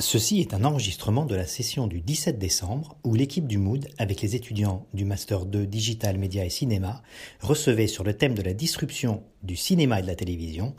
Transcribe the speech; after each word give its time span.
Ceci 0.00 0.40
est 0.40 0.54
un 0.54 0.64
enregistrement 0.64 1.26
de 1.26 1.34
la 1.34 1.44
session 1.44 1.86
du 1.86 2.00
17 2.00 2.38
décembre 2.38 2.96
où 3.04 3.14
l'équipe 3.14 3.46
du 3.46 3.58
Mood, 3.58 3.86
avec 3.98 4.22
les 4.22 4.34
étudiants 4.34 4.86
du 4.94 5.04
Master 5.04 5.44
2 5.44 5.66
Digital 5.66 6.16
Média 6.16 6.42
et 6.42 6.48
Cinéma, 6.48 7.02
recevait 7.42 7.86
sur 7.86 8.02
le 8.02 8.16
thème 8.16 8.34
de 8.34 8.40
la 8.40 8.54
disruption 8.54 9.22
du 9.42 9.56
cinéma 9.56 9.98
et 9.98 10.02
de 10.02 10.06
la 10.06 10.14
télévision 10.14 10.74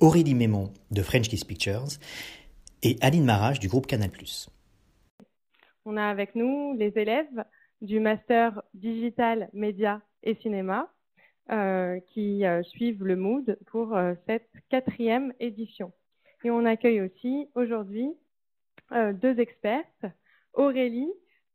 Aurélie 0.00 0.34
Mémon 0.34 0.72
de 0.90 1.02
French 1.02 1.28
Kiss 1.28 1.44
Pictures 1.44 1.86
et 2.82 2.96
Aline 3.00 3.24
Marage 3.24 3.60
du 3.60 3.68
groupe 3.68 3.86
Canal+. 3.86 4.10
On 5.84 5.96
a 5.96 6.06
avec 6.06 6.34
nous 6.34 6.74
les 6.76 6.98
élèves 6.98 7.44
du 7.80 8.00
Master 8.00 8.60
Digital 8.74 9.50
Média 9.52 10.02
et 10.24 10.34
Cinéma 10.42 10.90
euh, 11.52 12.00
qui 12.12 12.44
euh, 12.44 12.64
suivent 12.64 13.04
le 13.04 13.14
Mood 13.14 13.56
pour 13.66 13.94
euh, 13.94 14.14
cette 14.26 14.50
quatrième 14.68 15.32
édition. 15.38 15.92
Et 16.42 16.50
on 16.50 16.64
accueille 16.64 17.02
aussi 17.02 17.48
aujourd'hui 17.54 18.10
deux 18.90 19.38
expertes, 19.38 20.06
Aurélie, 20.54 21.12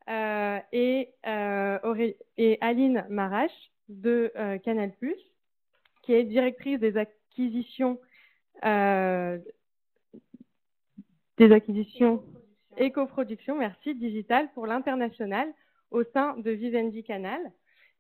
euh, 0.10 0.60
et, 0.72 1.10
euh, 1.28 2.12
et, 2.38 2.58
Aline 2.62 3.06
Marache 3.10 3.72
de 3.90 4.32
Canal+, 4.64 4.92
qui 6.02 6.14
est 6.14 6.24
directrice 6.24 6.80
des 6.80 6.98
acquisitions 6.98 8.00
des 11.38 11.54
acquisitions 11.54 12.24
et 12.78 12.92
coproduction, 12.92 13.58
merci, 13.58 13.96
digital 13.96 14.52
pour 14.54 14.68
l'international 14.68 15.48
au 15.92 16.04
sein 16.04 16.36
de 16.38 16.52
Vivendi 16.52 17.04
Canal. 17.04 17.40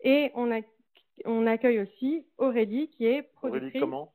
Et 0.01 0.31
on, 0.35 0.51
a, 0.51 0.59
on 1.25 1.47
accueille 1.47 1.79
aussi 1.79 2.25
Aurélie, 2.37 2.89
qui 2.89 3.05
est 3.05 3.23
productrice. 3.23 3.75
Aurélie 3.75 3.79
comment? 3.79 4.13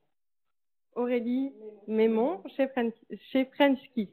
Aurélie 0.95 1.53
Mémon, 1.89 2.43
chez 2.57 2.69
French, 2.69 2.95
chez 3.31 3.47
French 3.47 3.79
Kiss 3.95 4.09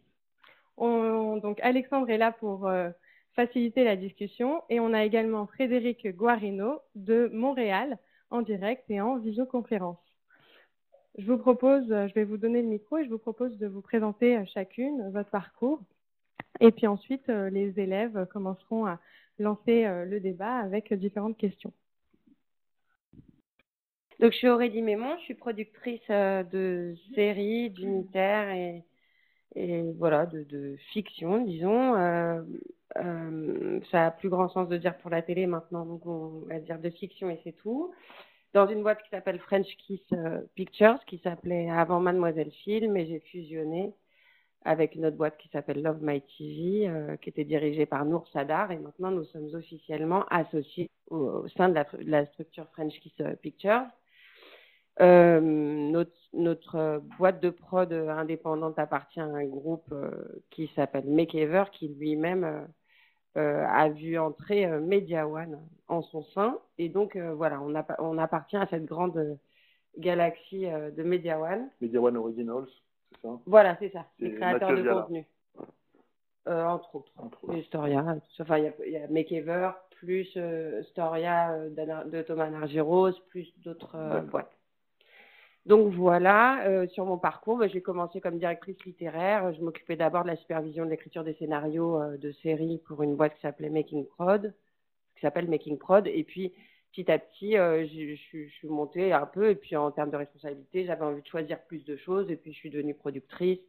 donc 0.77 1.59
Alexandre 1.61 2.09
est 2.09 2.17
là 2.17 2.31
pour 2.31 2.67
euh, 2.67 2.89
faciliter 3.35 3.83
la 3.83 3.95
discussion 3.95 4.63
et 4.69 4.79
on 4.79 4.93
a 4.93 5.03
également 5.03 5.47
Frédéric 5.47 6.07
Guarino 6.15 6.79
de 6.95 7.29
Montréal 7.33 7.97
en 8.29 8.41
direct 8.41 8.83
et 8.89 9.01
en 9.01 9.17
visioconférence. 9.17 9.99
Je 11.17 11.29
vous 11.29 11.37
propose, 11.37 11.91
euh, 11.91 12.07
je 12.07 12.13
vais 12.13 12.23
vous 12.23 12.37
donner 12.37 12.61
le 12.61 12.67
micro 12.67 12.97
et 12.97 13.05
je 13.05 13.09
vous 13.09 13.17
propose 13.17 13.57
de 13.57 13.67
vous 13.67 13.81
présenter 13.81 14.37
euh, 14.37 14.45
chacune 14.53 15.09
votre 15.11 15.29
parcours. 15.29 15.81
Et 16.59 16.71
puis 16.71 16.85
ensuite, 16.85 17.27
les 17.27 17.79
élèves 17.79 18.27
commenceront 18.31 18.85
à 18.85 18.99
lancer 19.39 19.87
le 20.05 20.19
débat 20.19 20.57
avec 20.57 20.93
différentes 20.93 21.37
questions. 21.37 21.73
Donc, 24.19 24.33
je 24.33 24.37
suis 24.37 24.49
Aurélie 24.49 24.83
Mémon, 24.83 25.15
je 25.19 25.23
suis 25.23 25.33
productrice 25.33 26.07
de 26.09 26.93
séries, 27.15 27.71
d'unitaires 27.71 28.51
et, 28.51 28.83
et 29.55 29.91
voilà, 29.97 30.25
de, 30.25 30.75
fiction, 30.93 31.43
disons. 31.43 31.95
Euh, 31.95 32.41
euh, 32.97 33.79
ça 33.91 34.07
a 34.07 34.11
plus 34.11 34.29
grand 34.29 34.49
sens 34.49 34.67
de 34.69 34.77
dire 34.77 34.97
pour 34.97 35.09
la 35.09 35.21
télé 35.21 35.47
maintenant, 35.47 35.85
donc 35.85 36.05
on 36.05 36.43
va 36.47 36.59
dire 36.59 36.79
de 36.79 36.89
fiction 36.89 37.29
et 37.29 37.39
c'est 37.43 37.53
tout. 37.53 37.93
Dans 38.53 38.67
une 38.67 38.83
boîte 38.83 39.01
qui 39.03 39.09
s'appelle 39.09 39.39
French 39.39 39.67
Kiss 39.77 40.01
euh, 40.13 40.41
Pictures, 40.55 40.99
qui 41.05 41.19
s'appelait 41.19 41.69
avant 41.69 41.99
Mademoiselle 42.01 42.51
Film, 42.63 42.97
et 42.97 43.05
j'ai 43.05 43.19
fusionné 43.19 43.93
avec 44.63 44.95
une 44.95 45.05
autre 45.05 45.17
boîte 45.17 45.37
qui 45.37 45.47
s'appelle 45.49 45.81
Love 45.81 46.01
My 46.01 46.21
TV, 46.21 46.87
qui 47.21 47.29
était 47.29 47.45
dirigée 47.45 47.87
par 47.87 48.05
Nour 48.05 48.27
Sadar, 48.27 48.71
et 48.71 48.77
maintenant 48.77 49.09
nous 49.09 49.23
sommes 49.25 49.49
officiellement 49.55 50.23
associés 50.29 50.87
au, 51.09 51.47
sein 51.57 51.69
de 51.69 51.79
la, 52.05 52.25
structure 52.27 52.67
French 52.73 52.93
Kiss 52.99 53.15
Pictures. 53.41 53.87
Euh, 54.99 55.39
notre, 55.39 56.11
notre, 56.33 56.75
euh, 56.75 56.99
boîte 57.17 57.41
de 57.41 57.49
prod 57.49 57.91
indépendante 57.91 58.77
appartient 58.77 59.21
à 59.21 59.25
un 59.25 59.45
groupe 59.45 59.87
euh, 59.91 60.11
qui 60.49 60.69
s'appelle 60.75 61.05
Makever, 61.05 61.65
qui 61.71 61.87
lui-même 61.87 62.67
a 63.35 63.87
vu 63.87 64.19
entrer 64.19 64.67
Media 64.81 65.25
One 65.25 65.57
en 65.87 66.01
son 66.01 66.21
sein. 66.21 66.59
Et 66.77 66.89
donc, 66.89 67.15
voilà, 67.15 67.61
on, 67.61 67.73
on, 67.99 68.17
appartient 68.17 68.57
à 68.57 68.67
cette 68.67 68.83
grande 68.83 69.39
galaxie 69.97 70.65
de 70.65 71.03
Media 71.03 71.39
One. 71.39 71.69
Media 71.79 72.01
One 72.01 72.17
Originals, 72.17 72.67
c'est 73.09 73.21
ça? 73.21 73.39
Voilà, 73.45 73.77
c'est 73.79 73.89
ça, 73.93 74.05
les 74.19 74.33
créateurs 74.35 74.75
de 74.75 74.83
contenu. 74.83 75.25
entre 76.45 76.95
autres. 76.95 77.13
Entre 77.15 77.61
Storia, 77.61 78.17
enfin, 78.41 78.57
il 78.57 78.91
y, 78.91 78.97
a 78.97 79.07
Makever, 79.07 79.71
plus 79.91 80.37
Storia 80.89 81.57
de 81.69 82.21
Thomas 82.23 82.49
Nargeros, 82.49 83.13
plus 83.29 83.49
d'autres 83.63 84.25
boîtes. 84.29 84.51
Donc 85.67 85.93
voilà, 85.93 86.65
euh, 86.67 86.87
sur 86.87 87.05
mon 87.05 87.19
parcours, 87.19 87.57
bah, 87.57 87.67
j'ai 87.67 87.81
commencé 87.81 88.19
comme 88.19 88.39
directrice 88.39 88.83
littéraire. 88.83 89.53
Je 89.53 89.61
m'occupais 89.61 89.95
d'abord 89.95 90.23
de 90.23 90.29
la 90.29 90.35
supervision 90.35 90.85
de 90.85 90.89
l'écriture 90.89 91.23
des 91.23 91.35
scénarios 91.35 92.01
euh, 92.01 92.17
de 92.17 92.31
séries 92.31 92.79
pour 92.87 93.03
une 93.03 93.15
boîte 93.15 93.35
qui 93.35 93.41
s'appelait 93.41 93.69
Making 93.69 94.07
Prod, 94.07 94.53
qui 95.15 95.21
s'appelle 95.21 95.47
Making 95.47 95.77
Prod. 95.77 96.07
Et 96.07 96.23
puis 96.23 96.51
petit 96.91 97.11
à 97.11 97.19
petit, 97.19 97.57
euh, 97.57 97.85
je, 97.85 98.15
suis 98.15 98.67
montée 98.67 99.13
un 99.13 99.27
peu. 99.27 99.51
Et 99.51 99.55
puis 99.55 99.75
en 99.75 99.91
termes 99.91 100.09
de 100.09 100.17
responsabilité, 100.17 100.85
j'avais 100.85 101.05
envie 101.05 101.21
de 101.21 101.27
choisir 101.27 101.61
plus 101.65 101.85
de 101.85 101.95
choses. 101.95 102.31
Et 102.31 102.37
puis 102.37 102.53
je 102.53 102.57
suis 102.57 102.71
devenue 102.71 102.95
productrice. 102.95 103.59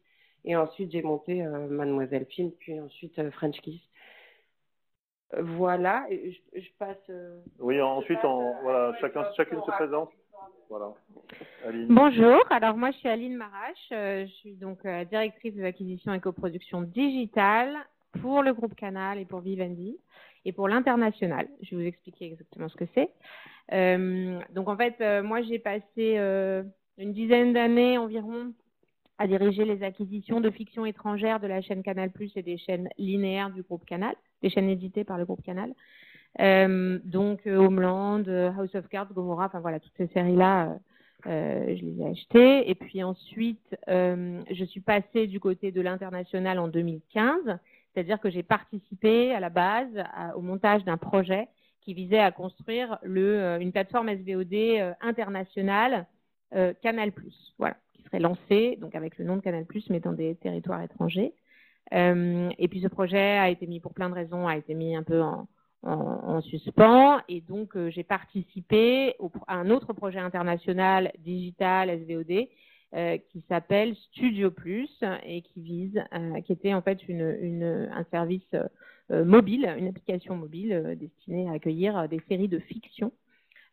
Et 0.44 0.56
ensuite, 0.56 0.90
j'ai 0.90 1.02
monté 1.02 1.44
Mademoiselle 1.44 2.26
Film, 2.26 2.50
puis 2.58 2.80
ensuite 2.80 3.30
French 3.30 3.60
Kiss. 3.60 3.80
Voilà, 5.38 6.04
je, 6.10 6.60
je 6.60 6.68
passe. 6.80 7.10
oui, 7.60 7.80
ensuite, 7.80 8.18
on, 8.24 8.52
voilà, 8.62 8.92
chacun, 9.00 9.24
chacune 9.36 9.62
se 9.62 9.70
présente. 9.70 10.10
Bonjour, 11.88 12.40
alors 12.50 12.76
moi 12.76 12.90
je 12.90 12.96
suis 12.98 13.08
Aline 13.08 13.36
Marache, 13.36 13.88
euh, 13.92 14.26
je 14.26 14.32
suis 14.32 14.54
donc 14.54 14.84
euh, 14.84 15.04
directrice 15.04 15.54
de 15.54 15.62
l'acquisition 15.62 16.12
et 16.12 16.20
coproduction 16.20 16.82
digitale 16.82 17.76
pour 18.20 18.42
le 18.42 18.52
groupe 18.52 18.74
Canal 18.74 19.18
et 19.18 19.24
pour 19.24 19.40
Vivendi 19.40 19.96
et 20.44 20.52
pour 20.52 20.68
l'international. 20.68 21.48
Je 21.62 21.70
vais 21.70 21.82
vous 21.82 21.88
expliquer 21.88 22.26
exactement 22.26 22.68
ce 22.68 22.76
que 22.76 22.84
c'est. 22.94 23.10
Euh, 23.72 24.38
donc 24.54 24.68
en 24.68 24.76
fait, 24.76 25.22
moi 25.22 25.42
j'ai 25.42 25.58
passé 25.58 26.16
une 26.98 27.12
dizaine 27.12 27.52
d'années 27.52 27.98
environ 27.98 28.52
à 29.18 29.26
diriger 29.26 29.64
les 29.64 29.82
acquisitions 29.82 30.40
de 30.40 30.50
fiction 30.50 30.84
étrangère 30.84 31.38
de 31.38 31.46
la 31.46 31.60
chaîne 31.60 31.82
Canal 31.82 32.10
et 32.34 32.42
des 32.42 32.58
chaînes 32.58 32.88
linéaires 32.98 33.50
du 33.50 33.62
groupe 33.62 33.84
Canal, 33.84 34.14
des 34.42 34.50
chaînes 34.50 34.68
éditées 34.68 35.04
par 35.04 35.18
le 35.18 35.24
groupe 35.24 35.42
Canal. 35.42 35.72
Euh, 36.40 36.98
donc 37.04 37.46
euh, 37.46 37.56
Homeland, 37.56 38.24
euh, 38.26 38.50
House 38.56 38.74
of 38.74 38.88
Cards, 38.88 39.12
Gomorrah, 39.12 39.46
enfin 39.46 39.60
voilà, 39.60 39.80
toutes 39.80 39.96
ces 39.96 40.06
séries-là, 40.08 40.78
je 41.24 41.84
les 41.84 42.00
ai 42.00 42.06
achetées. 42.06 42.70
Et 42.70 42.74
puis 42.74 43.02
ensuite, 43.02 43.76
je 43.86 44.64
suis 44.66 44.80
passée 44.80 45.26
du 45.26 45.38
côté 45.38 45.70
de 45.70 45.80
l'international 45.80 46.58
en 46.58 46.68
2015, 46.68 47.58
c'est-à-dire 47.94 48.18
que 48.18 48.28
j'ai 48.28 48.42
participé 48.42 49.32
à 49.32 49.38
la 49.38 49.48
base 49.48 50.04
au 50.34 50.40
montage 50.40 50.84
d'un 50.84 50.96
projet 50.96 51.46
qui 51.82 51.94
visait 51.94 52.18
à 52.18 52.32
construire 52.32 52.98
une 53.04 53.70
plateforme 53.70 54.08
SVOD 54.08 54.94
internationale 55.00 56.06
Canal+, 56.82 57.12
voilà, 57.56 57.76
qui 57.94 58.02
serait 58.02 58.18
lancée 58.18 58.76
donc 58.80 58.96
avec 58.96 59.16
le 59.18 59.24
nom 59.24 59.36
de 59.36 59.42
Canal+, 59.42 59.64
mais 59.90 60.00
dans 60.00 60.12
des 60.12 60.34
territoires 60.34 60.82
étrangers. 60.82 61.34
et 61.92 62.68
puis 62.68 62.80
ce 62.80 62.88
projet 62.88 63.38
a 63.38 63.48
été 63.48 63.68
mis 63.68 63.78
pour 63.78 63.94
plein 63.94 64.08
de 64.10 64.14
raisons, 64.14 64.48
a 64.48 64.56
été 64.56 64.74
mis 64.74 64.96
un 64.96 65.04
peu 65.04 65.22
en, 65.22 65.46
en, 65.82 66.40
suspens. 66.42 67.20
Et 67.28 67.40
donc, 67.40 67.76
euh, 67.76 67.90
j'ai 67.90 68.04
participé 68.04 69.14
à 69.46 69.56
un 69.56 69.70
autre 69.70 69.92
projet 69.92 70.18
international 70.18 71.12
digital 71.18 71.90
SVOD 72.00 72.48
euh, 72.94 73.18
qui 73.30 73.44
s'appelle 73.48 73.94
Studio 73.96 74.50
Plus 74.50 74.90
et 75.24 75.42
qui 75.42 75.60
vise, 75.60 76.02
euh, 76.14 76.40
qui 76.42 76.52
était 76.52 76.74
en 76.74 76.82
fait 76.82 77.06
une, 77.08 77.36
une, 77.40 77.90
un 77.92 78.04
service 78.10 78.54
mobile, 79.10 79.66
une 79.76 79.88
application 79.88 80.36
mobile 80.36 80.96
destinée 80.98 81.46
à 81.50 81.54
accueillir 81.54 82.08
des 82.08 82.20
séries 82.28 82.48
de 82.48 82.58
fiction 82.60 83.12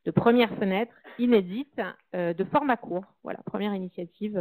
de 0.03 0.11
première 0.11 0.53
fenêtre 0.57 0.93
inédite 1.17 1.79
de 2.13 2.43
format 2.51 2.75
court. 2.75 3.05
Voilà, 3.23 3.39
première 3.45 3.73
initiative 3.73 4.37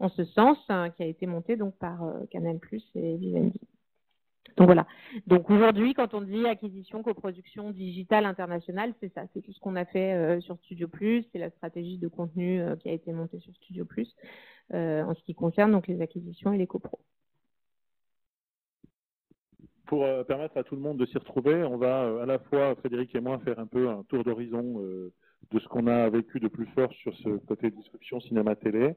en 0.00 0.08
ce 0.08 0.24
sens 0.24 0.58
qui 0.96 1.02
a 1.04 1.06
été 1.06 1.26
montée 1.26 1.56
donc 1.56 1.76
par 1.76 2.00
Canal 2.32 2.58
Plus 2.58 2.82
et 2.96 3.16
Vivendi. 3.18 3.60
Donc 4.56 4.66
voilà. 4.66 4.86
Donc 5.26 5.50
aujourd'hui, 5.50 5.92
quand 5.92 6.14
on 6.14 6.22
dit 6.22 6.46
acquisition, 6.46 7.02
coproduction 7.02 7.70
digitale 7.70 8.24
internationale, 8.24 8.94
c'est 9.00 9.12
ça, 9.12 9.24
c'est 9.32 9.42
tout 9.42 9.52
ce 9.52 9.60
qu'on 9.60 9.76
a 9.76 9.84
fait 9.84 10.14
euh, 10.14 10.40
sur 10.40 10.56
Studio 10.58 10.88
Plus, 10.88 11.26
c'est 11.32 11.38
la 11.38 11.50
stratégie 11.50 11.98
de 11.98 12.08
contenu 12.08 12.60
euh, 12.60 12.74
qui 12.76 12.88
a 12.88 12.92
été 12.92 13.12
montée 13.12 13.38
sur 13.40 13.54
Studio 13.56 13.84
Plus 13.84 14.08
euh, 14.72 15.02
en 15.02 15.14
ce 15.14 15.22
qui 15.24 15.34
concerne 15.34 15.72
donc 15.72 15.86
les 15.88 16.00
acquisitions 16.00 16.52
et 16.54 16.58
les 16.58 16.66
copros. 16.66 17.00
Pour 19.86 20.04
permettre 20.26 20.56
à 20.56 20.64
tout 20.64 20.74
le 20.74 20.80
monde 20.80 20.96
de 20.96 21.06
s'y 21.06 21.16
retrouver, 21.16 21.62
on 21.62 21.76
va 21.76 22.22
à 22.22 22.26
la 22.26 22.40
fois 22.40 22.74
Frédéric 22.74 23.14
et 23.14 23.20
moi 23.20 23.38
faire 23.44 23.60
un 23.60 23.68
peu 23.68 23.88
un 23.88 24.02
tour 24.08 24.24
d'horizon 24.24 24.80
de 24.80 25.58
ce 25.60 25.68
qu'on 25.68 25.86
a 25.86 26.10
vécu 26.10 26.40
de 26.40 26.48
plus 26.48 26.66
fort 26.74 26.92
sur 26.94 27.16
ce 27.18 27.28
côté 27.46 27.70
disruption 27.70 28.18
cinéma-télé. 28.18 28.96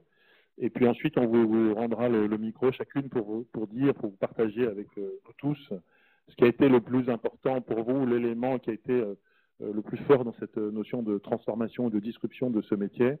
Et 0.60 0.68
puis 0.68 0.86
ensuite, 0.86 1.16
on 1.16 1.26
vous, 1.26 1.74
rendra 1.74 2.08
le, 2.08 2.28
micro 2.36 2.70
chacune 2.70 3.08
pour 3.08 3.24
vous, 3.24 3.46
pour 3.52 3.66
dire, 3.66 3.94
pour 3.94 4.10
vous 4.10 4.16
partager 4.16 4.66
avec 4.66 4.86
euh, 4.98 5.18
nous 5.26 5.32
tous 5.38 5.72
ce 6.28 6.36
qui 6.36 6.44
a 6.44 6.48
été 6.48 6.68
le 6.68 6.80
plus 6.80 7.08
important 7.08 7.60
pour 7.60 7.82
vous, 7.82 8.06
l'élément 8.06 8.58
qui 8.58 8.70
a 8.70 8.74
été 8.74 8.92
euh, 8.92 9.14
euh, 9.62 9.72
le 9.72 9.82
plus 9.82 9.96
fort 10.04 10.24
dans 10.24 10.34
cette 10.34 10.58
notion 10.58 11.02
de 11.02 11.18
transformation 11.18 11.88
et 11.88 11.90
de 11.90 11.98
disruption 11.98 12.50
de 12.50 12.60
ce 12.60 12.74
métier, 12.74 13.16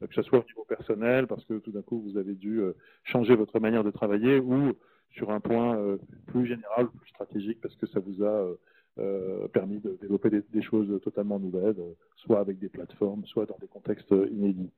que 0.00 0.14
ce 0.14 0.22
soit 0.22 0.38
au 0.38 0.44
niveau 0.44 0.64
personnel, 0.66 1.26
parce 1.26 1.44
que 1.44 1.58
tout 1.58 1.72
d'un 1.72 1.82
coup, 1.82 2.00
vous 2.00 2.16
avez 2.16 2.34
dû 2.34 2.62
changer 3.02 3.34
votre 3.34 3.60
manière 3.60 3.84
de 3.84 3.90
travailler, 3.90 4.38
ou 4.38 4.72
sur 5.10 5.30
un 5.30 5.40
point 5.40 5.78
plus 6.26 6.46
général, 6.46 6.88
plus 6.88 7.10
stratégique, 7.10 7.60
parce 7.60 7.76
que 7.76 7.86
ça 7.86 8.00
vous 8.00 8.24
a 8.24 8.48
permis 9.52 9.80
de 9.80 9.98
développer 10.00 10.30
des, 10.30 10.62
choses 10.62 11.00
totalement 11.02 11.38
nouvelles, 11.38 11.76
soit 12.16 12.38
avec 12.40 12.58
des 12.58 12.68
plateformes, 12.68 13.24
soit 13.26 13.46
dans 13.46 13.58
des 13.60 13.66
contextes 13.66 14.14
inédits. 14.30 14.70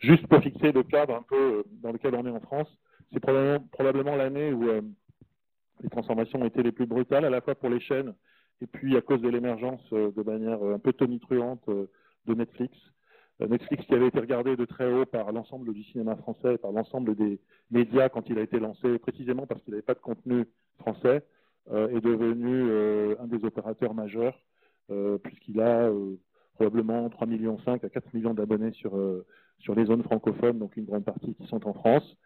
Juste 0.00 0.26
pour 0.26 0.40
fixer 0.42 0.72
le 0.72 0.82
cadre 0.82 1.14
un 1.14 1.22
peu 1.22 1.64
dans 1.82 1.92
lequel 1.92 2.14
on 2.14 2.26
est 2.26 2.30
en 2.30 2.40
France, 2.40 2.68
c'est 3.12 3.20
probablement, 3.20 4.16
l'année 4.16 4.52
où 4.52 4.64
les 5.82 5.88
transformations 5.90 6.40
ont 6.40 6.46
été 6.46 6.62
les 6.62 6.72
plus 6.72 6.86
brutales, 6.86 7.24
à 7.24 7.30
la 7.30 7.40
fois 7.40 7.54
pour 7.54 7.68
les 7.68 7.80
chaînes 7.80 8.14
et 8.60 8.66
puis 8.66 8.96
à 8.96 9.02
cause 9.02 9.20
de 9.20 9.28
l'émergence 9.28 9.82
de 9.90 10.22
manière 10.22 10.62
un 10.62 10.78
peu 10.78 10.92
tonitruante 10.92 11.68
de 11.68 12.34
Netflix. 12.34 12.74
Netflix 13.46 13.86
qui 13.86 13.94
avait 13.94 14.08
été 14.08 14.18
regardé 14.18 14.56
de 14.56 14.64
très 14.64 14.92
haut 14.92 15.06
par 15.06 15.30
l'ensemble 15.30 15.72
du 15.72 15.84
cinéma 15.84 16.16
français 16.16 16.54
et 16.54 16.58
par 16.58 16.72
l'ensemble 16.72 17.14
des 17.14 17.40
médias 17.70 18.08
quand 18.08 18.28
il 18.28 18.38
a 18.38 18.42
été 18.42 18.58
lancé, 18.58 18.98
précisément 18.98 19.46
parce 19.46 19.62
qu'il 19.62 19.72
n'avait 19.72 19.82
pas 19.82 19.94
de 19.94 20.00
contenu 20.00 20.44
français, 20.78 21.16
euh, 21.16 21.20
est 21.70 22.00
devenu 22.00 22.70
euh, 22.70 23.14
un 23.20 23.26
des 23.26 23.44
opérateurs 23.44 23.94
majeurs, 23.94 24.38
euh, 24.90 25.18
puisqu'il 25.18 25.60
a 25.60 25.90
probablement 26.54 27.08
3,5 27.08 27.26
millions 27.28 27.58
à 27.66 27.78
4 27.78 28.14
millions 28.14 28.34
d'abonnés 28.34 28.72
sur, 28.72 28.98
sur 29.58 29.74
les 29.74 29.84
zones 29.84 30.02
francophones, 30.02 30.58
donc 30.58 30.76
une 30.76 30.86
grande 30.86 31.04
partie 31.04 31.34
qui 31.34 31.46
sont 31.46 31.66
en 31.68 31.72
France. 31.72 32.16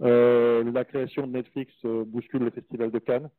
la 0.00 0.84
création 0.84 1.26
de 1.26 1.32
Netflix 1.32 1.72
bouscule 1.84 2.44
le 2.44 2.50
Festival 2.50 2.90
de 2.90 2.98
Cannes 2.98 3.30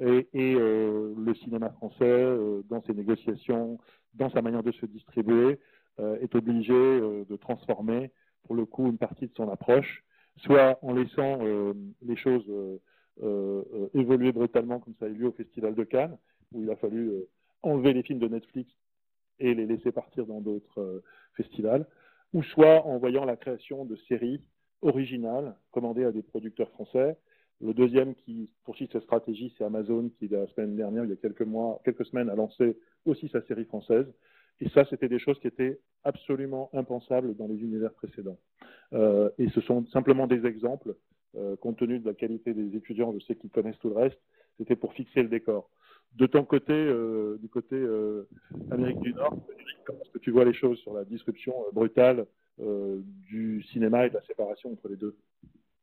et, 0.00 0.28
le 0.34 1.34
cinéma 1.42 1.70
français, 1.70 2.36
dans 2.68 2.80
ses 2.82 2.94
négociations, 2.94 3.78
dans 4.14 4.30
sa 4.30 4.40
manière 4.40 4.62
de 4.62 4.70
se 4.70 4.86
distribuer, 4.86 5.58
est 5.98 6.32
obligé 6.36 6.72
de 6.72 7.36
transformer, 7.36 8.12
pour 8.44 8.54
le 8.54 8.66
coup, 8.66 8.86
une 8.86 8.98
partie 8.98 9.26
de 9.26 9.34
son 9.34 9.48
approche, 9.50 10.04
soit 10.36 10.78
en 10.82 10.94
laissant 10.94 11.38
les 12.02 12.16
choses 12.16 12.44
euh, 12.48 12.52
euh, 12.52 12.78
évoluer 13.94 14.32
brutalement 14.32 14.80
comme 14.80 14.94
ça 14.98 15.06
a 15.06 15.08
eu 15.08 15.14
lieu 15.14 15.28
au 15.28 15.32
Festival 15.32 15.74
de 15.74 15.84
Cannes, 15.84 16.16
où 16.52 16.62
il 16.62 16.70
a 16.70 16.76
fallu 16.76 17.08
euh, 17.08 17.28
enlever 17.62 17.92
les 17.92 18.02
films 18.02 18.18
de 18.18 18.28
Netflix 18.28 18.70
et 19.38 19.54
les 19.54 19.66
laisser 19.66 19.92
partir 19.92 20.26
dans 20.26 20.40
d'autres 20.40 21.02
festivals, 21.34 21.86
ou 22.32 22.42
soit 22.42 22.84
en 22.86 22.98
voyant 22.98 23.24
la 23.24 23.36
création 23.36 23.84
de 23.84 23.96
séries 24.08 24.40
originales 24.82 25.54
commandées 25.70 26.04
à 26.04 26.12
des 26.12 26.22
producteurs 26.22 26.70
français. 26.70 27.16
Le 27.60 27.74
deuxième 27.74 28.14
qui 28.14 28.50
poursuit 28.64 28.88
cette 28.92 29.04
stratégie, 29.04 29.54
c'est 29.56 29.64
Amazon, 29.64 30.10
qui 30.18 30.28
la 30.28 30.46
semaine 30.48 30.76
dernière, 30.76 31.04
il 31.04 31.10
y 31.10 31.12
a 31.12 31.16
quelques 31.16 31.42
mois, 31.42 31.80
quelques 31.84 32.06
semaines, 32.06 32.30
a 32.30 32.34
lancé 32.34 32.78
aussi 33.04 33.28
sa 33.28 33.42
série 33.42 33.64
française. 33.64 34.06
Et 34.60 34.68
ça, 34.70 34.84
c'était 34.90 35.08
des 35.08 35.20
choses 35.20 35.38
qui 35.38 35.46
étaient 35.46 35.78
absolument 36.02 36.68
impensables 36.72 37.36
dans 37.36 37.46
les 37.46 37.60
univers 37.60 37.92
précédents. 37.92 38.38
et 38.92 39.48
ce 39.50 39.60
sont 39.60 39.86
simplement 39.86 40.26
des 40.26 40.46
exemples 40.46 40.96
euh, 41.36 41.56
compte 41.56 41.78
tenu 41.78 41.98
de 41.98 42.06
la 42.06 42.14
qualité 42.14 42.54
des 42.54 42.76
étudiants, 42.76 43.12
je 43.12 43.24
sais 43.24 43.36
qu'ils 43.36 43.50
connaissent 43.50 43.78
tout 43.78 43.90
le 43.90 43.96
reste, 43.96 44.18
c'était 44.56 44.76
pour 44.76 44.94
fixer 44.94 45.22
le 45.22 45.28
décor. 45.28 45.68
De 46.16 46.26
ton 46.26 46.44
côté, 46.44 46.72
euh, 46.72 47.36
du 47.38 47.48
côté 47.48 47.76
euh, 47.76 48.26
Amérique 48.70 49.00
du 49.00 49.12
Nord, 49.12 49.36
comment 49.84 50.00
est-ce 50.00 50.10
que 50.10 50.18
tu 50.18 50.30
vois 50.30 50.44
les 50.44 50.54
choses 50.54 50.78
sur 50.78 50.94
la 50.94 51.04
disruption 51.04 51.54
brutale 51.72 52.26
du 52.58 53.62
cinéma 53.70 54.06
et 54.06 54.08
de 54.08 54.14
la 54.14 54.22
séparation 54.22 54.72
entre 54.72 54.88
les 54.88 54.96
deux? 54.96 55.16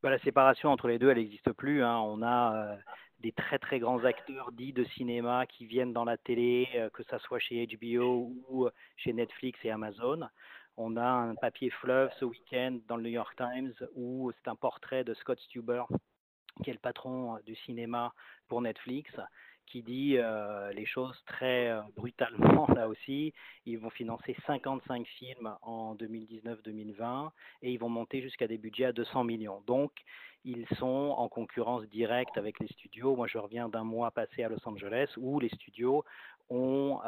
Bah, 0.02 0.10
La 0.10 0.18
séparation 0.18 0.68
entre 0.68 0.88
les 0.88 0.98
deux, 0.98 1.08
elle 1.08 1.16
n'existe 1.16 1.52
plus. 1.52 1.82
Hein. 1.82 2.00
On 2.00 2.22
a 2.22 2.76
des 3.20 3.32
très 3.32 3.58
très 3.58 3.78
grands 3.78 4.04
acteurs 4.04 4.52
dits 4.52 4.74
de 4.74 4.84
cinéma 4.84 5.46
qui 5.46 5.64
viennent 5.64 5.94
dans 5.94 6.04
la 6.04 6.18
télé, 6.18 6.68
que 6.92 7.02
ce 7.02 7.18
soit 7.20 7.38
chez 7.38 7.66
HBO 7.66 8.30
ou 8.50 8.68
chez 8.96 9.14
Netflix 9.14 9.58
et 9.64 9.70
Amazon. 9.70 10.28
On 10.78 10.96
a 10.96 11.06
un 11.06 11.34
papier 11.36 11.70
fleuve 11.70 12.10
ce 12.20 12.26
week-end 12.26 12.78
dans 12.86 12.96
le 12.96 13.04
New 13.04 13.10
York 13.10 13.34
Times 13.36 13.72
où 13.94 14.30
c'est 14.32 14.48
un 14.50 14.56
portrait 14.56 15.04
de 15.04 15.14
Scott 15.14 15.38
Stuber, 15.40 15.84
qui 16.62 16.68
est 16.68 16.74
le 16.74 16.78
patron 16.78 17.36
euh, 17.36 17.38
du 17.46 17.56
cinéma 17.56 18.12
pour 18.46 18.60
Netflix, 18.60 19.10
qui 19.64 19.82
dit 19.82 20.18
euh, 20.18 20.70
les 20.74 20.84
choses 20.84 21.18
très 21.26 21.70
euh, 21.70 21.80
brutalement 21.96 22.66
là 22.74 22.88
aussi. 22.88 23.32
Ils 23.64 23.78
vont 23.78 23.88
financer 23.88 24.36
55 24.46 25.06
films 25.06 25.56
en 25.62 25.94
2019-2020 25.94 27.30
et 27.62 27.72
ils 27.72 27.78
vont 27.78 27.88
monter 27.88 28.20
jusqu'à 28.20 28.46
des 28.46 28.58
budgets 28.58 28.84
à 28.84 28.92
200 28.92 29.24
millions. 29.24 29.62
Donc, 29.66 29.92
ils 30.44 30.66
sont 30.76 31.14
en 31.16 31.30
concurrence 31.30 31.84
directe 31.86 32.36
avec 32.36 32.60
les 32.60 32.68
studios. 32.68 33.16
Moi, 33.16 33.28
je 33.28 33.38
reviens 33.38 33.70
d'un 33.70 33.82
mois 33.82 34.10
passé 34.10 34.44
à 34.44 34.50
Los 34.50 34.68
Angeles 34.68 35.08
où 35.16 35.40
les 35.40 35.48
studios 35.48 36.04
ont 36.50 37.00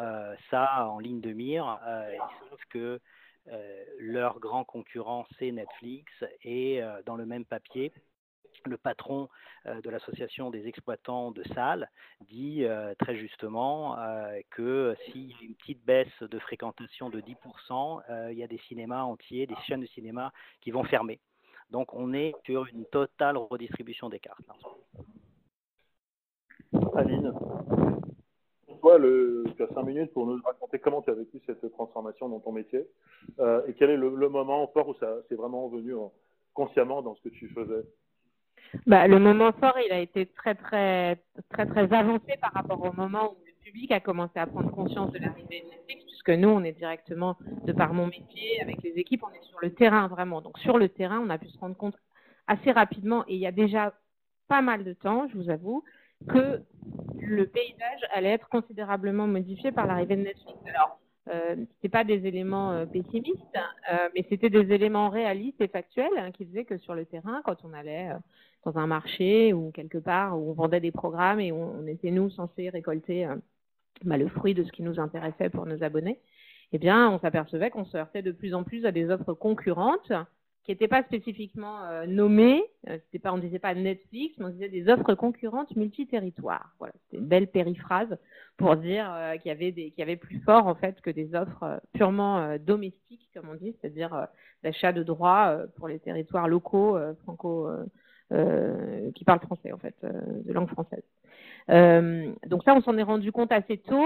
ça 0.51 0.89
en 0.89 0.99
ligne 0.99 1.21
de 1.21 1.33
mire. 1.33 1.79
sauf 2.51 2.61
que 2.71 2.79
euh, 2.79 2.99
leur 3.99 4.41
grand 4.41 4.65
concurrent, 4.65 5.27
c'est 5.39 5.51
Netflix. 5.51 6.13
Et 6.43 6.83
euh, 6.83 7.03
dans 7.07 7.17
le 7.17 7.27
même 7.27 7.45
papier, 7.45 7.93
le 8.65 8.77
patron 8.77 9.29
euh, 9.67 9.81
de 9.81 9.91
l'association 9.91 10.51
des 10.51 10.67
exploitants 10.67 11.31
de 11.31 11.43
salles 11.55 11.89
dit 12.29 12.65
très 12.99 13.17
justement 13.17 13.97
que 14.51 14.97
s'il 15.07 15.31
y 15.31 15.35
a 15.35 15.43
une 15.43 15.55
petite 15.55 15.85
baisse 15.85 16.23
de 16.23 16.39
fréquentation 16.39 17.11
de 17.11 17.21
10%, 17.21 18.31
il 18.31 18.39
y 18.39 18.43
a 18.43 18.49
des 18.49 18.59
cinémas 18.69 19.03
entiers, 19.03 19.47
des 19.47 19.57
chaînes 19.67 19.81
de 19.81 19.87
cinéma 19.87 20.33
qui 20.61 20.71
vont 20.71 20.85
fermer. 20.85 21.21
Donc 21.71 21.93
on 21.95 22.13
est 22.15 22.35
sur 22.45 22.67
une 22.67 22.87
totale 22.87 23.37
redistribution 23.37 24.09
des 24.09 24.21
cartes. 24.21 24.41
Aline? 26.97 27.33
Toi, 28.81 28.99
le, 28.99 29.45
tu 29.57 29.63
as 29.63 29.69
cinq 29.69 29.83
minutes 29.83 30.13
pour 30.13 30.27
nous 30.27 30.41
raconter 30.45 30.79
comment 30.79 31.03
tu 31.03 31.11
as 31.11 31.15
vécu 31.15 31.41
cette 31.47 31.71
transformation 31.73 32.29
dans 32.29 32.41
ton 32.41 32.53
métier 32.53 32.87
euh, 33.41 33.63
et 33.67 33.75
quel 33.75 33.91
est 33.91 33.97
le, 33.97 34.11
moment 34.29 34.67
fort 34.69 34.89
où 34.89 34.95
ça 34.95 35.17
c'est 35.29 35.35
vraiment 35.35 35.69
venu 35.69 35.95
consciemment 36.55 37.03
dans 37.03 37.15
ce 37.17 37.23
que 37.23 37.29
tu 37.29 37.49
faisais? 37.49 37.85
Bah, 38.87 39.07
le 39.09 39.19
moment 39.19 39.53
fort, 39.53 39.77
il 39.85 39.93
a 39.93 39.99
été 39.99 40.27
très 40.27 40.55
très 40.55 41.19
très 41.51 41.67
très 41.67 41.93
avancé 41.93 42.37
par 42.41 42.53
rapport 42.53 42.83
au 42.83 42.93
moment 42.93 43.33
où 43.33 43.37
le 43.47 43.53
public 43.65 43.91
a 43.93 44.01
commencé 44.01 44.39
à 44.39 44.47
prendre 44.47 44.71
conscience 44.71 45.13
de 45.13 45.19
l'arrivée 45.19 45.63
de 45.63 45.71
Netflix, 45.71 46.05
puisque 46.05 46.31
nous, 46.31 46.49
on 46.49 46.63
est 46.65 46.73
directement, 46.73 47.37
de 47.65 47.73
par 47.73 47.95
mon 47.95 48.07
métier, 48.07 48.61
avec 48.61 48.83
les 48.83 48.91
équipes, 48.91 49.23
on 49.25 49.35
est 49.35 49.45
sur 49.45 49.59
le 49.61 49.73
terrain 49.73 50.09
vraiment. 50.09 50.41
Donc 50.41 50.59
sur 50.59 50.79
le 50.79 50.89
terrain, 50.89 51.21
on 51.21 51.31
a 51.31 51.39
pu 51.39 51.49
se 51.49 51.59
rendre 51.59 51.77
compte 51.77 51.97
assez 52.47 52.73
rapidement, 52.73 53.25
et 53.27 53.35
il 53.35 53.41
y 53.41 53.47
a 53.47 53.53
déjà 53.53 53.95
pas 54.49 54.63
mal 54.63 54.85
de 54.85 54.95
temps, 54.95 55.29
je 55.29 55.37
vous 55.37 55.51
avoue, 55.51 55.85
que 56.29 56.63
le 57.29 57.47
paysage 57.47 58.01
allait 58.13 58.31
être 58.31 58.49
considérablement 58.49 59.27
modifié 59.27 59.73
par 59.73 59.87
l'arrivée 59.87 60.17
de 60.17 60.23
Netflix. 60.23 60.59
Alors, 60.67 60.99
euh, 61.31 61.57
ce 61.83 61.89
pas 61.89 62.05
des 62.05 62.27
éléments 62.27 62.73
euh, 62.73 62.87
pessimistes, 62.87 63.59
euh, 63.93 64.09
mais 64.15 64.25
c'était 64.29 64.51
des 64.51 64.73
éléments 64.73 65.11
réalistes 65.11 65.61
et 65.61 65.69
factuels 65.69 66.17
hein, 66.17 66.31
qui 66.33 66.47
faisaient 66.47 66.65
que 66.65 66.79
sur 66.79 66.95
le 66.95 67.05
terrain, 67.05 67.43
quand 67.45 67.65
on 67.65 67.73
allait 67.73 68.11
euh, 68.11 68.19
dans 68.65 68.79
un 68.79 68.87
marché 68.87 69.53
ou 69.53 69.71
quelque 69.71 69.99
part 69.99 70.39
où 70.39 70.51
on 70.51 70.55
vendait 70.55 70.81
des 70.81 70.93
programmes 70.93 71.41
et 71.41 71.53
on 71.53 71.87
était, 71.87 72.11
nous, 72.11 72.31
censés 72.31 72.71
récolter 72.71 73.29
bah, 74.05 74.17
le 74.17 74.29
fruit 74.29 74.55
de 74.55 74.65
ce 74.65 74.73
qui 74.73 74.83
nous 74.83 74.99
intéressait 74.99 75.51
pour 75.51 75.67
nos 75.67 75.83
abonnés, 75.83 76.19
eh 76.73 76.79
bien, 76.79 77.11
on 77.11 77.19
s'apercevait 77.19 77.71
qu'on 77.71 77.85
se 77.85 77.97
heurtait 77.97 78.23
de 78.23 78.33
plus 78.33 78.55
en 78.55 78.65
plus 78.65 78.85
à 78.85 78.93
des 78.93 79.11
offres 79.11 79.33
concurrentes 79.33 80.13
qui 80.69 80.73
n'étaient 80.73 80.87
pas 80.87 81.03
spécifiquement 81.03 81.83
euh, 81.85 82.05
nommées. 82.05 82.63
Euh, 82.91 82.99
pas, 83.23 83.33
on 83.33 83.39
ne 83.39 83.41
disait 83.41 83.59
pas 83.59 83.73
Netflix, 83.73 84.35
mais 84.37 84.45
on 84.45 84.51
disait 84.51 84.69
des 84.69 84.91
offres 84.91 85.15
concurrentes 85.15 85.75
multi-territoires. 85.77 86.75
Voilà, 86.79 86.93
c'était 87.05 87.17
une 87.23 87.27
belle 87.27 87.47
périphrase 87.47 88.19
pour 88.59 88.77
dire 88.77 89.11
euh, 89.11 89.39
qu'il 89.39 89.49
y 89.49 89.51
avait 89.51 89.73
des, 89.73 89.91
qu'il 89.93 90.01
y 90.01 90.03
avait 90.03 90.17
plus 90.17 90.41
fort 90.41 90.67
en 90.67 90.75
fait 90.75 91.01
que 91.01 91.09
des 91.09 91.35
offres 91.35 91.81
purement 91.95 92.59
domestiques, 92.59 93.31
comme 93.35 93.49
on 93.49 93.55
dit, 93.55 93.75
c'est-à-dire 93.81 94.27
l'achat 94.63 94.93
de 94.93 95.03
droits 95.03 95.57
pour 95.77 95.89
les 95.89 96.01
territoires 96.01 96.49
locaux 96.49 96.99
franco 97.23 97.71
qui 98.31 99.25
parlent 99.25 99.41
français 99.41 99.73
en 99.73 99.79
fait, 99.79 99.95
de 100.03 100.53
langue 100.53 100.69
française. 100.69 101.05
donc 102.47 102.63
ça, 102.65 102.75
on 102.75 102.83
s'en 102.83 102.99
est 102.99 103.03
rendu 103.03 103.33
compte 103.33 103.53
assez 103.53 103.79
tôt 103.79 104.05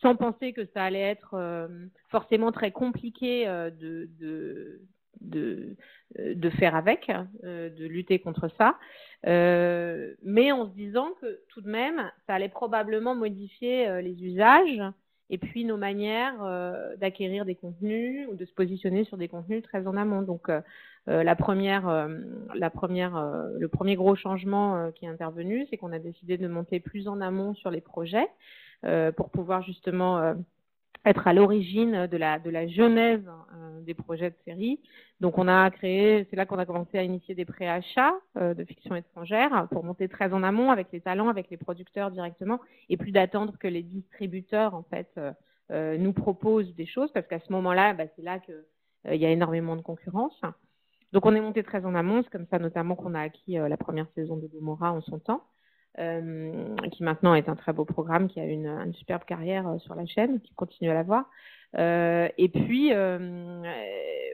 sans 0.00 0.16
penser 0.16 0.52
que 0.52 0.66
ça 0.74 0.84
allait 0.84 1.00
être 1.00 1.34
euh, 1.34 1.68
forcément 2.08 2.52
très 2.52 2.70
compliqué 2.70 3.46
euh, 3.48 3.70
de, 3.70 4.08
de, 4.18 4.80
de, 5.20 5.76
euh, 6.18 6.50
faire 6.58 6.74
avec, 6.74 7.10
de 7.42 7.86
lutter 7.86 8.18
contre 8.18 8.48
ça, 8.58 8.78
mais 9.24 10.52
en 10.52 10.68
se 10.68 10.74
disant 10.74 11.08
que 11.20 11.40
tout 11.48 11.60
de 11.60 11.70
même, 11.70 12.10
ça 12.26 12.34
allait 12.34 12.48
probablement 12.48 13.14
modifier 13.14 14.02
les 14.02 14.22
usages 14.22 14.82
et 15.28 15.38
puis 15.38 15.64
nos 15.64 15.76
manières 15.76 16.38
d'acquérir 16.98 17.44
des 17.44 17.56
contenus 17.56 18.28
ou 18.30 18.36
de 18.36 18.44
se 18.44 18.52
positionner 18.52 19.04
sur 19.04 19.16
des 19.16 19.28
contenus 19.28 19.62
très 19.62 19.86
en 19.86 19.96
amont. 19.96 20.22
Donc 20.22 20.48
la 21.06 21.36
première, 21.36 22.08
la 22.54 22.70
première, 22.70 23.42
le 23.58 23.68
premier 23.68 23.96
gros 23.96 24.14
changement 24.14 24.92
qui 24.92 25.06
est 25.06 25.08
intervenu, 25.08 25.66
c'est 25.68 25.76
qu'on 25.76 25.92
a 25.92 25.98
décidé 25.98 26.38
de 26.38 26.46
monter 26.46 26.78
plus 26.78 27.08
en 27.08 27.20
amont 27.20 27.54
sur 27.54 27.70
les 27.70 27.80
projets. 27.80 28.28
Euh, 28.84 29.10
pour 29.10 29.30
pouvoir 29.30 29.62
justement 29.62 30.18
euh, 30.18 30.34
être 31.06 31.26
à 31.26 31.32
l'origine 31.32 32.06
de 32.06 32.16
la, 32.16 32.38
de 32.38 32.50
la 32.50 32.68
genèse 32.68 33.26
euh, 33.54 33.80
des 33.80 33.94
projets 33.94 34.30
de 34.30 34.36
série. 34.44 34.80
Donc 35.20 35.38
on 35.38 35.48
a 35.48 35.70
créé, 35.70 36.26
c'est 36.28 36.36
là 36.36 36.44
qu'on 36.44 36.58
a 36.58 36.66
commencé 36.66 36.98
à 36.98 37.02
initier 37.02 37.34
des 37.34 37.46
préachats 37.46 38.12
de 38.34 38.64
fiction 38.64 38.94
étrangère 38.94 39.66
pour 39.70 39.82
monter 39.82 40.08
très 40.08 40.34
en 40.34 40.42
amont 40.42 40.70
avec 40.70 40.88
les 40.92 41.00
talents, 41.00 41.28
avec 41.28 41.48
les 41.48 41.56
producteurs 41.56 42.10
directement, 42.10 42.60
et 42.90 42.98
plus 42.98 43.12
d'attendre 43.12 43.56
que 43.58 43.66
les 43.66 43.82
distributeurs 43.82 44.74
en 44.74 44.82
fait 44.82 45.18
nous 45.70 46.12
proposent 46.12 46.74
des 46.74 46.84
choses, 46.84 47.10
parce 47.12 47.26
qu'à 47.26 47.40
ce 47.40 47.50
moment-là, 47.52 47.94
bah, 47.94 48.04
c'est 48.14 48.22
là 48.22 48.38
qu'il 48.40 49.14
y 49.14 49.24
a 49.24 49.30
énormément 49.30 49.74
de 49.74 49.80
concurrence. 49.80 50.38
donc 51.12 51.24
on 51.24 51.34
est 51.34 51.40
monté 51.40 51.62
très 51.62 51.86
en 51.86 51.94
amont, 51.94 52.22
c'est 52.22 52.30
comme 52.30 52.46
ça 52.50 52.58
notamment 52.58 52.94
qu'on 52.94 53.14
a 53.14 53.20
acquis 53.20 53.54
la 53.54 53.76
première 53.78 54.08
saison 54.14 54.36
de 54.36 54.46
Gomorrah 54.48 54.92
en 54.92 55.00
son 55.00 55.18
temps. 55.18 55.44
Euh, 55.98 56.76
qui 56.92 57.02
maintenant 57.02 57.34
est 57.34 57.48
un 57.48 57.56
très 57.56 57.72
beau 57.72 57.86
programme, 57.86 58.28
qui 58.28 58.38
a 58.38 58.44
une, 58.44 58.66
une 58.66 58.92
superbe 58.92 59.24
carrière 59.24 59.66
euh, 59.66 59.78
sur 59.78 59.94
la 59.94 60.04
chaîne, 60.04 60.40
qui 60.40 60.52
continue 60.52 60.90
à 60.90 60.94
l'avoir. 60.94 61.24
Euh, 61.78 62.28
et 62.36 62.48
puis 62.48 62.92
euh, 62.92 63.62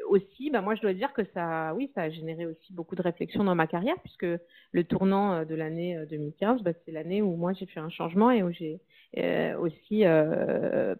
aussi, 0.09 0.51
bah, 0.51 0.61
moi 0.61 0.75
je 0.75 0.83
dois 0.83 0.93
dire 0.93 1.13
que 1.13 1.23
ça, 1.33 1.73
oui, 1.77 1.89
ça 1.95 2.03
a 2.03 2.11
généré 2.11 2.47
aussi 2.47 2.73
beaucoup 2.73 2.97
de 2.97 3.03
réflexions 3.03 3.45
dans 3.45 3.55
ma 3.55 3.69
carrière, 3.69 3.95
puisque 4.03 4.27
le 4.73 4.85
tournant 4.85 5.45
de 5.45 5.55
l'année 5.55 6.05
2015, 6.11 6.63
bah, 6.63 6.73
c'est 6.85 6.91
l'année 6.91 7.23
où 7.23 7.37
moi 7.37 7.53
j'ai 7.53 7.67
fait 7.67 7.81
un 7.81 7.91
changement 7.91 8.33
et 8.33 8.43
où 8.43 8.51
j'ai 8.51 8.81
aussi 9.61 10.05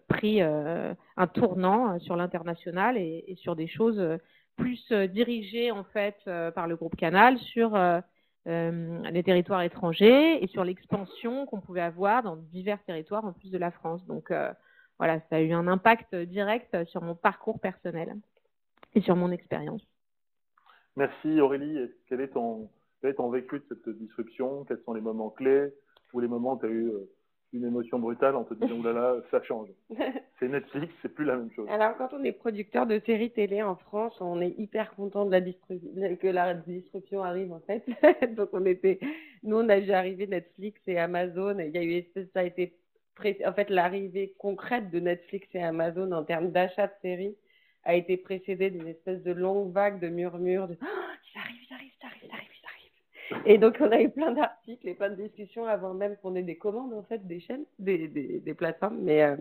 pris 0.07 0.41
un 0.41 1.27
tournant 1.33 1.99
sur 1.99 2.15
l'international 2.15 2.97
et, 2.97 3.25
et, 3.27 3.35
sur 3.35 3.55
des 3.55 3.67
choses 3.67 4.01
plus 4.55 4.91
dirigées 4.91 5.71
en 5.71 5.83
fait 5.83 6.15
par 6.55 6.67
le 6.67 6.75
groupe 6.75 6.95
Canal 6.95 7.37
sur 7.39 7.75
euh, 8.47 9.01
les 9.09 9.23
territoires 9.23 9.61
étrangers 9.61 10.43
et 10.43 10.47
sur 10.47 10.63
l'expansion 10.63 11.45
qu'on 11.45 11.61
pouvait 11.61 11.81
avoir 11.81 12.23
dans 12.23 12.35
divers 12.35 12.83
territoires 12.83 13.23
en 13.25 13.33
plus 13.33 13.51
de 13.51 13.57
la 13.57 13.71
France. 13.71 14.05
Donc 14.05 14.31
euh, 14.31 14.51
voilà, 14.99 15.19
ça 15.29 15.37
a 15.37 15.41
eu 15.41 15.53
un 15.53 15.67
impact 15.67 16.13
direct 16.15 16.83
sur 16.85 17.01
mon 17.01 17.15
parcours 17.15 17.59
personnel 17.59 18.15
et 18.95 19.01
sur 19.01 19.15
mon 19.15 19.31
expérience. 19.31 19.81
Merci 20.95 21.39
Aurélie. 21.39 21.89
Quel 22.07 22.21
est, 22.21 22.29
ton, 22.29 22.69
quel 23.01 23.11
est 23.11 23.15
ton 23.15 23.29
vécu 23.29 23.59
de 23.59 23.65
cette 23.69 23.89
disruption? 23.97 24.65
Quels 24.65 24.81
sont 24.85 24.93
les 24.93 25.01
moments 25.01 25.29
clés 25.29 25.73
ou 26.13 26.19
les 26.19 26.27
moments 26.27 26.53
où 26.53 26.59
tu 26.59 26.65
as 26.65 26.69
eu 26.69 26.87
euh, 26.87 27.09
une 27.53 27.65
émotion 27.65 27.99
brutale 27.99 28.35
en 28.35 28.43
te 28.43 28.53
disant 28.53 28.75
oulala, 28.79 29.15
ça 29.31 29.41
change. 29.43 29.69
C'est 30.39 30.47
Netflix, 30.47 30.93
c'est 31.01 31.13
plus 31.13 31.25
la 31.25 31.37
même 31.37 31.51
chose. 31.51 31.67
Alors 31.69 31.95
quand 31.97 32.09
on 32.13 32.23
est 32.23 32.31
producteur 32.31 32.85
de 32.85 32.99
séries 33.05 33.31
télé 33.31 33.61
en 33.61 33.75
France, 33.75 34.15
on 34.19 34.41
est 34.41 34.55
hyper 34.57 34.93
content 34.95 35.25
de 35.25 35.31
la 35.31 35.41
que 36.15 36.27
la 36.27 36.53
distribution 36.53 37.23
arrive 37.23 37.53
en 37.53 37.59
fait. 37.61 37.85
Donc 38.35 38.49
on 38.53 38.65
était, 38.65 38.99
nous 39.43 39.57
on 39.57 39.69
a 39.69 39.79
vu 39.79 39.91
arriver 39.91 40.27
Netflix 40.27 40.81
et 40.87 40.97
Amazon. 40.97 41.59
Il 41.59 41.71
y 41.71 41.77
a 41.77 41.83
eu 41.83 42.03
ça 42.33 42.39
a 42.39 42.43
été 42.43 42.75
en 43.45 43.53
fait 43.53 43.69
l'arrivée 43.69 44.33
concrète 44.39 44.89
de 44.89 44.99
Netflix 44.99 45.47
et 45.53 45.63
Amazon 45.63 46.11
en 46.11 46.23
termes 46.23 46.51
d'achat 46.51 46.87
de 46.87 46.93
séries 47.01 47.35
a 47.85 47.95
été 47.95 48.17
précédée 48.17 48.69
d'une 48.69 48.87
espèce 48.87 49.21
de 49.23 49.31
longue 49.31 49.71
vague 49.71 49.99
de 49.99 50.07
murmures 50.07 50.67
de 50.67 50.73
oh, 50.81 50.85
ça 51.33 51.39
arrive, 51.41 51.67
ça 51.67 51.75
arrive, 51.75 51.91
ça 52.01 52.07
arrive, 52.07 52.29
ça 52.29 52.35
arrive. 52.35 52.52
Et 53.45 53.57
donc, 53.57 53.77
on 53.79 53.91
a 53.91 54.01
eu 54.01 54.09
plein 54.09 54.31
d'articles 54.31 54.87
et 54.87 54.93
plein 54.93 55.09
de 55.09 55.15
discussions 55.15 55.65
avant 55.65 55.93
même 55.93 56.17
qu'on 56.17 56.35
ait 56.35 56.43
des 56.43 56.57
commandes, 56.57 56.93
en 56.93 57.03
fait, 57.03 57.25
des 57.27 57.39
chaînes, 57.39 57.65
des, 57.79 58.07
des, 58.07 58.39
des 58.39 58.53
plateformes. 58.53 58.99
Mais 59.01 59.23
euh, 59.23 59.35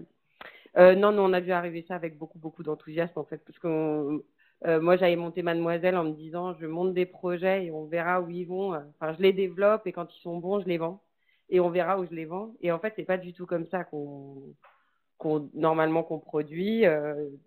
euh, 0.77 0.95
non, 0.95 1.13
non, 1.13 1.25
on 1.25 1.33
a 1.33 1.41
vu 1.41 1.53
arriver 1.53 1.85
ça 1.87 1.95
avec 1.95 2.19
beaucoup, 2.19 2.39
beaucoup 2.39 2.63
d'enthousiasme, 2.63 3.19
en 3.19 3.25
fait, 3.25 3.39
parce 3.45 3.59
que 3.59 4.23
euh, 4.67 4.81
moi, 4.81 4.97
j'avais 4.97 5.17
monté 5.17 5.43
Mademoiselle 5.43 5.97
en 5.97 6.05
me 6.05 6.13
disant, 6.13 6.55
je 6.55 6.67
monte 6.67 6.95
des 6.95 7.07
projets 7.07 7.67
et 7.67 7.71
on 7.71 7.85
verra 7.87 8.21
où 8.21 8.31
ils 8.31 8.45
vont. 8.47 8.75
Enfin, 8.75 9.13
je 9.15 9.23
les 9.23 9.33
développe 9.33 9.87
et 9.87 9.93
quand 9.93 10.15
ils 10.15 10.21
sont 10.23 10.39
bons, 10.39 10.61
je 10.61 10.67
les 10.67 10.79
vends. 10.79 11.03
Et 11.51 11.61
on 11.61 11.71
verra 11.71 11.99
où 11.99 12.07
je 12.07 12.15
les 12.15 12.25
vends. 12.25 12.55
Et 12.63 12.73
en 12.73 12.79
fait, 12.79 12.93
c'est 12.97 13.05
pas 13.05 13.19
du 13.19 13.33
tout 13.33 13.47
comme 13.47 13.67
ça 13.67 13.85
qu'on 13.85 14.55
qu'on 15.19 15.51
normalement 15.55 16.03
qu'on 16.03 16.19
produit 16.19 16.85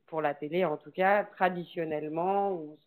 pour 0.06 0.22
la 0.22 0.34
télé 0.34 0.63
en 0.63 0.77
tout 0.77 0.92
cas 0.92 1.25
traditionnellement 1.25 2.51
on 2.54 2.77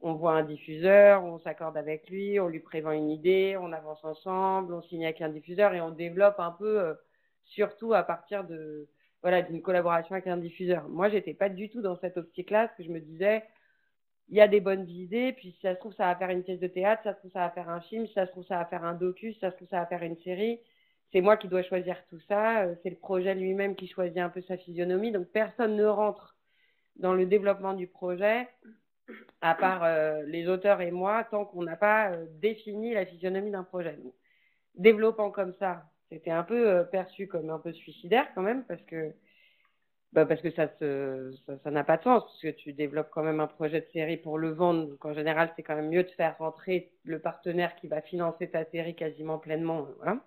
on 0.00 0.14
voit 0.14 0.32
un 0.32 0.42
diffuseur, 0.42 1.24
on 1.24 1.38
s'accorde 1.38 1.76
avec 1.76 2.08
lui, 2.10 2.38
on 2.40 2.48
lui 2.48 2.60
prévend 2.60 2.92
une 2.92 3.10
idée, 3.10 3.56
on 3.58 3.72
avance 3.72 4.04
ensemble, 4.04 4.74
on 4.74 4.82
signe 4.82 5.04
avec 5.04 5.20
un 5.22 5.30
diffuseur 5.30 5.74
et 5.74 5.80
on 5.80 5.90
développe 5.90 6.38
un 6.38 6.50
peu, 6.52 6.80
euh, 6.80 6.94
surtout 7.44 7.94
à 7.94 8.02
partir 8.02 8.44
de 8.44 8.88
voilà 9.22 9.40
d'une 9.40 9.62
collaboration 9.62 10.14
avec 10.14 10.26
un 10.26 10.36
diffuseur. 10.36 10.86
Moi, 10.88 11.08
j'étais 11.08 11.32
pas 11.32 11.48
du 11.48 11.70
tout 11.70 11.80
dans 11.80 11.96
cette 11.96 12.18
optique-là, 12.18 12.66
parce 12.66 12.76
que 12.76 12.84
je 12.84 12.90
me 12.90 13.00
disais, 13.00 13.42
il 14.28 14.36
y 14.36 14.40
a 14.42 14.48
des 14.48 14.60
bonnes 14.60 14.86
idées, 14.88 15.32
puis 15.32 15.52
si 15.52 15.60
ça 15.60 15.74
se 15.74 15.80
trouve, 15.80 15.94
ça 15.94 16.04
va 16.06 16.16
faire 16.16 16.28
une 16.28 16.42
pièce 16.42 16.60
de 16.60 16.66
théâtre, 16.66 17.02
ça 17.04 17.14
se 17.14 17.18
trouve, 17.20 17.32
ça 17.32 17.40
va 17.40 17.50
faire 17.50 17.70
un 17.70 17.80
film, 17.80 18.06
si 18.06 18.12
ça 18.12 18.26
se 18.26 18.32
trouve, 18.32 18.44
ça 18.44 18.58
va 18.58 18.66
faire 18.66 18.84
un 18.84 18.94
docu, 18.94 19.32
si 19.32 19.38
ça 19.40 19.50
se 19.50 19.56
trouve, 19.56 19.68
ça 19.68 19.80
va 19.80 19.86
faire 19.86 20.02
une 20.02 20.18
série. 20.18 20.60
C'est 21.12 21.22
moi 21.22 21.38
qui 21.38 21.48
dois 21.48 21.62
choisir 21.62 21.96
tout 22.10 22.20
ça, 22.28 22.64
euh, 22.64 22.74
c'est 22.82 22.90
le 22.90 22.96
projet 22.96 23.34
lui-même 23.34 23.76
qui 23.76 23.86
choisit 23.86 24.18
un 24.18 24.28
peu 24.28 24.42
sa 24.42 24.58
physionomie, 24.58 25.10
donc 25.10 25.28
personne 25.28 25.76
ne 25.76 25.86
rentre 25.86 26.36
dans 26.96 27.14
le 27.14 27.24
développement 27.24 27.72
du 27.72 27.86
projet 27.86 28.46
à 29.40 29.54
part 29.54 29.84
euh, 29.84 30.22
les 30.26 30.48
auteurs 30.48 30.80
et 30.80 30.90
moi, 30.90 31.24
tant 31.30 31.44
qu'on 31.44 31.62
n'a 31.62 31.76
pas 31.76 32.12
euh, 32.12 32.26
défini 32.40 32.94
la 32.94 33.06
physionomie 33.06 33.50
d'un 33.50 33.64
projet. 33.64 33.98
développant 34.76 35.30
comme 35.30 35.54
ça, 35.58 35.84
c'était 36.10 36.30
un 36.30 36.44
peu 36.44 36.68
euh, 36.68 36.84
perçu 36.84 37.26
comme 37.26 37.50
un 37.50 37.58
peu 37.58 37.72
suicidaire 37.72 38.26
quand 38.34 38.42
même, 38.42 38.64
parce 38.64 38.82
que 38.82 39.12
bah 40.12 40.26
parce 40.26 40.40
que 40.40 40.50
ça 40.50 41.70
n'a 41.72 41.82
pas 41.84 41.96
de 41.96 42.02
sens, 42.04 42.22
parce 42.22 42.40
que 42.40 42.48
tu 42.48 42.72
développes 42.72 43.10
quand 43.10 43.24
même 43.24 43.40
un 43.40 43.48
projet 43.48 43.80
de 43.80 43.86
série 43.92 44.16
pour 44.16 44.38
le 44.38 44.50
vendre. 44.50 44.86
Donc 44.86 45.04
en 45.04 45.12
général, 45.12 45.52
c'est 45.56 45.64
quand 45.64 45.74
même 45.74 45.88
mieux 45.90 46.04
de 46.04 46.10
faire 46.10 46.38
rentrer 46.38 46.92
le 47.02 47.18
partenaire 47.18 47.74
qui 47.76 47.88
va 47.88 48.00
financer 48.00 48.48
ta 48.48 48.64
série 48.66 48.94
quasiment 48.94 49.38
pleinement. 49.38 49.88
Voilà. 49.98 50.20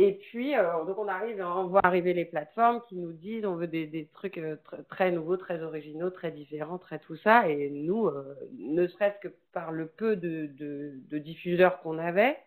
Et 0.00 0.12
puis, 0.12 0.56
euh, 0.56 0.84
donc 0.84 0.96
on 0.98 1.08
arrive, 1.08 1.40
on 1.44 1.66
voit 1.66 1.80
arriver 1.84 2.14
les 2.14 2.24
plateformes 2.24 2.80
qui 2.88 2.94
nous 2.94 3.12
disent 3.12 3.44
on 3.44 3.56
veut 3.56 3.66
des, 3.66 4.08
trucs 4.14 4.38
euh, 4.38 4.56
très 4.88 5.10
nouveaux, 5.10 5.36
très 5.36 5.60
originaux, 5.60 6.10
très 6.10 6.30
différents, 6.30 6.78
très 6.78 7.00
tout 7.00 7.16
ça. 7.16 7.48
Et 7.48 7.68
nous, 7.70 8.06
euh, 8.06 8.36
ne 8.58 8.86
serait-ce 8.86 9.18
que 9.18 9.34
par 9.52 9.72
le 9.72 9.88
peu 9.88 10.14
de, 10.14 10.48
diffuseurs 11.18 11.80
qu'on 11.80 11.98
avait, 11.98 12.38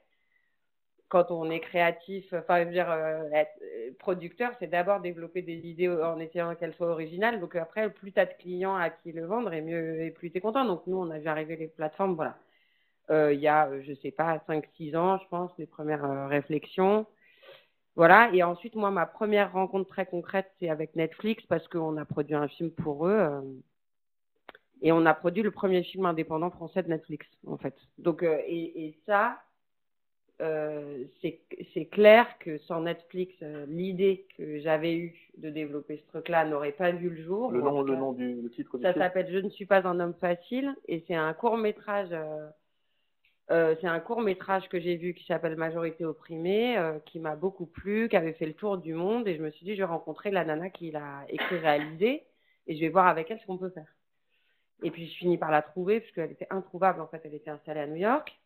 quand 1.10 1.30
on 1.30 1.50
est 1.52 1.60
créatif, 1.60 2.34
enfin, 2.34 2.62
je 2.62 2.66
veux 2.68 2.72
dire, 2.72 2.90
être 3.34 3.52
producteur, 4.00 4.54
c'est 4.60 4.68
d'abord 4.68 5.02
développer 5.02 5.42
des 5.42 5.68
idées 5.68 5.90
en 5.90 6.20
essayant 6.20 6.56
qu'elles 6.56 6.74
soient 6.76 6.92
originales. 6.92 7.42
Donc 7.42 7.58
après, 7.58 7.90
plus 7.90 8.14
tu 8.14 8.20
as 8.22 8.26
de 8.28 8.34
clients 8.40 8.76
à 8.76 8.90
qui 8.90 9.12
le 9.12 9.26
vendre, 9.26 9.52
et 9.54 9.62
mieux, 9.62 10.02
et 10.04 10.12
plus 10.12 10.32
tu 10.32 10.38
es 10.38 10.42
content. 10.42 10.64
Donc 10.66 10.88
nous, 10.88 10.98
on 10.98 11.10
a 11.12 11.20
vu 11.20 11.28
arriver 11.28 11.58
les 11.58 11.68
plateformes, 11.68 12.16
voilà. 12.16 12.38
Il 13.10 13.40
y 13.42 13.50
a, 13.50 13.70
je 13.82 13.94
sais 13.96 14.12
pas, 14.12 14.38
5-6 14.48 14.96
ans, 14.96 15.18
je 15.18 15.28
pense, 15.28 15.52
les 15.58 15.66
premières 15.66 16.30
réflexions. 16.30 17.06
Voilà, 17.96 18.34
et 18.34 18.42
ensuite, 18.42 18.76
moi, 18.76 18.90
ma 18.90 19.06
première 19.06 19.52
rencontre 19.52 19.90
très 19.90 20.06
concrète, 20.06 20.50
c'est 20.60 20.70
avec 20.70 20.96
Netflix 20.96 21.44
parce 21.48 21.68
qu'on 21.68 21.98
a 21.98 22.06
produit 22.06 22.36
un 22.36 22.48
film 22.48 22.72
pour 22.72 23.08
eux. 23.08 23.18
Euh, 23.18 23.42
et 24.82 24.92
on 24.92 25.06
a 25.06 25.14
produit 25.14 25.44
le 25.44 25.52
premier 25.52 25.84
film 25.84 26.06
indépendant 26.06 26.50
français 26.50 26.84
de 26.84 26.90
Netflix, 26.90 27.28
en 27.46 27.58
fait. 27.58 27.76
Donc, 27.98 28.24
euh, 28.24 28.40
et, 28.48 28.86
et, 28.86 28.98
ça, 29.06 29.42
euh, 30.42 31.04
c'est 31.22 31.86
clair 31.88 32.26
que 32.40 32.58
sans 32.60 32.82
Netflix, 32.82 33.36
l'idée 33.68 34.26
que 34.38 34.60
j'avais 34.62 34.96
eue 34.96 35.16
de 35.38 35.50
développer 35.50 35.98
ce 35.98 36.08
truc-là 36.08 36.46
n'aurait 36.46 36.72
pas 36.72 36.92
vu 36.92 37.10
le 37.10 37.22
jour. 37.24 37.52
Le 37.52 37.62
nom, 37.62 37.82
le 37.84 37.96
nom 37.96 38.14
du 38.14 38.42
le 38.42 38.50
titre 38.50 38.80
Ça 38.82 38.94
s'appelle 38.94 39.28
Je 39.32 39.38
ne 39.38 39.50
suis 39.50 39.66
pas 39.66 39.86
un 39.86 40.00
homme 40.00 40.16
facile 40.20 40.74
et 40.88 41.04
c'est 41.08 41.16
un 41.16 41.34
court 41.34 41.58
métrage 41.58 42.10
euh, 43.52 43.76
c'est 43.82 43.88
un 43.88 44.00
court 44.00 44.22
métrage 44.22 44.70
que 44.70 44.80
j'ai 44.80 44.96
vu 44.96 45.14
qui 45.14 45.26
s'appelle 45.26 45.58
Majorité 45.58 46.06
opprimée, 46.06 46.78
euh, 46.78 47.00
qui 47.06 47.20
m'a 47.20 47.36
beaucoup 47.36 47.66
plu, 47.66 48.08
qui 48.08 48.16
avait 48.16 48.32
fait 48.34 48.46
le 48.46 48.54
tour 48.54 48.78
du 48.78 48.94
monde, 48.94 49.28
et 49.28 49.36
je 49.36 49.42
me 49.42 49.52
suis 49.52 49.66
dit, 49.66 49.74
je 49.76 49.80
vais 49.80 49.86
rencontrer 49.86 50.32
la 50.32 50.46
nana 50.46 50.70
qui 50.70 50.92
l'a 50.92 51.26
écrit, 51.28 51.58
réalisé, 51.58 52.24
et 52.68 52.76
je 52.76 52.80
vais 52.80 52.88
voir 52.88 53.08
avec 53.08 53.30
elle 53.30 53.40
ce 53.42 53.46
qu'on 53.46 53.58
peut 53.58 53.70
faire. 53.70 53.94
Et 54.84 54.90
puis 54.90 55.06
je 55.08 55.18
finis 55.18 55.38
par 55.38 55.52
la 55.52 55.62
trouver, 55.62 56.00
puisqu'elle 56.00 56.32
était 56.32 56.48
introuvable, 56.50 57.02
en 57.02 57.08
fait, 57.08 57.22
elle 57.26 57.34
était 57.34 57.50
installée 57.50 57.82
à 57.82 57.88
New 57.88 57.98
York. 57.98 58.40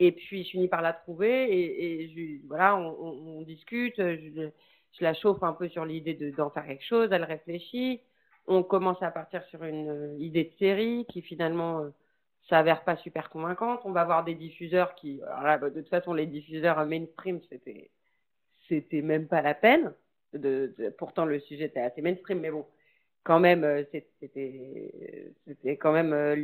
Et 0.00 0.10
puis 0.10 0.42
je 0.42 0.50
finis 0.50 0.68
par 0.68 0.82
la 0.82 0.92
trouver, 0.92 2.02
et, 2.04 2.42
voilà, 2.48 2.76
on, 2.76 3.42
discute, 3.42 3.94
je, 3.96 4.50
je, 4.92 5.04
la 5.04 5.14
chauffe 5.14 5.42
un 5.44 5.52
peu 5.52 5.68
sur 5.68 5.84
l'idée 5.84 6.14
d'en 6.32 6.50
faire 6.50 6.66
quelque 6.66 6.84
chose, 6.84 7.10
elle 7.12 7.22
réfléchit, 7.22 8.00
on 8.48 8.64
commence 8.64 9.00
à 9.02 9.12
partir 9.12 9.44
sur 9.44 9.62
une 9.62 9.88
euh, 9.88 10.16
idée 10.18 10.44
de 10.44 10.52
série 10.58 11.06
qui 11.08 11.22
finalement 11.22 11.90
euh, 12.44 12.48
s'avère 12.48 12.84
pas 12.84 12.96
super 12.96 13.30
convaincante. 13.30 13.80
On 13.84 13.92
va 13.92 14.02
avoir 14.02 14.24
des 14.24 14.34
diffuseurs 14.34 14.94
qui, 14.94 15.20
bah, 15.20 15.58
de 15.58 15.80
toute 15.80 15.88
façon, 15.88 16.14
les 16.14 16.26
diffuseurs 16.26 16.84
mainstream, 16.86 17.40
c'était, 17.50 17.90
c'était 18.68 19.02
même 19.02 19.26
pas 19.26 19.42
la 19.42 19.54
peine. 19.54 19.92
Pourtant, 20.98 21.24
le 21.24 21.40
sujet 21.40 21.64
était 21.64 21.80
assez 21.80 22.02
mainstream, 22.02 22.40
mais 22.40 22.50
bon, 22.50 22.66
quand 23.24 23.40
même, 23.40 23.64
euh, 23.64 23.82
c'était, 23.90 25.32
c'était 25.46 25.76
quand 25.78 25.92
même 25.92 26.12
euh, 26.12 26.36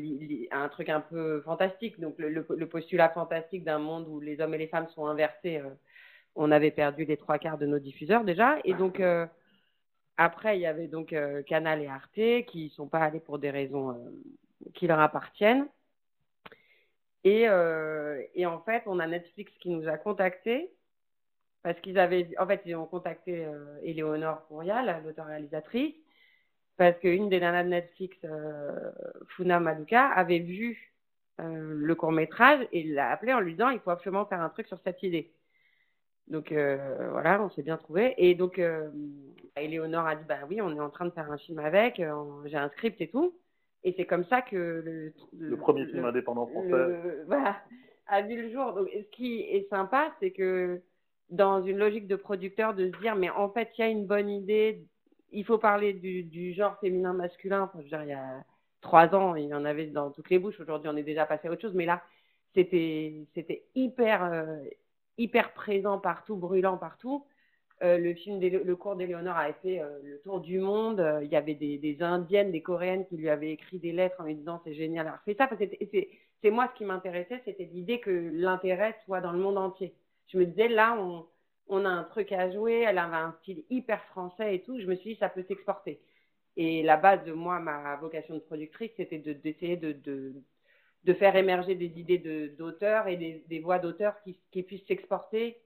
un 0.51 0.69
truc 0.69 0.89
un 0.89 1.01
peu 1.01 1.43
fantastique. 1.43 2.01
Donc, 2.01 2.15
le, 2.19 2.67
postulat 2.67 3.11
fantastique 3.11 3.65
d'un 3.65 3.79
monde 3.79 4.09
où 4.09 4.19
les 4.19 4.41
hommes 4.41 4.55
et 4.55 4.59
les 4.59 4.67
femmes 4.67 4.89
sont 4.95 5.07
inversés, 5.07 5.59
euh, 5.59 5.69
on 6.35 6.51
avait 6.51 6.71
perdu 6.71 7.05
les 7.05 7.19
trois 7.19 7.39
quarts 7.39 7.59
de 7.59 7.67
nos 7.67 7.79
diffuseurs 7.79 8.25
déjà. 8.25 8.59
Et 8.65 8.73
donc, 8.73 9.03
après, 10.17 10.57
il 10.57 10.61
y 10.61 10.67
avait 10.67 10.87
donc 10.87 11.15
Canal 11.47 11.83
et 11.83 11.89
Arte 11.89 12.47
qui 12.47 12.73
sont 12.77 12.87
pas 12.87 13.01
allés 13.01 13.21
pour 13.21 13.41
des 13.41 13.51
raisons 13.51 13.99
qui 14.75 14.87
leur 14.87 15.01
appartiennent. 15.01 15.67
Et, 17.25 17.49
euh, 17.49 18.23
et, 18.35 18.47
en 18.47 18.61
fait, 18.63 18.83
on 18.87 18.99
a 18.99 19.07
Netflix 19.07 19.53
qui 19.61 19.71
nous 19.71 19.89
a 19.89 19.99
contactés 19.99 20.73
parce 21.63 21.79
qu'ils 21.81 21.99
avaient, 21.99 22.29
en 22.39 22.47
fait, 22.47 22.63
ils 22.65 22.75
ont 22.75 22.87
contacté 22.87 23.45
euh, 23.45 23.79
Éléonore 23.83 24.47
Courial, 24.47 25.03
l'auteur-réalisatrice, 25.05 25.95
parce 26.77 26.99
qu'une 26.99 27.29
des 27.29 27.41
nanas 27.41 27.65
de 27.65 27.69
Netflix, 27.69 28.17
euh, 28.25 28.91
Funa 29.29 29.61
Maduka, 29.61 30.07
avait 30.07 30.39
vu 30.39 30.95
euh, 31.41 31.75
le 31.77 31.95
court 31.95 32.13
métrage 32.13 32.67
et 32.73 32.85
l'a 32.85 33.11
appelé 33.11 33.35
en 33.35 33.41
lui 33.41 33.53
disant 33.53 33.69
il 33.69 33.81
faut 33.81 33.91
absolument 33.91 34.25
faire 34.27 34.41
un 34.41 34.49
truc 34.49 34.67
sur 34.67 34.81
cette 34.83 35.03
idée. 35.03 35.31
Donc 36.29 36.53
euh, 36.53 37.11
voilà, 37.11 37.43
on 37.43 37.51
s'est 37.51 37.63
bien 37.63 37.77
trouvé. 37.77 38.15
Et 38.17 38.35
donc 38.35 38.61
Éléonore 39.57 40.07
a 40.07 40.17
dit 40.17 40.25
bah 40.27 40.39
oui, 40.49 40.63
on 40.63 40.75
est 40.75 40.81
en 40.81 40.91
train 40.91 41.05
de 41.05 41.11
faire 41.11 41.31
un 41.31 41.37
film 41.37 41.59
avec, 41.59 42.01
j'ai 42.47 42.57
un 42.57 42.71
script 42.71 43.01
et 43.03 43.11
tout. 43.11 43.35
Et 43.83 43.95
c'est 43.97 44.05
comme 44.05 44.25
ça 44.25 44.43
que 44.43 44.57
le, 44.57 45.13
le, 45.39 45.57
premier 45.57 45.87
film 45.87 46.05
indépendant 46.05 46.47
français 46.47 47.25
voilà, 47.27 47.57
a 48.07 48.23
vu 48.23 48.43
le 48.43 48.53
jour. 48.53 48.75
Donc, 48.75 48.89
ce 48.93 49.11
qui 49.11 49.41
est 49.41 49.69
sympa, 49.71 50.13
c'est 50.21 50.33
que 50.33 50.83
dans 51.31 51.65
une 51.65 51.79
logique 51.79 52.07
de 52.07 52.17
producteur, 52.17 52.75
de 52.75 52.91
se 52.91 53.01
dire, 53.01 53.17
mais 53.17 53.31
en 53.31 53.49
fait, 53.51 53.71
il 53.79 53.81
y 53.81 53.85
a 53.85 53.89
une 53.89 54.07
bonne 54.07 54.29
idée, 54.29 54.85
il 55.33 55.45
faut 55.45 55.59
parler 55.59 55.95
du, 55.95 56.25
du 56.25 56.53
genre 56.53 56.79
féminin-masculin. 56.81 57.63
Enfin, 57.63 57.79
je 57.79 57.85
veux 57.85 57.89
dire, 57.89 58.03
il 58.03 58.09
y 58.09 58.13
a 58.13 58.45
trois 58.81 59.15
ans, 59.15 59.35
il 59.35 59.47
y 59.47 59.55
en 59.55 59.65
avait 59.65 59.87
dans 59.87 60.11
toutes 60.11 60.31
les 60.31 60.39
bouches. 60.39 60.61
Aujourd'hui, 60.61 60.91
on 60.93 60.97
est 60.97 61.03
déjà 61.03 61.25
passé 61.27 61.49
à 61.49 61.53
autre 61.53 61.63
chose. 61.63 61.75
Mais 61.75 61.87
là, 61.87 62.03
c'était, 62.55 63.27
c'était 63.35 63.65
hyper, 63.75 64.25
euh, 64.25 64.59
hyper 65.19 65.53
présent 65.53 65.99
partout, 65.99 66.37
brûlant 66.37 66.77
partout. 66.77 67.25
Euh, 67.83 67.97
le 67.97 68.13
film, 68.15 68.41
le 68.41 68.77
cours 68.77 68.95
d'Éléonore 68.95 69.39
a 69.39 69.53
fait 69.55 69.81
euh, 69.81 69.89
le 70.05 70.21
tour 70.21 70.41
du 70.41 70.59
monde. 70.59 71.03
il 71.23 71.29
y 71.29 71.37
avait 71.37 71.55
des, 71.55 71.97
Indiennes, 72.03 72.53
des 72.53 72.61
Coréennes 72.61 73.07
qui 73.07 73.17
lui 73.17 73.31
avaient 73.31 73.53
écrit 73.53 73.79
des 73.79 73.93
lettres 73.93 74.21
en 74.21 74.25
lui 74.25 74.35
disant 74.35 74.61
c'est 74.65 74.75
génial, 74.75 75.07
alors 75.07 75.21
fais 75.25 75.35
ça. 75.35 75.49
c'est, 75.59 76.51
moi 76.51 76.69
ce 76.73 76.79
qui 76.79 76.85
m'intéressait, 76.85 77.41
c'était 77.47 77.71
l'idée 77.73 78.01
que 78.01 78.11
l'intérêt 78.35 78.97
soit 79.07 79.23
dans 79.23 79.33
le 79.33 79.39
monde 79.39 79.57
entier. 79.57 79.95
Je 80.29 80.39
me 80.39 80.45
disais 80.45 80.69
là, 80.69 80.95
on, 81.69 81.85
a 81.85 81.89
un 81.89 82.05
truc 82.05 82.33
à 82.33 82.51
jouer, 82.51 82.81
elle 82.81 82.99
avait 82.99 83.17
un 83.17 83.35
style 83.41 83.65
hyper 83.71 84.05
français 84.07 84.57
et 84.57 84.63
tout. 84.63 84.79
Je 84.79 84.87
me 84.87 84.97
suis 84.97 85.15
dit 85.15 85.19
ça 85.19 85.31
peut 85.31 85.45
s'exporter. 85.49 86.01
Et 86.57 86.83
la 86.83 86.99
base 86.99 87.25
de 87.25 87.33
moi, 87.33 87.61
ma 87.61 87.97
vocation 87.97 88.35
de 88.35 88.41
productrice, 88.41 88.91
c'était 88.97 89.19
d'essayer 89.19 89.77
de, 89.77 90.35
faire 91.15 91.35
émerger 91.35 91.77
des 91.77 91.99
idées 91.99 92.19
d'auteurs 92.59 93.09
et 93.09 93.17
des, 93.17 93.59
voix 93.61 93.79
d'auteurs 93.79 94.17
qui 94.53 94.63
puissent 94.63 94.87
s'exporter 94.87 95.57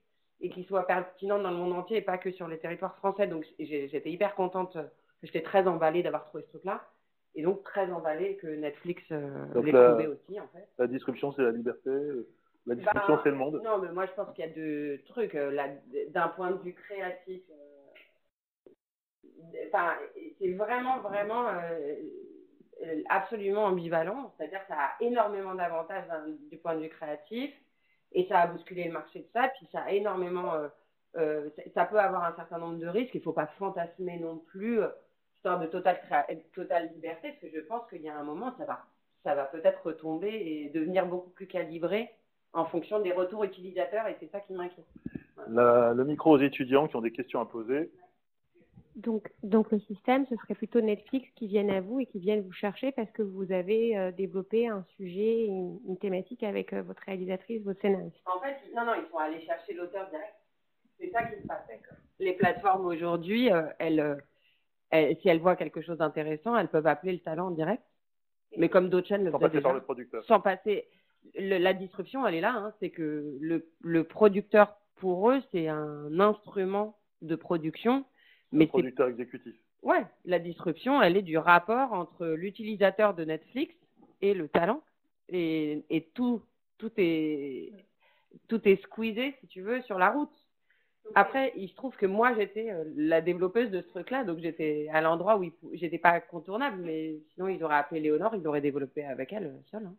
et 0.45 0.51
qui 0.51 0.63
soit 0.65 0.87
pertinente 0.87 1.43
dans 1.43 1.51
le 1.51 1.57
monde 1.57 1.73
entier 1.73 1.97
et 1.97 2.03
pas 2.03 2.19
que 2.19 2.31
sur 2.31 2.47
les 2.49 2.59
territoires 2.59 2.95
français. 2.97 3.27
Donc 3.27 3.47
j'étais 3.59 4.11
hyper 4.11 4.35
contente, 4.35 4.77
j'étais 5.23 5.41
très 5.41 5.67
emballée 5.67 6.03
d'avoir 6.03 6.27
trouvé 6.27 6.45
ce 6.45 6.51
truc-là. 6.51 6.87
Et 7.35 7.43
donc 7.43 7.65
très 7.65 7.91
emballée 7.91 8.37
que 8.37 8.47
Netflix 8.47 9.03
euh, 9.11 9.47
l'ait 9.63 9.73
trouvé 9.73 10.07
aussi 10.07 10.39
en 10.39 10.47
fait. 10.49 10.69
La 10.79 10.87
disruption 10.87 11.33
c'est 11.33 11.43
la 11.43 11.51
liberté, 11.51 11.91
la 12.67 12.75
disruption 12.75 13.15
bah, 13.15 13.21
c'est 13.25 13.31
le 13.31 13.37
monde. 13.37 13.63
Non 13.65 13.79
mais 13.79 13.91
moi 13.91 14.05
je 14.05 14.13
pense 14.13 14.31
qu'il 14.35 14.45
y 14.45 14.49
a 14.49 14.53
deux 14.53 15.01
trucs. 15.07 15.35
Euh, 15.35 15.57
d'un 16.11 16.29
point 16.29 16.51
de 16.51 16.59
vue 16.59 16.75
créatif, 16.75 17.41
euh, 17.51 18.69
c'est 20.39 20.53
vraiment 20.53 21.01
vraiment 21.01 21.47
absolument 23.09 23.65
ambivalent. 23.65 24.35
C'est-à-dire 24.37 24.61
que 24.61 24.69
ça 24.69 24.79
a 24.79 24.91
énormément 25.01 25.55
d'avantages 25.55 26.05
du 26.51 26.59
point 26.59 26.75
de 26.75 26.83
vue 26.83 26.91
créatif 26.91 27.51
et 28.15 28.27
ça 28.27 28.41
a 28.41 28.47
bousculé 28.47 28.85
le 28.85 28.93
marché 28.93 29.21
de 29.21 29.27
ça. 29.33 29.51
Puis 29.57 29.69
ça 29.73 29.81
a 29.81 29.91
énormément, 29.91 30.55
euh, 30.55 30.69
euh, 31.17 31.51
ça 31.75 31.85
peut 31.85 31.99
avoir 31.99 32.25
un 32.25 32.35
certain 32.37 32.59
nombre 32.59 32.79
de 32.79 32.87
risques. 32.87 33.15
Il 33.15 33.19
ne 33.19 33.25
faut 33.25 33.33
pas 33.33 33.47
fantasmer 33.59 34.19
non 34.19 34.39
plus 34.39 34.81
euh, 34.81 34.89
histoire 35.37 35.61
de 35.61 35.67
totale, 35.67 36.01
totale 36.55 36.91
liberté, 36.95 37.31
parce 37.31 37.41
que 37.41 37.61
je 37.61 37.61
pense 37.67 37.89
qu'il 37.91 38.03
y 38.03 38.09
a 38.09 38.17
un 38.17 38.23
moment, 38.23 38.55
ça 38.57 38.65
va, 38.65 38.85
ça 39.25 39.35
va 39.35 39.45
peut-être 39.45 39.85
retomber 39.85 40.29
et 40.29 40.71
devenir 40.71 41.07
beaucoup 41.07 41.31
plus 41.31 41.47
calibré 41.47 42.11
en 42.53 42.65
fonction 42.65 43.01
des 43.01 43.13
retours 43.13 43.45
utilisateurs, 43.45 44.07
et 44.07 44.17
c'est 44.21 44.31
ça 44.31 44.41
qui 44.41 44.53
m'inquiète. 44.55 44.87
Le 45.49 46.03
micro 46.05 46.31
aux 46.31 46.39
étudiants 46.39 46.87
qui 46.87 46.97
ont 46.97 47.03
des 47.03 47.11
questions 47.11 47.41
à 47.41 47.47
poser. 47.47 47.91
Donc, 48.97 49.29
donc 49.43 49.73
le 49.73 49.81
système, 49.81 50.25
ce 50.27 50.37
serait 50.37 50.55
plutôt 50.55 50.81
Netflix 50.81 51.29
qui 51.35 51.49
viennent 51.49 51.71
à 51.71 51.81
vous 51.81 51.99
et 51.99 52.07
qui 52.07 52.21
viennent 52.21 52.43
vous 52.43 52.53
chercher 52.53 52.93
parce 52.93 53.11
que 53.11 53.23
vous 53.23 53.51
avez 53.51 53.99
euh, 53.99 54.13
développé 54.13 54.69
un 54.69 54.85
sujet, 54.97 55.47
une, 55.47 55.99
thématique 56.01 56.45
avec 56.45 56.73
euh, 56.73 56.83
votre 56.83 57.03
réalisatrice, 57.03 57.63
votre 57.65 57.81
scénariste. 57.81 58.17
En 58.27 58.41
fait, 58.41 58.57
non, 58.75 58.85
non, 58.85 58.93
ils 58.95 59.11
sont 59.11 59.19
allés 59.19 59.41
chercher 59.41 59.75
l'auteur 59.75 60.09
direct. 60.11 60.35
C'est 61.01 61.11
ça 61.11 61.25
qui 61.25 61.43
se 61.43 61.47
passe. 61.47 61.67
Les 62.21 62.35
plateformes 62.35 62.87
aujourd'hui, 62.87 63.51
euh, 63.51 63.63
elles, 63.81 64.23
si 65.21 65.29
elles 65.29 65.41
voient 65.41 65.57
quelque 65.57 65.81
chose 65.81 65.99
d'intéressant, 65.99 66.57
elles 66.57 66.69
peuvent 66.69 66.87
appeler 66.87 67.13
le 67.13 67.19
talent 67.19 67.49
en 67.49 67.51
direct. 67.51 67.83
Mais 68.57 68.69
comme 68.69 68.91
d'autres 68.91 69.09
chaînes 69.09 69.25
le 69.25 69.33
Sans 69.33 69.41
passer 69.41 69.61
par 69.61 69.75
le 69.75 69.81
producteur. 69.81 70.25
Sans 70.25 70.41
passer. 70.41 70.87
la 71.35 71.73
disruption, 71.73 72.25
elle 72.25 72.37
est 72.37 72.41
là. 72.41 72.55
Hein, 72.55 72.73
c'est 72.79 72.91
que 72.91 73.37
le, 73.41 73.69
le 73.81 74.05
producteur, 74.05 74.77
pour 74.95 75.31
eux, 75.33 75.43
c'est 75.51 75.67
un 75.67 76.21
instrument 76.21 76.97
de 77.23 77.35
production 77.35 78.05
mais 78.55 78.67
producteur 78.67 79.09
exécutif. 79.09 79.55
Ouais, 79.83 80.05
la 80.25 80.39
disruption, 80.39 81.03
elle 81.03 81.17
est 81.17 81.23
du 81.23 81.37
rapport 81.37 81.93
entre 81.93 82.27
l'utilisateur 82.27 83.15
de 83.15 83.25
Netflix 83.25 83.75
et 84.23 84.35
le 84.35 84.49
talent. 84.49 84.83
Et, 85.29 85.85
et 85.91 86.03
tout, 86.15 86.43
tout, 86.79 86.93
est, 86.97 87.73
tout 88.49 88.67
est 88.67 88.83
squeezé, 88.83 89.35
si 89.41 89.47
tu 89.47 89.63
veux, 89.63 89.83
sur 89.83 89.99
la 89.99 90.11
route. 90.11 90.33
Après, 91.15 91.53
il 91.57 91.69
se 91.69 91.75
trouve 91.75 91.95
que 91.97 92.07
moi, 92.07 92.35
j'étais 92.35 92.71
euh, 92.71 92.85
la 92.97 93.21
développeuse 93.21 93.71
de 93.71 93.83
ce 93.83 93.89
truc-là, 93.89 94.25
donc 94.25 94.39
j'étais 94.39 94.89
à 94.91 95.03
l'endroit 95.03 95.39
où 95.39 95.45
j'étais 95.75 95.99
pas 95.99 96.13
incontournable, 96.13 96.81
mais 96.83 97.17
sinon, 97.35 97.49
ils 97.49 97.63
auraient 97.63 97.77
appelé 97.77 98.01
Léonore, 98.01 98.35
ils 98.35 98.43
l'auraient 98.43 98.63
développé 98.63 99.05
avec 99.05 99.33
elle 99.33 99.47
euh, 99.47 99.61
seule, 99.71 99.85
hein, 99.85 99.95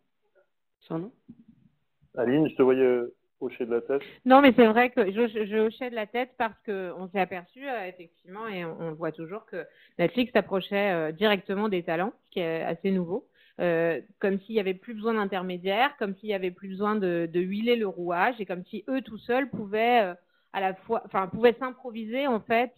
son 0.80 1.00
nom. 1.00 1.12
Aline, 2.18 2.50
je 2.50 2.56
te 2.56 2.64
voyais 2.64 3.02
hocher 3.40 3.66
de 3.66 3.72
la 3.72 3.82
tête? 3.82 4.02
Non, 4.26 4.42
mais 4.42 4.54
c'est 4.56 4.66
vrai 4.66 4.90
que 4.90 5.12
je, 5.12 5.60
hochais 5.60 5.90
de 5.90 5.96
la 5.96 6.08
tête 6.08 6.32
parce 6.38 6.56
qu'on 6.66 7.10
s'est 7.12 7.20
aperçu, 7.20 7.68
euh, 7.68 7.88
effectivement, 7.88 8.48
et 8.48 8.66
on, 8.66 8.94
voit 8.94 9.12
toujours 9.12 9.46
que 9.46 9.66
Netflix 10.00 10.36
approchait 10.36 10.92
euh, 10.92 11.12
directement 11.12 11.70
des 11.70 11.84
talents, 11.84 12.14
ce 12.26 12.32
qui 12.32 12.40
est 12.40 12.64
assez 12.64 12.92
nouveau. 12.92 13.28
Euh, 13.62 14.02
comme 14.20 14.40
s'il 14.42 14.56
n'y 14.56 14.60
avait 14.60 14.74
plus 14.74 14.94
besoin 14.94 15.14
d'intermédiaires, 15.14 15.96
comme 15.98 16.14
s'il 16.16 16.28
n'y 16.28 16.36
avait 16.36 16.52
plus 16.52 16.68
besoin 16.68 16.96
de, 16.96 17.30
de, 17.32 17.40
huiler 17.40 17.78
le 17.78 17.88
rouage, 17.88 18.36
et 18.40 18.46
comme 18.46 18.66
si 18.66 18.84
eux 18.90 19.02
tout 19.02 19.18
seuls 19.18 19.50
pouvaient 19.50 20.14
à 20.52 20.60
la 20.60 20.74
fois, 20.74 21.04
enfin, 21.06 21.28
pouvaient 21.28 21.56
s'improviser 21.58 22.28
en 22.28 22.42
fait 22.42 22.74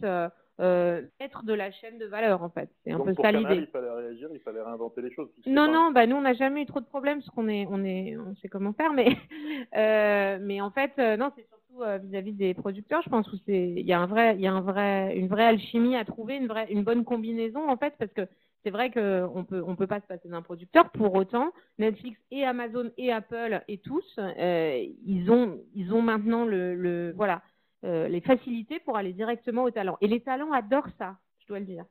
euh, 0.60 1.02
être 1.20 1.44
de 1.44 1.52
la 1.52 1.70
chaîne 1.70 1.98
de 1.98 2.06
valeur 2.06 2.42
en 2.42 2.48
fait. 2.48 2.68
C'est 2.84 2.92
un 2.92 2.98
peu 2.98 3.14
ça 3.14 3.30
l'idée. 3.30 3.54
Il 3.54 3.66
fallait 3.68 3.90
réagir, 3.90 4.28
il 4.32 4.40
fallait 4.40 4.62
réinventer 4.62 5.02
les 5.02 5.12
choses. 5.12 5.28
Non, 5.46 5.70
non, 5.70 5.92
bah 5.92 6.06
nous 6.06 6.16
on 6.16 6.22
n'a 6.22 6.34
jamais 6.34 6.62
eu 6.62 6.66
trop 6.66 6.80
de 6.80 6.86
problèmes 6.86 7.18
parce 7.18 7.30
qu'on 7.30 7.48
est, 7.48 7.66
on 7.70 7.84
est, 7.84 8.16
on 8.16 8.34
sait 8.36 8.48
comment 8.48 8.72
faire, 8.72 8.92
mais, 8.92 9.16
euh, 9.76 10.38
mais 10.40 10.60
en 10.60 10.70
fait, 10.70 10.92
euh, 10.98 11.16
non, 11.16 11.30
c'est 11.36 11.46
surtout 11.48 11.82
euh, 11.82 11.98
vis-à-vis 11.98 12.32
des 12.32 12.54
producteurs, 12.54 13.02
je 13.02 13.10
pense 13.10 13.32
où 13.32 13.36
c'est, 13.46 13.68
il 13.70 13.86
y 13.86 13.92
a 13.92 14.00
un 14.00 14.06
vrai, 14.06 14.34
il 14.34 14.40
y 14.40 14.48
a 14.48 14.52
un 14.52 14.60
vrai, 14.60 15.16
une 15.16 15.28
vraie 15.28 15.46
alchimie 15.46 15.96
à 15.96 16.04
trouver, 16.04 16.36
une 16.36 16.48
vraie, 16.48 16.66
une 16.70 16.82
bonne 16.82 17.04
combinaison 17.04 17.68
en 17.68 17.76
fait, 17.76 17.94
parce 17.98 18.12
que 18.12 18.26
c'est 18.64 18.70
vrai 18.70 18.90
qu'on 18.90 19.44
peut, 19.48 19.62
on 19.64 19.76
peut 19.76 19.86
pas 19.86 20.00
se 20.00 20.06
passer 20.06 20.28
d'un 20.28 20.42
producteur. 20.42 20.90
Pour 20.90 21.14
autant, 21.14 21.52
Netflix 21.78 22.18
et 22.32 22.44
Amazon 22.44 22.90
et 22.98 23.12
Apple 23.12 23.62
et 23.68 23.78
tous, 23.78 24.18
ils 24.18 25.30
ont, 25.30 25.60
ils 25.76 25.94
ont 25.94 26.02
maintenant 26.02 26.44
le, 26.44 26.74
le 26.74 27.12
voilà 27.16 27.42
euh, 27.84 28.08
les 28.08 28.20
facilités 28.20 28.80
pour 28.80 28.96
aller 28.96 29.12
directement 29.12 29.62
au 29.62 29.70
talent. 29.70 29.96
Et 30.00 30.08
les 30.08 30.20
talents 30.20 30.52
adorent 30.52 30.88
ça, 30.98 31.16
je 31.38 31.46
dois 31.46 31.60
le 31.60 31.64
dire. 31.64 31.84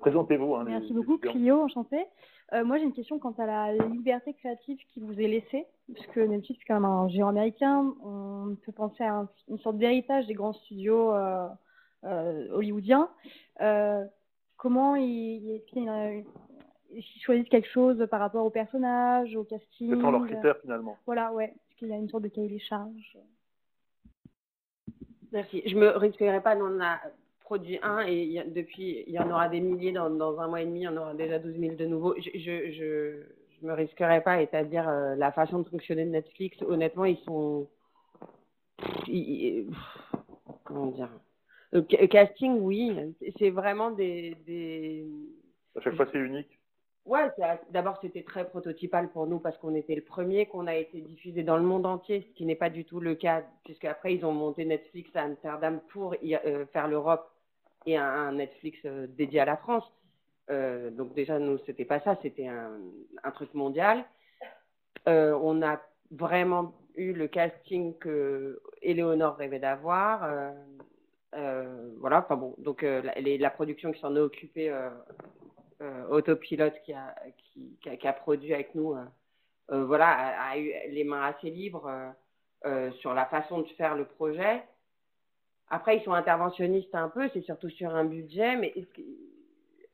Présentez-vous. 0.00 0.54
Hein, 0.54 0.64
Merci 0.64 0.92
beaucoup, 0.92 1.18
Clio, 1.18 1.60
enchantée. 1.60 2.06
Euh, 2.54 2.64
moi, 2.64 2.78
j'ai 2.78 2.84
une 2.84 2.94
question 2.94 3.18
quant 3.18 3.34
à 3.36 3.44
la 3.44 3.72
liberté 3.74 4.32
créative 4.32 4.78
qui 4.94 5.00
vous 5.00 5.20
est 5.20 5.28
laissée, 5.28 5.66
puisque 5.92 6.16
Netflix, 6.16 6.60
c'est 6.60 6.66
quand 6.66 6.80
même 6.80 6.86
un 6.86 7.08
géant 7.08 7.28
américain. 7.28 7.94
On 8.02 8.56
peut 8.64 8.72
penser 8.72 9.04
à 9.04 9.26
une 9.48 9.58
sorte 9.58 9.76
d'héritage 9.76 10.26
des 10.26 10.34
grands 10.34 10.54
studios 10.54 11.12
euh, 11.12 11.48
hollywoodiens. 12.52 13.10
comment 14.56 14.96
ils, 14.96 15.62
choisissent 17.22 17.48
quelque 17.48 17.68
chose 17.68 18.06
par 18.10 18.20
rapport 18.20 18.44
au 18.44 18.50
personnage, 18.50 19.36
au 19.36 19.44
casting 19.44 19.94
Ce 19.94 20.00
sont 20.00 20.10
leurs 20.10 20.26
critères, 20.26 20.58
finalement. 20.60 20.96
Voilà, 21.06 21.32
ouais 21.32 21.52
qu'il 21.78 21.88
y 21.88 21.92
a 21.92 21.96
une 21.96 22.08
sorte 22.08 22.24
de 22.24 22.28
cahier 22.28 22.48
des 22.48 22.58
charges. 22.58 23.18
Merci. 25.32 25.62
Je 25.66 25.76
me 25.76 25.88
risquerai 25.96 26.42
pas, 26.42 26.56
on 26.56 26.80
a 26.80 26.98
produit 27.40 27.78
un 27.82 28.00
et 28.00 28.42
depuis, 28.54 29.04
il 29.06 29.12
y 29.12 29.18
en 29.18 29.30
aura 29.30 29.48
des 29.48 29.60
milliers 29.60 29.92
dans, 29.92 30.10
dans, 30.10 30.38
un 30.40 30.48
mois 30.48 30.60
et 30.60 30.66
demi, 30.66 30.80
il 30.80 30.84
y 30.84 30.88
en 30.88 30.96
aura 30.96 31.14
déjà 31.14 31.38
12 31.38 31.58
000 31.58 31.76
de 31.76 31.86
nouveaux. 31.86 32.14
Je, 32.16 32.30
je, 32.34 32.72
je, 32.72 33.22
je 33.60 33.66
me 33.66 33.72
risquerai 33.72 34.22
pas, 34.22 34.38
c'est-à-dire 34.38 34.88
euh, 34.88 35.14
la 35.14 35.32
façon 35.32 35.60
de 35.60 35.68
fonctionner 35.68 36.04
de 36.04 36.10
Netflix, 36.10 36.60
honnêtement, 36.62 37.04
ils 37.04 37.18
sont. 37.18 37.68
comment 40.64 40.86
dire 40.86 41.10
Le 41.72 41.82
casting, 42.06 42.58
oui, 42.60 43.14
c'est 43.38 43.50
vraiment 43.50 43.90
des, 43.90 44.36
des. 44.46 45.06
À 45.76 45.80
chaque 45.80 45.94
fois, 45.94 46.06
c'est 46.12 46.18
unique. 46.18 46.57
Ouais, 47.08 47.30
d'abord 47.70 47.98
c'était 48.02 48.22
très 48.22 48.46
prototypal 48.46 49.08
pour 49.08 49.26
nous 49.26 49.38
parce 49.38 49.56
qu'on 49.56 49.74
était 49.74 49.94
le 49.94 50.02
premier 50.02 50.44
qu'on 50.44 50.66
a 50.66 50.74
été 50.74 51.00
diffusé 51.00 51.42
dans 51.42 51.56
le 51.56 51.62
monde 51.62 51.86
entier, 51.86 52.20
ce 52.20 52.34
qui 52.36 52.44
n'est 52.44 52.54
pas 52.54 52.68
du 52.68 52.84
tout 52.84 53.00
le 53.00 53.14
cas, 53.14 53.44
puisque 53.64 53.86
après 53.86 54.14
ils 54.14 54.26
ont 54.26 54.32
monté 54.32 54.66
Netflix 54.66 55.08
à 55.16 55.22
Amsterdam 55.22 55.80
pour 55.88 56.14
euh, 56.22 56.66
faire 56.66 56.86
l'Europe 56.86 57.32
et 57.86 57.96
un, 57.96 58.32
Netflix 58.32 58.78
euh, 58.84 59.06
dédié 59.06 59.40
à 59.40 59.46
la 59.46 59.56
France. 59.56 59.90
Euh, 60.50 60.90
donc 60.90 61.14
déjà 61.14 61.38
nous 61.38 61.56
c'était 61.64 61.86
pas 61.86 61.98
ça, 62.00 62.18
c'était 62.20 62.46
un, 62.46 63.30
truc 63.30 63.54
mondial. 63.54 64.04
on 65.06 65.62
a 65.62 65.80
vraiment 66.10 66.74
eu 66.94 67.14
le 67.14 67.26
casting 67.26 67.96
que 67.96 68.60
Éléonore 68.82 69.36
rêvait 69.36 69.60
d'avoir. 69.60 70.28
voilà, 71.32 72.18
enfin 72.18 72.36
bon, 72.36 72.54
donc 72.58 72.82
la, 72.82 73.14
la, 73.18 73.50
production 73.50 73.92
qui 73.92 74.00
s'en 74.00 74.14
est 74.14 74.20
occupée 74.20 74.70
autopilote 76.10 76.74
qui 76.84 76.92
a, 76.92 78.12
produit 78.12 78.54
avec 78.54 78.74
nous, 78.74 78.94
euh, 78.94 79.04
euh, 79.70 79.84
voilà, 79.84 80.08
a, 80.50 80.58
eu 80.58 80.72
les 80.90 81.04
mains 81.04 81.22
assez 81.22 81.50
libres 81.50 81.90
sur 83.00 83.14
la 83.14 83.26
façon 83.26 83.60
de 83.60 83.68
faire 83.68 83.94
le 83.94 84.04
projet. 84.04 84.62
Après, 85.70 85.98
ils 85.98 86.02
sont 86.02 86.12
interventionnistes 86.12 86.94
un 86.94 87.08
peu, 87.08 87.28
c'est 87.32 87.42
surtout 87.42 87.68
sur 87.68 87.94
un 87.94 88.04
budget, 88.04 88.56
mais 88.56 88.72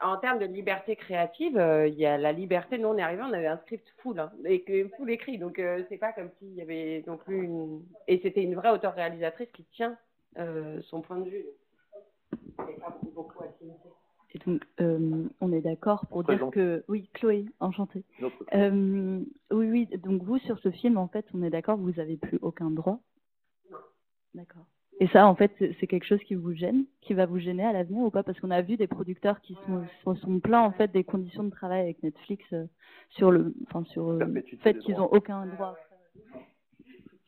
en 0.00 0.16
termes 0.18 0.38
de 0.38 0.46
liberté 0.46 0.96
créative, 0.96 1.56
euh, 1.56 1.88
il 1.88 1.94
y 1.94 2.06
a 2.06 2.18
la 2.18 2.32
liberté. 2.32 2.78
Nous, 2.78 2.88
on 2.88 2.98
est 2.98 3.02
arrivé, 3.02 3.22
on 3.22 3.32
avait 3.32 3.46
un 3.46 3.58
script 3.58 3.86
full, 3.98 4.20
hein, 4.20 4.32
et 4.44 4.88
full 4.96 5.10
écrit. 5.10 5.38
Donc, 5.38 5.58
euh, 5.58 5.82
c'est 5.88 5.98
pas 5.98 6.12
comme 6.12 6.30
s'il 6.38 6.54
y 6.54 6.62
avait 6.62 7.02
non 7.06 7.16
plus 7.16 7.42
une. 7.44 7.82
Et 8.06 8.20
c'était 8.22 8.42
une 8.42 8.54
vraie 8.54 8.70
auteur-réalisatrice 8.70 9.50
qui 9.52 9.64
tient 9.64 9.96
euh, 10.38 10.80
son 10.82 11.00
point 11.00 11.18
de 11.18 11.30
vue. 11.30 11.46
Pas 12.56 12.98
beaucoup 13.14 13.42
à 13.42 13.48
Et 14.34 14.38
donc, 14.44 14.62
euh, 14.80 15.28
on 15.40 15.52
est 15.52 15.60
d'accord 15.60 16.06
pour 16.06 16.24
dire 16.24 16.50
que. 16.50 16.84
Oui, 16.88 17.08
Chloé, 17.14 17.46
enchantée. 17.60 18.04
Euh, 18.52 19.20
oui, 19.52 19.70
oui, 19.70 19.88
donc 19.98 20.22
vous, 20.22 20.38
sur 20.38 20.58
ce 20.58 20.70
film, 20.70 20.98
en 20.98 21.08
fait, 21.08 21.24
on 21.34 21.42
est 21.42 21.50
d'accord, 21.50 21.76
vous 21.76 21.92
n'avez 21.92 22.16
plus 22.16 22.38
aucun 22.42 22.70
droit 22.70 23.00
D'accord. 24.34 24.66
Et 25.00 25.08
ça, 25.08 25.26
en 25.26 25.34
fait, 25.34 25.52
c'est 25.58 25.86
quelque 25.86 26.06
chose 26.06 26.22
qui 26.24 26.34
vous 26.34 26.52
gêne, 26.52 26.84
qui 27.00 27.14
va 27.14 27.26
vous 27.26 27.38
gêner 27.38 27.64
à 27.64 27.72
l'avenir 27.72 28.02
ou 28.02 28.10
pas? 28.10 28.22
Parce 28.22 28.38
qu'on 28.40 28.50
a 28.50 28.62
vu 28.62 28.76
des 28.76 28.86
producteurs 28.86 29.40
qui 29.40 29.56
sont, 29.66 29.84
se 30.14 30.20
sont 30.20 30.40
plaints, 30.40 30.62
en 30.62 30.72
fait, 30.72 30.90
des 30.92 31.04
conditions 31.04 31.44
de 31.44 31.50
travail 31.50 31.80
avec 31.80 32.02
Netflix 32.02 32.44
euh, 32.52 32.66
sur 33.10 33.30
le, 33.30 33.54
enfin, 33.66 33.84
sur 33.84 34.10
euh, 34.10 34.24
le 34.24 34.42
fait 34.62 34.78
qu'ils 34.78 34.96
n'ont 34.96 35.12
aucun 35.12 35.46
droit. 35.46 35.76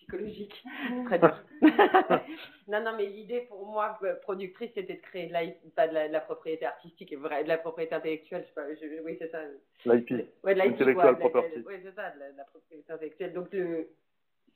Psychologique. 0.06 0.64
Très 1.06 1.18
dur. 1.18 1.42
non, 2.68 2.80
non, 2.82 2.92
mais 2.96 3.06
l'idée 3.06 3.40
pour 3.42 3.66
moi, 3.66 3.98
euh, 4.02 4.14
productrice, 4.22 4.70
c'était 4.74 4.94
de 4.94 5.00
créer 5.00 5.26
de 5.28 5.32
la, 5.32 5.40
pas 5.74 5.88
de 5.88 5.94
la, 5.94 6.08
de 6.08 6.12
la 6.12 6.20
propriété 6.20 6.66
artistique, 6.66 7.12
et 7.12 7.16
vrai, 7.16 7.42
de 7.44 7.48
la 7.48 7.58
propriété 7.58 7.94
intellectuelle. 7.94 8.42
Je 8.42 8.48
sais 8.48 8.54
pas, 8.54 8.74
je- 8.74 9.02
oui, 9.02 9.16
c'est 9.18 9.30
ça. 9.30 9.40
L'IP. 9.84 10.10
Ouais, 10.44 10.54
de 10.54 10.60
l'IP, 10.62 10.94
property. 11.18 11.58
Ouais, 11.66 11.80
c'est 11.84 11.94
ça, 11.94 12.10
de 12.10 12.18
la, 12.20 12.32
de 12.32 12.36
la 12.36 12.44
propriété 12.44 12.92
intellectuelle. 12.92 13.32
Donc, 13.32 13.52
le- 13.52 13.88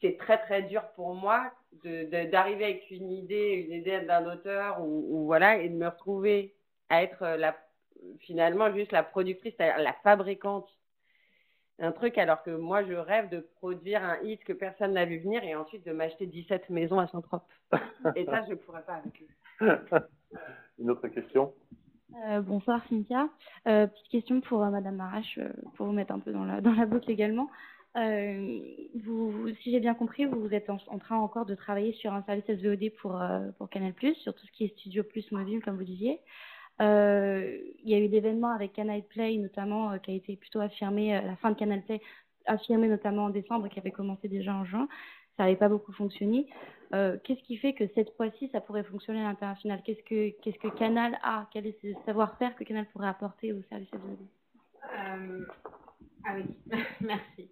c'est 0.00 0.16
très, 0.16 0.38
très 0.38 0.62
dur 0.62 0.82
pour 0.94 1.14
moi 1.14 1.50
d'arriver 1.84 2.64
avec 2.64 2.90
une 2.90 3.10
idée, 3.10 3.66
une 3.68 3.72
idée 3.72 4.00
d'un 4.00 4.32
auteur, 4.32 4.80
ou, 4.80 5.06
ou 5.10 5.24
voilà, 5.26 5.58
et 5.58 5.68
de 5.68 5.74
me 5.74 5.88
retrouver 5.88 6.54
à 6.88 7.02
être 7.02 7.22
euh, 7.22 7.36
la, 7.36 7.56
finalement 8.20 8.72
juste 8.74 8.92
la 8.92 9.02
productrice, 9.02 9.54
la 9.58 9.92
fabricante 10.02 10.68
un 11.80 11.92
truc 11.92 12.18
alors 12.18 12.42
que 12.42 12.50
moi 12.50 12.84
je 12.84 12.92
rêve 12.92 13.28
de 13.30 13.40
produire 13.56 14.04
un 14.04 14.18
hit 14.22 14.42
que 14.44 14.52
personne 14.52 14.92
n'a 14.92 15.04
vu 15.04 15.18
venir 15.18 15.42
et 15.44 15.54
ensuite 15.54 15.84
de 15.86 15.92
m'acheter 15.92 16.26
17 16.26 16.70
maisons 16.70 16.98
à 16.98 17.06
Saint-Trope. 17.08 17.42
Et 18.16 18.24
ça 18.26 18.42
je 18.44 18.50
ne 18.50 18.54
pourrais 18.56 18.82
pas 18.82 18.94
avec 18.94 19.22
eux. 19.22 19.98
Une 20.78 20.90
autre 20.90 21.08
question? 21.08 21.52
Euh, 22.26 22.40
bonsoir 22.40 22.82
Cynthia. 22.88 23.28
Euh, 23.68 23.86
petite 23.86 24.08
question 24.08 24.40
pour 24.40 24.62
euh, 24.62 24.70
Madame 24.70 24.96
Marache, 24.96 25.38
euh, 25.38 25.48
pour 25.76 25.86
vous 25.86 25.92
mettre 25.92 26.12
un 26.12 26.18
peu 26.18 26.32
dans 26.32 26.44
la, 26.44 26.60
dans 26.60 26.72
la 26.72 26.86
boucle 26.86 27.10
également. 27.10 27.48
Euh, 27.96 28.58
vous, 29.04 29.30
vous- 29.30 29.48
si 29.62 29.72
j'ai 29.72 29.80
bien 29.80 29.94
compris, 29.94 30.24
vous 30.24 30.52
êtes 30.54 30.70
en, 30.70 30.78
en 30.88 30.98
train 30.98 31.16
encore 31.16 31.44
de 31.46 31.54
travailler 31.54 31.92
sur 31.94 32.12
un 32.12 32.22
service 32.22 32.44
SVOD 32.46 32.90
pour, 33.00 33.20
euh, 33.20 33.40
pour 33.58 33.68
Canal+, 33.68 33.92
sur 34.14 34.34
tout 34.34 34.46
ce 34.46 34.52
qui 34.52 34.64
est 34.64 34.68
Studio 34.78 35.02
Plus 35.02 35.30
mobile, 35.32 35.60
comme 35.62 35.76
vous 35.76 35.84
disiez. 35.84 36.20
Euh, 36.80 37.58
il 37.82 37.90
y 37.90 37.94
a 37.94 37.98
eu 37.98 38.08
l'événement 38.08 38.52
avec 38.52 38.72
Canal 38.72 39.02
Play, 39.02 39.36
notamment, 39.36 39.92
euh, 39.92 39.98
qui 39.98 40.12
a 40.12 40.14
été 40.14 40.36
plutôt 40.36 40.60
affirmé, 40.60 41.16
euh, 41.16 41.20
la 41.20 41.36
fin 41.36 41.50
de 41.50 41.56
Canal 41.56 41.82
Play, 41.82 42.00
affirmé 42.46 42.88
notamment 42.88 43.24
en 43.24 43.30
décembre, 43.30 43.68
qui 43.68 43.78
avait 43.78 43.90
commencé 43.90 44.28
déjà 44.28 44.54
en 44.54 44.64
juin. 44.64 44.88
Ça 45.36 45.44
n'avait 45.44 45.56
pas 45.56 45.68
beaucoup 45.68 45.92
fonctionné. 45.92 46.46
Qu'est-ce 46.90 47.42
qui 47.44 47.56
fait 47.56 47.72
que 47.72 47.84
cette 47.94 48.14
fois-ci, 48.16 48.48
ça 48.50 48.60
pourrait 48.60 48.82
fonctionner 48.82 49.20
à 49.20 49.28
l'international? 49.28 49.80
Qu'est-ce 49.84 50.02
que, 50.02 50.30
qu'est-ce 50.42 50.58
que 50.58 50.68
Canal 50.76 51.18
a? 51.22 51.46
Quel 51.52 51.66
est 51.66 51.80
ce 51.80 51.88
savoir-faire 52.04 52.54
que 52.56 52.64
Canal 52.64 52.84
pourrait 52.86 53.08
apporter 53.08 53.52
au 53.52 53.62
service 53.70 53.88
Euh, 53.94 55.46
ah 56.26 56.34
oui, 56.34 56.44
merci. 57.00 57.48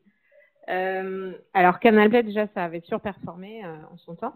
Alors 1.54 1.78
Canal 1.78 2.10
Play 2.10 2.24
déjà 2.24 2.48
ça 2.48 2.64
avait 2.64 2.80
surperformé 2.80 3.64
en 3.64 3.96
son 3.96 4.16
temps. 4.16 4.34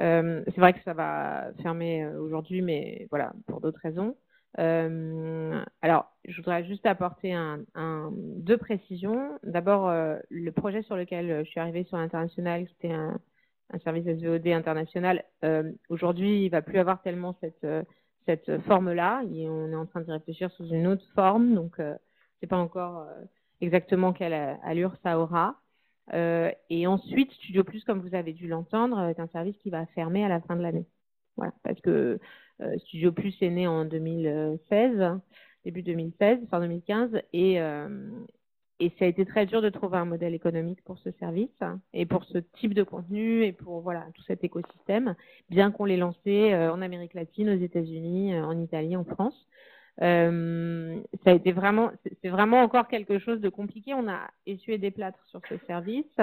Euh, 0.00 0.42
c'est 0.46 0.60
vrai 0.60 0.72
que 0.72 0.82
ça 0.84 0.94
va 0.94 1.52
fermer 1.62 2.04
euh, 2.04 2.20
aujourd'hui, 2.20 2.62
mais 2.62 3.06
voilà 3.10 3.32
pour 3.46 3.60
d'autres 3.60 3.80
raisons. 3.82 4.16
Euh, 4.58 5.62
alors 5.82 6.12
je 6.26 6.36
voudrais 6.36 6.64
juste 6.64 6.84
apporter 6.86 7.32
un, 7.34 7.60
un- 7.74 8.10
deux 8.12 8.56
précisions. 8.58 9.38
D'abord 9.44 9.88
euh, 9.88 10.18
le 10.30 10.52
projet 10.52 10.82
sur 10.82 10.96
lequel 10.96 11.30
euh, 11.30 11.44
je 11.44 11.50
suis 11.50 11.60
arrivée 11.60 11.84
sur 11.84 11.96
l'international, 11.98 12.66
qui 12.66 12.74
était 12.74 12.92
un, 12.92 13.18
un 13.72 13.78
service 13.80 14.06
SVOD 14.06 14.46
international. 14.48 15.24
euh, 15.44 15.72
aujourd'hui 15.88 16.44
il 16.44 16.50
va 16.50 16.62
plus 16.62 16.78
avoir 16.78 17.02
tellement 17.02 17.36
cette 17.40 17.66
cette 18.26 18.60
forme-là. 18.62 19.22
On 19.26 19.72
est 19.72 19.76
en 19.76 19.86
train 19.86 20.00
d'y 20.02 20.12
réfléchir 20.12 20.50
sous 20.52 20.68
une 20.68 20.86
autre 20.86 21.04
forme, 21.14 21.54
donc 21.54 21.80
c'est 22.40 22.46
pas 22.46 22.56
encore 22.58 23.06
exactement 23.60 24.12
quelle 24.12 24.34
allure 24.64 24.94
ça 25.02 25.18
aura. 25.18 25.56
Euh, 26.12 26.50
et 26.70 26.86
ensuite, 26.86 27.30
Studio 27.32 27.64
Plus, 27.64 27.84
comme 27.84 28.00
vous 28.00 28.14
avez 28.14 28.32
dû 28.32 28.48
l'entendre, 28.48 29.00
est 29.08 29.20
un 29.20 29.28
service 29.28 29.56
qui 29.58 29.70
va 29.70 29.86
fermer 29.86 30.24
à 30.24 30.28
la 30.28 30.40
fin 30.40 30.56
de 30.56 30.62
l'année. 30.62 30.86
Voilà, 31.36 31.52
parce 31.62 31.80
que 31.80 32.18
euh, 32.60 32.78
Studio 32.78 33.12
Plus 33.12 33.34
est 33.40 33.50
né 33.50 33.66
en 33.66 33.84
2016, 33.84 35.20
début 35.64 35.82
2016, 35.82 36.40
fin 36.50 36.60
2015, 36.60 37.22
et, 37.32 37.60
euh, 37.60 38.10
et 38.80 38.90
ça 38.98 39.06
a 39.06 39.08
été 39.08 39.24
très 39.24 39.46
dur 39.46 39.62
de 39.62 39.70
trouver 39.70 39.96
un 39.96 40.04
modèle 40.04 40.34
économique 40.34 40.82
pour 40.84 40.98
ce 40.98 41.10
service 41.12 41.48
et 41.94 42.04
pour 42.04 42.24
ce 42.24 42.38
type 42.38 42.74
de 42.74 42.82
contenu 42.82 43.44
et 43.44 43.52
pour 43.52 43.80
voilà 43.80 44.06
tout 44.14 44.22
cet 44.24 44.44
écosystème, 44.44 45.14
bien 45.48 45.70
qu'on 45.70 45.84
l'ait 45.84 45.96
lancé 45.96 46.54
en 46.54 46.82
Amérique 46.82 47.14
latine, 47.14 47.48
aux 47.48 47.62
États-Unis, 47.62 48.38
en 48.38 48.58
Italie, 48.60 48.96
en 48.96 49.04
France. 49.04 49.46
Euh, 50.00 51.00
ça 51.24 51.30
a 51.30 51.34
été 51.34 51.52
vraiment, 51.52 51.90
c'est 52.22 52.28
vraiment 52.30 52.62
encore 52.62 52.88
quelque 52.88 53.18
chose 53.18 53.40
de 53.40 53.48
compliqué. 53.48 53.94
On 53.94 54.08
a 54.08 54.30
essuyé 54.46 54.78
des 54.78 54.90
plâtres 54.90 55.24
sur 55.26 55.40
ce 55.48 55.56
service 55.66 56.16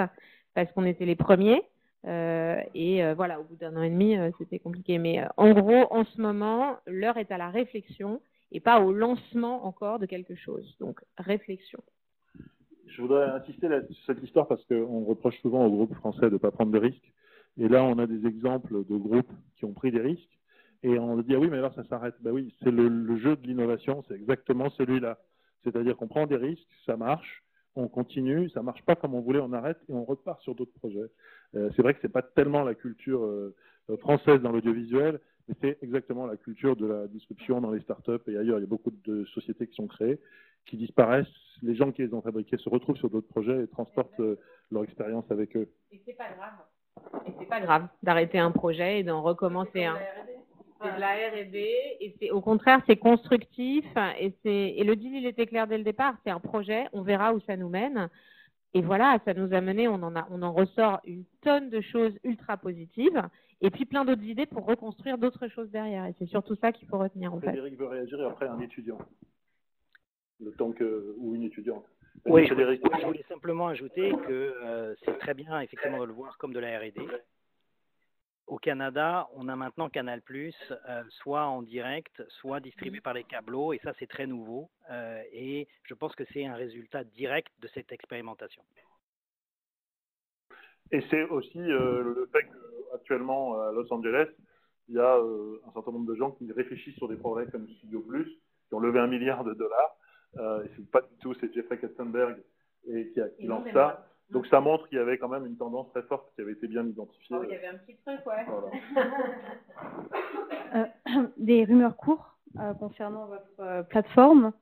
parce 0.54 0.70
qu'on 0.72 0.84
était 0.84 1.06
les 1.06 1.16
premiers. 1.16 1.62
Euh, 2.06 2.60
et 2.74 3.04
euh, 3.04 3.14
voilà, 3.14 3.40
au 3.40 3.44
bout 3.44 3.56
d'un 3.56 3.76
an 3.76 3.82
et 3.82 3.90
demi, 3.90 4.16
c'était 4.38 4.58
compliqué. 4.58 4.98
Mais 4.98 5.22
en 5.36 5.52
gros, 5.52 5.86
en 5.90 6.04
ce 6.04 6.20
moment, 6.20 6.76
l'heure 6.86 7.16
est 7.16 7.30
à 7.30 7.38
la 7.38 7.50
réflexion 7.50 8.20
et 8.52 8.60
pas 8.60 8.80
au 8.80 8.92
lancement 8.92 9.64
encore 9.66 9.98
de 9.98 10.06
quelque 10.06 10.34
chose. 10.34 10.76
Donc, 10.80 11.00
réflexion. 11.18 11.80
Je 12.86 13.02
voudrais 13.02 13.30
insister 13.30 13.68
sur 13.90 14.04
cette 14.06 14.22
histoire 14.24 14.48
parce 14.48 14.64
qu'on 14.64 15.04
reproche 15.04 15.38
souvent 15.40 15.64
aux 15.64 15.70
groupes 15.70 15.94
français 15.94 16.26
de 16.26 16.30
ne 16.30 16.38
pas 16.38 16.50
prendre 16.50 16.72
de 16.72 16.78
risques. 16.78 17.12
Et 17.56 17.68
là, 17.68 17.84
on 17.84 17.98
a 17.98 18.06
des 18.06 18.26
exemples 18.26 18.84
de 18.84 18.96
groupes 18.96 19.30
qui 19.56 19.64
ont 19.64 19.72
pris 19.72 19.92
des 19.92 20.00
risques. 20.00 20.39
Et 20.82 20.98
on 20.98 21.16
dit, 21.18 21.34
ah 21.34 21.38
oui, 21.38 21.48
mais 21.50 21.58
alors 21.58 21.74
ça 21.74 21.84
s'arrête. 21.84 22.14
Ben 22.20 22.32
oui, 22.32 22.54
c'est 22.62 22.70
le, 22.70 22.88
le 22.88 23.16
jeu 23.18 23.36
de 23.36 23.46
l'innovation, 23.46 24.02
c'est 24.08 24.14
exactement 24.14 24.70
celui-là. 24.70 25.18
C'est-à-dire 25.62 25.96
qu'on 25.96 26.08
prend 26.08 26.26
des 26.26 26.36
risques, 26.36 26.68
ça 26.86 26.96
marche, 26.96 27.44
on 27.76 27.88
continue, 27.88 28.48
ça 28.50 28.62
marche 28.62 28.82
pas 28.82 28.96
comme 28.96 29.14
on 29.14 29.20
voulait, 29.20 29.40
on 29.40 29.52
arrête 29.52 29.78
et 29.88 29.92
on 29.92 30.04
repart 30.04 30.40
sur 30.42 30.54
d'autres 30.54 30.72
projets. 30.72 31.10
Euh, 31.54 31.70
c'est 31.76 31.82
vrai 31.82 31.94
que 31.94 32.00
c'est 32.02 32.12
pas 32.12 32.22
tellement 32.22 32.62
la 32.62 32.74
culture 32.74 33.24
euh, 33.24 33.54
française 34.00 34.40
dans 34.40 34.52
l'audiovisuel, 34.52 35.20
mais 35.48 35.54
c'est 35.60 35.78
exactement 35.82 36.26
la 36.26 36.36
culture 36.36 36.76
de 36.76 36.86
la 36.86 37.06
distribution 37.08 37.60
dans 37.60 37.70
les 37.70 37.80
startups 37.80 38.22
et 38.28 38.36
ailleurs. 38.36 38.58
Il 38.58 38.62
y 38.62 38.64
a 38.64 38.68
beaucoup 38.68 38.90
de 38.90 39.24
sociétés 39.26 39.66
qui 39.66 39.74
sont 39.74 39.86
créées, 39.86 40.18
qui 40.66 40.76
disparaissent. 40.76 41.28
Les 41.62 41.74
gens 41.74 41.92
qui 41.92 42.02
les 42.02 42.14
ont 42.14 42.22
fabriquées 42.22 42.56
se 42.56 42.68
retrouvent 42.68 42.96
sur 42.96 43.10
d'autres 43.10 43.28
projets 43.28 43.64
et 43.64 43.68
transportent 43.68 44.20
euh, 44.20 44.36
leur 44.70 44.84
expérience 44.84 45.30
avec 45.30 45.56
eux. 45.56 45.68
Et 45.92 46.00
c'est 46.06 46.16
pas 46.16 46.30
grave. 46.36 46.54
Et 47.26 47.32
c'est 47.38 47.48
pas 47.48 47.60
grave 47.60 47.86
d'arrêter 48.02 48.38
un 48.38 48.50
projet 48.50 49.00
et 49.00 49.04
d'en 49.04 49.22
recommencer 49.22 49.84
un. 49.84 49.96
C'est 50.82 50.94
de 50.94 51.00
la 51.00 51.08
R&D 51.12 51.96
et 52.00 52.14
c'est 52.18 52.30
au 52.30 52.40
contraire 52.40 52.80
c'est 52.86 52.96
constructif 52.96 53.84
et 54.18 54.32
c'est 54.42 54.74
et 54.76 54.84
le 54.84 54.96
deal 54.96 55.14
il 55.14 55.26
était 55.26 55.46
clair 55.46 55.66
dès 55.66 55.78
le 55.78 55.84
départ. 55.84 56.14
C'est 56.24 56.30
un 56.30 56.40
projet, 56.40 56.86
on 56.92 57.02
verra 57.02 57.34
où 57.34 57.40
ça 57.40 57.56
nous 57.56 57.68
mène. 57.68 58.08
Et 58.72 58.82
voilà, 58.82 59.18
ça 59.24 59.34
nous 59.34 59.52
a 59.52 59.60
mené, 59.60 59.88
on 59.88 59.94
en 59.94 60.14
a, 60.14 60.28
on 60.30 60.42
en 60.42 60.52
ressort 60.52 61.00
une 61.04 61.24
tonne 61.42 61.70
de 61.70 61.80
choses 61.80 62.16
ultra 62.22 62.56
positives 62.56 63.20
et 63.60 63.70
puis 63.70 63.84
plein 63.84 64.04
d'autres 64.04 64.22
idées 64.22 64.46
pour 64.46 64.64
reconstruire 64.64 65.18
d'autres 65.18 65.48
choses 65.48 65.70
derrière. 65.70 66.06
Et 66.06 66.14
c'est 66.18 66.26
surtout 66.26 66.54
ça 66.54 66.72
qu'il 66.72 66.86
faut 66.88 66.98
retenir 66.98 67.34
en 67.34 67.40
fait. 67.40 67.48
Frédéric 67.48 67.76
veut 67.76 67.86
réagir 67.88 68.20
et 68.20 68.24
après 68.24 68.46
un 68.46 68.60
étudiant. 68.60 68.98
Le 70.40 70.52
temps 70.52 70.72
que 70.72 71.14
ou 71.18 71.34
une 71.34 71.42
étudiante. 71.42 71.84
Oui, 72.26 72.42
je 72.42 72.54
Frédéric. 72.54 72.82
voulais, 72.82 73.00
je 73.00 73.06
voulais 73.06 73.24
simplement 73.28 73.68
ajouter 73.68 74.12
que 74.26 74.54
euh, 74.64 74.94
c'est 75.04 75.18
très 75.18 75.34
bien 75.34 75.60
effectivement 75.60 76.00
de 76.00 76.04
le 76.04 76.12
voir 76.12 76.38
comme 76.38 76.52
de 76.52 76.60
la 76.60 76.78
R&D. 76.78 77.00
Au 78.50 78.58
Canada, 78.58 79.28
on 79.36 79.46
a 79.46 79.54
maintenant 79.54 79.88
Canal+, 79.88 80.20
euh, 80.28 81.04
soit 81.10 81.46
en 81.46 81.62
direct, 81.62 82.20
soit 82.40 82.58
distribué 82.58 83.00
par 83.00 83.14
les 83.14 83.22
câbleaux, 83.22 83.72
et 83.72 83.78
ça 83.78 83.92
c'est 84.00 84.08
très 84.08 84.26
nouveau. 84.26 84.68
euh, 84.90 85.22
et 85.32 85.68
je 85.84 85.94
pense 85.94 86.16
que 86.16 86.24
c'est 86.32 86.44
un 86.44 86.56
résultat 86.56 87.04
direct 87.04 87.52
de 87.60 87.68
cette 87.68 87.92
expérimentation. 87.92 88.62
Et 90.90 91.00
c'est 91.10 91.22
aussi 91.28 91.60
euh, 91.60 92.02
le 92.02 92.28
fait 92.32 92.44
qu'actuellement 92.90 93.60
à 93.60 93.70
Los 93.70 93.92
Angeles, 93.92 94.26
il 94.88 94.96
y 94.96 94.98
a 94.98 95.16
euh, 95.16 95.62
un 95.68 95.72
certain 95.72 95.92
nombre 95.92 96.10
de 96.12 96.16
gens 96.16 96.32
qui 96.32 96.50
réfléchissent 96.50 96.96
sur 96.96 97.06
des 97.06 97.16
projets 97.16 97.48
comme 97.52 97.68
Studio 97.68 98.00
Plus, 98.00 98.26
qui 98.66 98.74
ont 98.74 98.80
levé 98.80 98.98
un 98.98 99.06
milliard 99.06 99.44
de 99.44 99.54
dollars. 99.54 99.96
Euh, 100.38 100.64
et 100.64 100.70
c'est 100.74 100.90
pas 100.90 101.02
du 101.02 101.16
tout, 101.20 101.34
c'est 101.34 101.54
Jeffrey 101.54 101.78
Katzenberg 101.78 102.42
et 102.88 103.12
qui, 103.12 103.46
lance 103.46 103.68
ça. 103.72 104.09
Donc 104.30 104.46
ça 104.46 104.60
montre 104.60 104.88
qu'il 104.88 104.98
y 104.98 105.00
avait 105.00 105.18
quand 105.18 105.28
même 105.28 105.44
une 105.46 105.56
tendance 105.56 105.88
très 105.90 106.02
forte 106.02 106.32
qui 106.34 106.40
avait 106.40 106.52
été 106.52 106.68
bien 106.68 106.84
identifiée. 106.86 107.36
Oh, 107.38 107.42
il 107.44 107.50
y 107.50 107.54
avait 107.56 107.66
un 107.66 107.78
petit 107.78 107.96
truc, 107.96 108.20
ouais. 108.26 108.44
Voilà. 108.46 108.70
Euh, 110.72 110.84
des 111.36 111.64
rumeurs 111.64 111.96
courtes 111.96 112.24
euh, 112.60 112.74
concernant 112.74 113.26
votre 113.26 113.58
euh, 113.60 113.82
plateforme. 113.82 114.52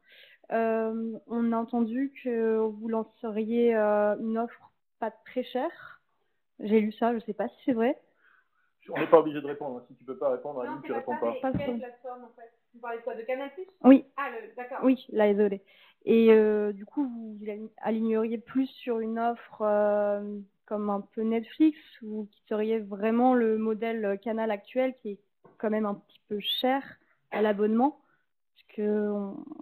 Euh, 0.53 1.19
on 1.27 1.53
a 1.53 1.57
entendu 1.59 2.15
que 2.25 2.57
vous 2.57 2.89
lanceriez 2.89 3.77
euh, 3.77 4.17
une 4.19 4.39
offre 4.39 4.73
pas 5.01 5.11
très 5.27 5.43
chère. 5.43 6.01
J'ai 6.61 6.81
lu 6.81 6.93
ça, 6.93 7.11
je 7.11 7.17
ne 7.17 7.21
sais 7.21 7.35
pas 7.35 7.49
si 7.49 7.57
c'est 7.67 7.73
vrai. 7.75 8.01
On 8.89 8.99
n'est 8.99 9.07
pas 9.07 9.19
obligé 9.19 9.39
de 9.43 9.47
répondre. 9.47 9.81
hein. 9.81 9.85
Si 9.89 9.97
tu 9.97 10.05
peux 10.05 10.17
pas 10.17 10.31
répondre, 10.31 10.63
à 10.63 10.67
Non, 10.67 10.81
tu 10.83 10.93
réponds 10.95 11.15
pas 11.21 11.35
pas. 11.43 11.53
quelle 11.53 11.79
plateforme 11.79 12.25
en 12.25 12.29
fait? 12.41 12.51
Vous 12.75 12.81
parlez 12.81 12.99
de 12.99 13.03
quoi 13.03 13.15
De 13.15 13.23
Canal 13.23 13.51
Oui. 13.85 14.05
Ah, 14.17 14.31
d'accord. 14.57 14.79
Oui, 14.83 15.07
la 15.11 15.31
isolé. 15.31 15.63
Et 16.05 16.31
euh, 16.31 16.73
du 16.73 16.85
coup, 16.85 17.07
vous 17.07 17.39
aligneriez 17.83 18.39
plus 18.39 18.67
sur 18.67 19.01
une 19.01 19.19
offre 19.19 19.63
euh, 19.63 20.39
comme 20.67 20.91
un 20.91 21.01
peu 21.01 21.23
Netflix 21.23 21.79
ou 22.03 22.29
qui 22.31 22.43
serait 22.49 22.79
vraiment 22.79 23.35
le 23.35 23.59
modèle 23.59 24.19
canal 24.23 24.51
actuel 24.51 24.95
qui 25.03 25.13
est 25.13 25.19
quand 25.59 25.71
même 25.71 25.87
un 25.87 25.95
petit 25.95 26.21
peu 26.29 26.39
cher 26.41 26.83
à 27.31 27.43
l'abonnement? 27.43 28.01
Que 28.77 29.11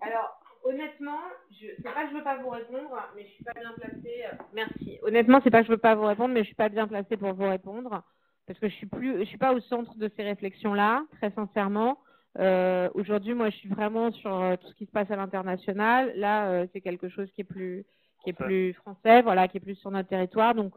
Alors, 0.03 0.41
honnêtement, 0.65 1.21
je 1.51 1.69
sais 1.77 1.83
pas 1.83 2.05
que 2.05 2.11
je 2.11 2.17
veux 2.17 2.23
pas 2.23 2.37
vous 2.37 2.51
répondre, 2.51 3.11
mais 3.15 3.25
je 3.25 3.31
suis 3.31 3.45
pas 3.45 3.55
bien 3.55 3.73
placée. 3.73 4.25
Merci. 4.53 4.99
Honnêtement, 5.03 5.41
c'est 5.43 5.51
pas 5.51 5.61
que 5.61 5.69
je 5.69 5.73
veux 5.73 5.79
pas 5.79 5.95
vous 5.95 6.05
répondre, 6.05 6.35
mais 6.35 6.41
je 6.41 6.47
suis 6.47 6.55
pas 6.55 6.69
bien 6.69 6.87
placée 6.87 7.17
pour 7.17 7.33
vous 7.33 7.49
répondre 7.49 8.03
parce 8.47 8.59
que 8.59 8.69
je 8.69 8.75
suis 8.75 8.87
plus, 8.87 9.19
je 9.19 9.25
suis 9.25 9.39
pas 9.39 9.53
au 9.53 9.61
centre 9.61 9.97
de 9.97 10.11
ces 10.17 10.23
réflexions-là, 10.23 11.05
très 11.19 11.31
sincèrement. 11.33 11.99
Euh, 12.39 12.91
aujourd'hui, 12.95 13.35
moi, 13.35 13.51
je 13.51 13.57
suis 13.57 13.69
vraiment 13.69 14.13
sur 14.13 14.35
euh, 14.35 14.57
tout 14.57 14.69
ce 14.69 14.75
qui 14.75 14.87
se 14.87 14.91
passe 14.91 15.11
à 15.11 15.17
l'international. 15.17 16.13
Là, 16.17 16.51
euh, 16.51 16.67
c'est 16.73 16.81
quelque 16.81 17.09
chose 17.09 17.31
qui 17.33 17.41
est 17.41 17.45
plus, 17.45 17.85
qui 18.23 18.31
est 18.31 18.35
plus 18.35 18.75
français, 18.75 19.23
voilà, 19.23 19.49
qui 19.49 19.57
est 19.57 19.61
plus 19.61 19.77
sur 19.77 19.91
notre 19.91 20.09
territoire. 20.09 20.55
Donc, 20.55 20.75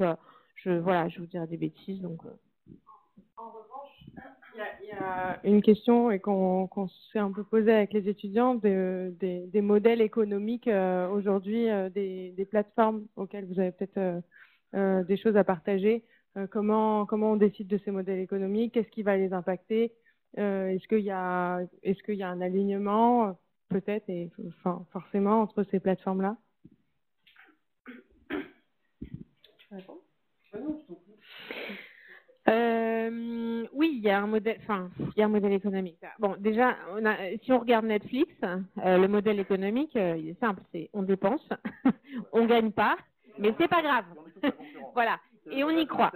je, 0.56 0.72
voilà, 0.72 1.10
je 1.10 1.20
vous 1.20 1.26
dirais 1.26 1.48
des 1.48 1.58
bêtises. 1.58 2.02
Donc. 2.02 2.22
En 3.38 3.50
revanche, 3.50 4.10
il 4.82 4.88
y, 4.88 4.92
a 4.92 5.40
une 5.44 5.62
question 5.62 6.12
et 6.12 6.20
qu'on 6.20 6.68
s'est 7.12 7.20
un 7.20 7.32
peu 7.32 7.44
posé 7.44 7.72
avec 7.72 7.94
les 7.94 8.10
étudiants 8.10 8.56
des, 8.56 9.12
des, 9.20 9.62
modèles 9.62 10.02
économiques 10.02 10.70
aujourd'hui, 11.14 11.68
des, 11.94 12.34
des, 12.36 12.46
plateformes 12.46 13.06
auxquelles 13.16 13.46
vous 13.46 13.60
avez 13.60 13.72
peut-être 13.72 14.22
des 15.08 15.18
choses 15.18 15.38
à 15.38 15.46
partager. 15.46 16.04
comment, 16.52 17.06
comment 17.06 17.32
on 17.32 17.36
décide 17.38 17.68
de 17.68 17.78
ces 17.86 17.92
modèles 17.92 18.20
économiques? 18.20 18.74
Qu'est-ce 18.74 18.90
qui 18.90 19.04
va 19.04 19.16
les 19.16 19.32
impacter? 19.32 19.94
euh, 19.94 20.09
est-ce 20.36 20.88
qu'il 20.88 21.00
y 21.00 21.12
a, 21.12 21.62
qu'il 21.84 22.16
y 22.16 22.24
a 22.24 22.30
un 22.30 22.42
alignement 22.42 23.38
peut-être 23.70 24.10
et 24.10 24.30
enfin, 24.48 24.86
forcément 24.92 25.42
entre 25.42 25.64
ces 25.64 25.80
plateformes-là? 25.80 26.36
Euh, 32.48 33.68
oui, 33.74 33.92
il 33.98 34.02
y 34.02 34.10
a 34.10 34.20
un 34.20 34.28
modèle, 34.28 34.58
enfin, 34.64 34.90
il 35.16 35.20
y 35.20 35.22
a 35.22 35.26
un 35.26 35.30
modèle 35.30 35.54
économique. 35.54 36.00
Bon, 36.18 36.36
déjà, 36.40 36.76
on 36.96 37.06
a, 37.06 37.16
si 37.44 37.52
on 37.52 37.60
regarde 37.60 37.86
Netflix, 37.86 38.34
euh, 38.44 38.98
le 38.98 39.08
modèle 39.08 39.40
économique, 39.40 39.94
il 39.94 40.30
est 40.30 40.40
simple, 40.40 40.64
c'est 40.72 40.90
on 40.94 41.04
dépense, 41.04 41.48
on 42.34 42.48
gagne 42.48 42.72
pas, 42.72 42.98
mais 43.38 43.54
c'est 43.60 43.68
pas 43.68 43.84
grave. 43.84 44.06
voilà 44.94 45.20
et 45.52 45.64
on 45.64 45.70
y 45.70 45.86
croit. 45.88 46.12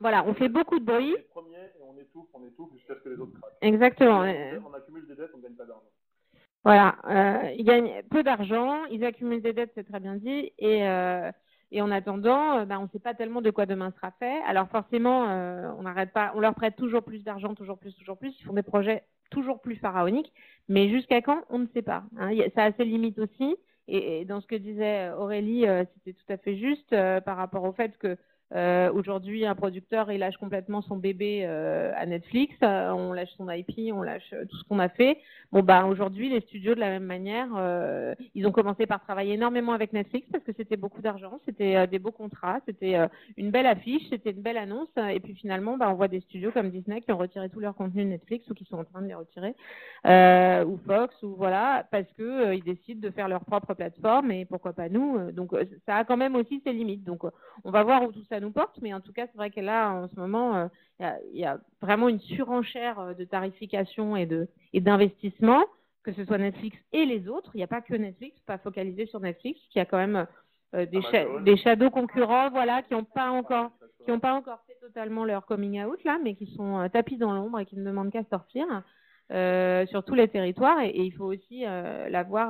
Voilà, 0.00 0.24
on 0.26 0.34
fait 0.34 0.48
beaucoup 0.48 0.78
de 0.78 0.84
bruit. 0.84 1.16
on 1.34 1.98
étouffe, 1.98 2.28
on 2.34 2.44
étouffe 2.44 2.72
jusqu'à 2.74 2.94
ce 2.94 3.00
que 3.00 3.08
les 3.10 3.16
autres 3.16 3.32
Exactement. 3.60 4.20
On 4.20 4.74
accumule 4.74 5.06
des 5.06 5.16
dettes, 5.16 5.30
on 5.34 5.38
ne 5.38 5.42
gagne 5.42 5.54
pas 5.54 5.64
d'argent. 5.64 5.82
Voilà, 6.66 6.96
euh, 7.08 7.52
ils 7.56 7.64
gagnent 7.64 8.02
peu 8.10 8.24
d'argent, 8.24 8.86
ils 8.86 9.04
accumulent 9.04 9.40
des 9.40 9.52
dettes, 9.52 9.70
c'est 9.76 9.88
très 9.88 10.00
bien 10.00 10.16
dit, 10.16 10.50
et, 10.58 10.88
euh, 10.88 11.30
et 11.70 11.80
en 11.80 11.92
attendant, 11.92 12.66
ben, 12.66 12.80
on 12.80 12.82
ne 12.82 12.88
sait 12.88 12.98
pas 12.98 13.14
tellement 13.14 13.40
de 13.40 13.52
quoi 13.52 13.66
demain 13.66 13.92
sera 13.92 14.10
fait. 14.18 14.42
Alors 14.48 14.68
forcément, 14.70 15.28
euh, 15.28 15.70
on 15.78 15.82
n'arrête 15.82 16.12
pas, 16.12 16.32
on 16.34 16.40
leur 16.40 16.56
prête 16.56 16.74
toujours 16.74 17.04
plus 17.04 17.22
d'argent, 17.22 17.54
toujours 17.54 17.78
plus, 17.78 17.94
toujours 17.94 18.18
plus. 18.18 18.34
Ils 18.40 18.42
font 18.42 18.52
des 18.52 18.64
projets 18.64 19.04
toujours 19.30 19.60
plus 19.60 19.76
pharaoniques, 19.76 20.32
mais 20.68 20.88
jusqu'à 20.88 21.22
quand, 21.22 21.40
on 21.50 21.60
ne 21.60 21.68
sait 21.72 21.82
pas. 21.82 22.02
Hein. 22.18 22.30
Ça 22.56 22.64
a 22.64 22.72
ses 22.72 22.84
limites 22.84 23.20
aussi. 23.20 23.54
Et, 23.86 24.22
et, 24.22 24.24
dans 24.24 24.40
ce 24.40 24.48
que 24.48 24.56
disait 24.56 25.10
Aurélie, 25.10 25.66
c'était 25.94 26.14
tout 26.14 26.32
à 26.32 26.36
fait 26.36 26.56
juste 26.56 26.90
par 27.24 27.36
rapport 27.36 27.62
au 27.62 27.70
fait 27.70 27.96
que 27.98 28.16
euh, 28.54 28.92
Aujourd'hui, 28.92 29.44
un 29.44 29.56
producteur, 29.56 30.12
il 30.12 30.18
lâche 30.18 30.36
complètement 30.36 30.80
son 30.80 30.96
bébé 30.96 31.42
euh, 31.44 31.92
à 31.96 32.06
Netflix, 32.06 32.54
euh, 32.62 32.90
on 32.90 33.12
lâche 33.12 33.30
son 33.36 33.50
IP, 33.50 33.92
on 33.92 34.02
lâche 34.02 34.32
euh, 34.32 34.44
tout 34.44 34.56
ce 34.56 34.64
qu'on 34.64 34.78
a 34.78 34.88
fait. 34.88 35.18
Bon, 35.50 35.62
bah 35.62 35.84
aujourd'hui, 35.86 36.28
les 36.28 36.40
studios, 36.42 36.74
de 36.74 36.80
la 36.80 36.90
même 36.90 37.04
manière, 37.04 37.48
euh, 37.56 38.14
ils 38.34 38.46
ont 38.46 38.52
commencé 38.52 38.86
par 38.86 39.02
travailler 39.02 39.34
énormément 39.34 39.72
avec 39.72 39.92
Netflix 39.92 40.28
parce 40.30 40.44
que 40.44 40.52
c'était 40.56 40.76
beaucoup 40.76 41.00
d'argent, 41.00 41.40
c'était 41.44 41.86
des 41.88 41.98
beaux 41.98 42.12
contrats, 42.12 42.60
c'était 42.66 42.96
une 43.36 43.50
belle 43.50 43.66
affiche, 43.66 44.02
c'était 44.10 44.30
une 44.30 44.42
belle 44.42 44.58
annonce. 44.58 44.88
Et 45.10 45.20
puis 45.20 45.34
finalement, 45.34 45.76
bah, 45.76 45.88
on 45.90 45.94
voit 45.94 46.08
des 46.08 46.20
studios 46.20 46.50
comme 46.52 46.70
Disney 46.70 47.00
qui 47.00 47.12
ont 47.12 47.16
retiré 47.16 47.48
tout 47.48 47.60
leur 47.60 47.74
contenu 47.74 48.04
de 48.04 48.10
Netflix 48.10 48.48
ou 48.50 48.54
qui 48.54 48.64
sont 48.64 48.78
en 48.78 48.84
train 48.84 49.02
de 49.02 49.06
les 49.06 49.14
retirer, 49.14 49.54
ou 50.64 50.78
Fox, 50.86 51.22
ou 51.22 51.34
voilà, 51.36 51.86
parce 51.90 52.10
que 52.18 52.54
ils 52.54 52.64
décident 52.64 53.00
de 53.00 53.12
faire 53.12 53.28
leur 53.28 53.44
propre 53.44 53.74
plateforme 53.74 54.32
et 54.32 54.44
pourquoi 54.44 54.72
pas 54.72 54.88
nous. 54.88 55.30
Donc 55.30 55.52
ça 55.86 55.96
a 55.96 56.04
quand 56.04 56.16
même 56.16 56.34
aussi 56.34 56.60
ses 56.64 56.72
limites. 56.72 57.04
Donc 57.04 57.22
on 57.64 57.70
va 57.70 57.84
voir 57.84 58.02
où 58.02 58.12
tout 58.12 58.24
ça 58.28 58.35
nous 58.40 58.50
porte, 58.50 58.78
mais 58.82 58.94
en 58.94 59.00
tout 59.00 59.12
cas, 59.12 59.26
c'est 59.26 59.36
vrai 59.36 59.50
que 59.50 59.60
là, 59.60 59.92
en 59.92 60.08
ce 60.08 60.16
moment, 60.16 60.68
euh, 61.02 61.10
il 61.32 61.40
y, 61.40 61.44
a 61.44 61.58
vraiment 61.82 62.08
une 62.08 62.20
surenchère 62.20 62.98
euh, 62.98 63.14
de 63.14 63.24
tarification 63.24 64.16
et 64.16 64.26
de 64.26 64.48
et 64.72 64.80
d'investissement, 64.80 65.64
que 66.02 66.12
ce 66.12 66.24
soit 66.24 66.38
Netflix 66.38 66.76
et 66.92 67.04
les 67.04 67.28
autres. 67.28 67.50
Il 67.54 67.58
n'y 67.58 67.64
a 67.64 67.68
pas 67.68 67.82
que 67.82 67.94
Netflix, 67.94 68.40
pas 68.46 68.58
focalisé 68.58 69.06
sur 69.06 69.20
Netflix, 69.20 69.60
qui 69.70 69.78
a 69.78 69.84
quand 69.84 69.98
même 69.98 70.26
euh, 70.74 70.86
des, 70.86 71.00
des 71.44 71.56
shadows 71.58 71.90
concurrents, 71.90 72.50
voilà, 72.50 72.82
qui 72.82 72.94
n'ont 72.94 73.04
pas 73.04 73.30
encore 73.30 73.72
qui 74.04 74.12
n'ont 74.12 74.20
pas 74.20 74.34
encore 74.34 74.60
fait 74.68 74.76
totalement 74.80 75.24
leur 75.24 75.46
coming 75.46 75.82
out 75.82 76.02
là, 76.04 76.18
mais 76.22 76.34
qui 76.36 76.46
sont 76.54 76.88
tapis 76.92 77.16
dans 77.16 77.32
l'ombre 77.32 77.58
et 77.58 77.66
qui 77.66 77.76
ne 77.76 77.84
demandent 77.84 78.12
qu'à 78.12 78.24
sortir. 78.30 78.66
sur 79.88 80.04
tous 80.04 80.14
les 80.14 80.28
territoires 80.28 80.80
et, 80.80 80.92
il 80.94 81.12
faut 81.12 81.24
aussi 81.24 81.62
l'avoir 81.62 82.48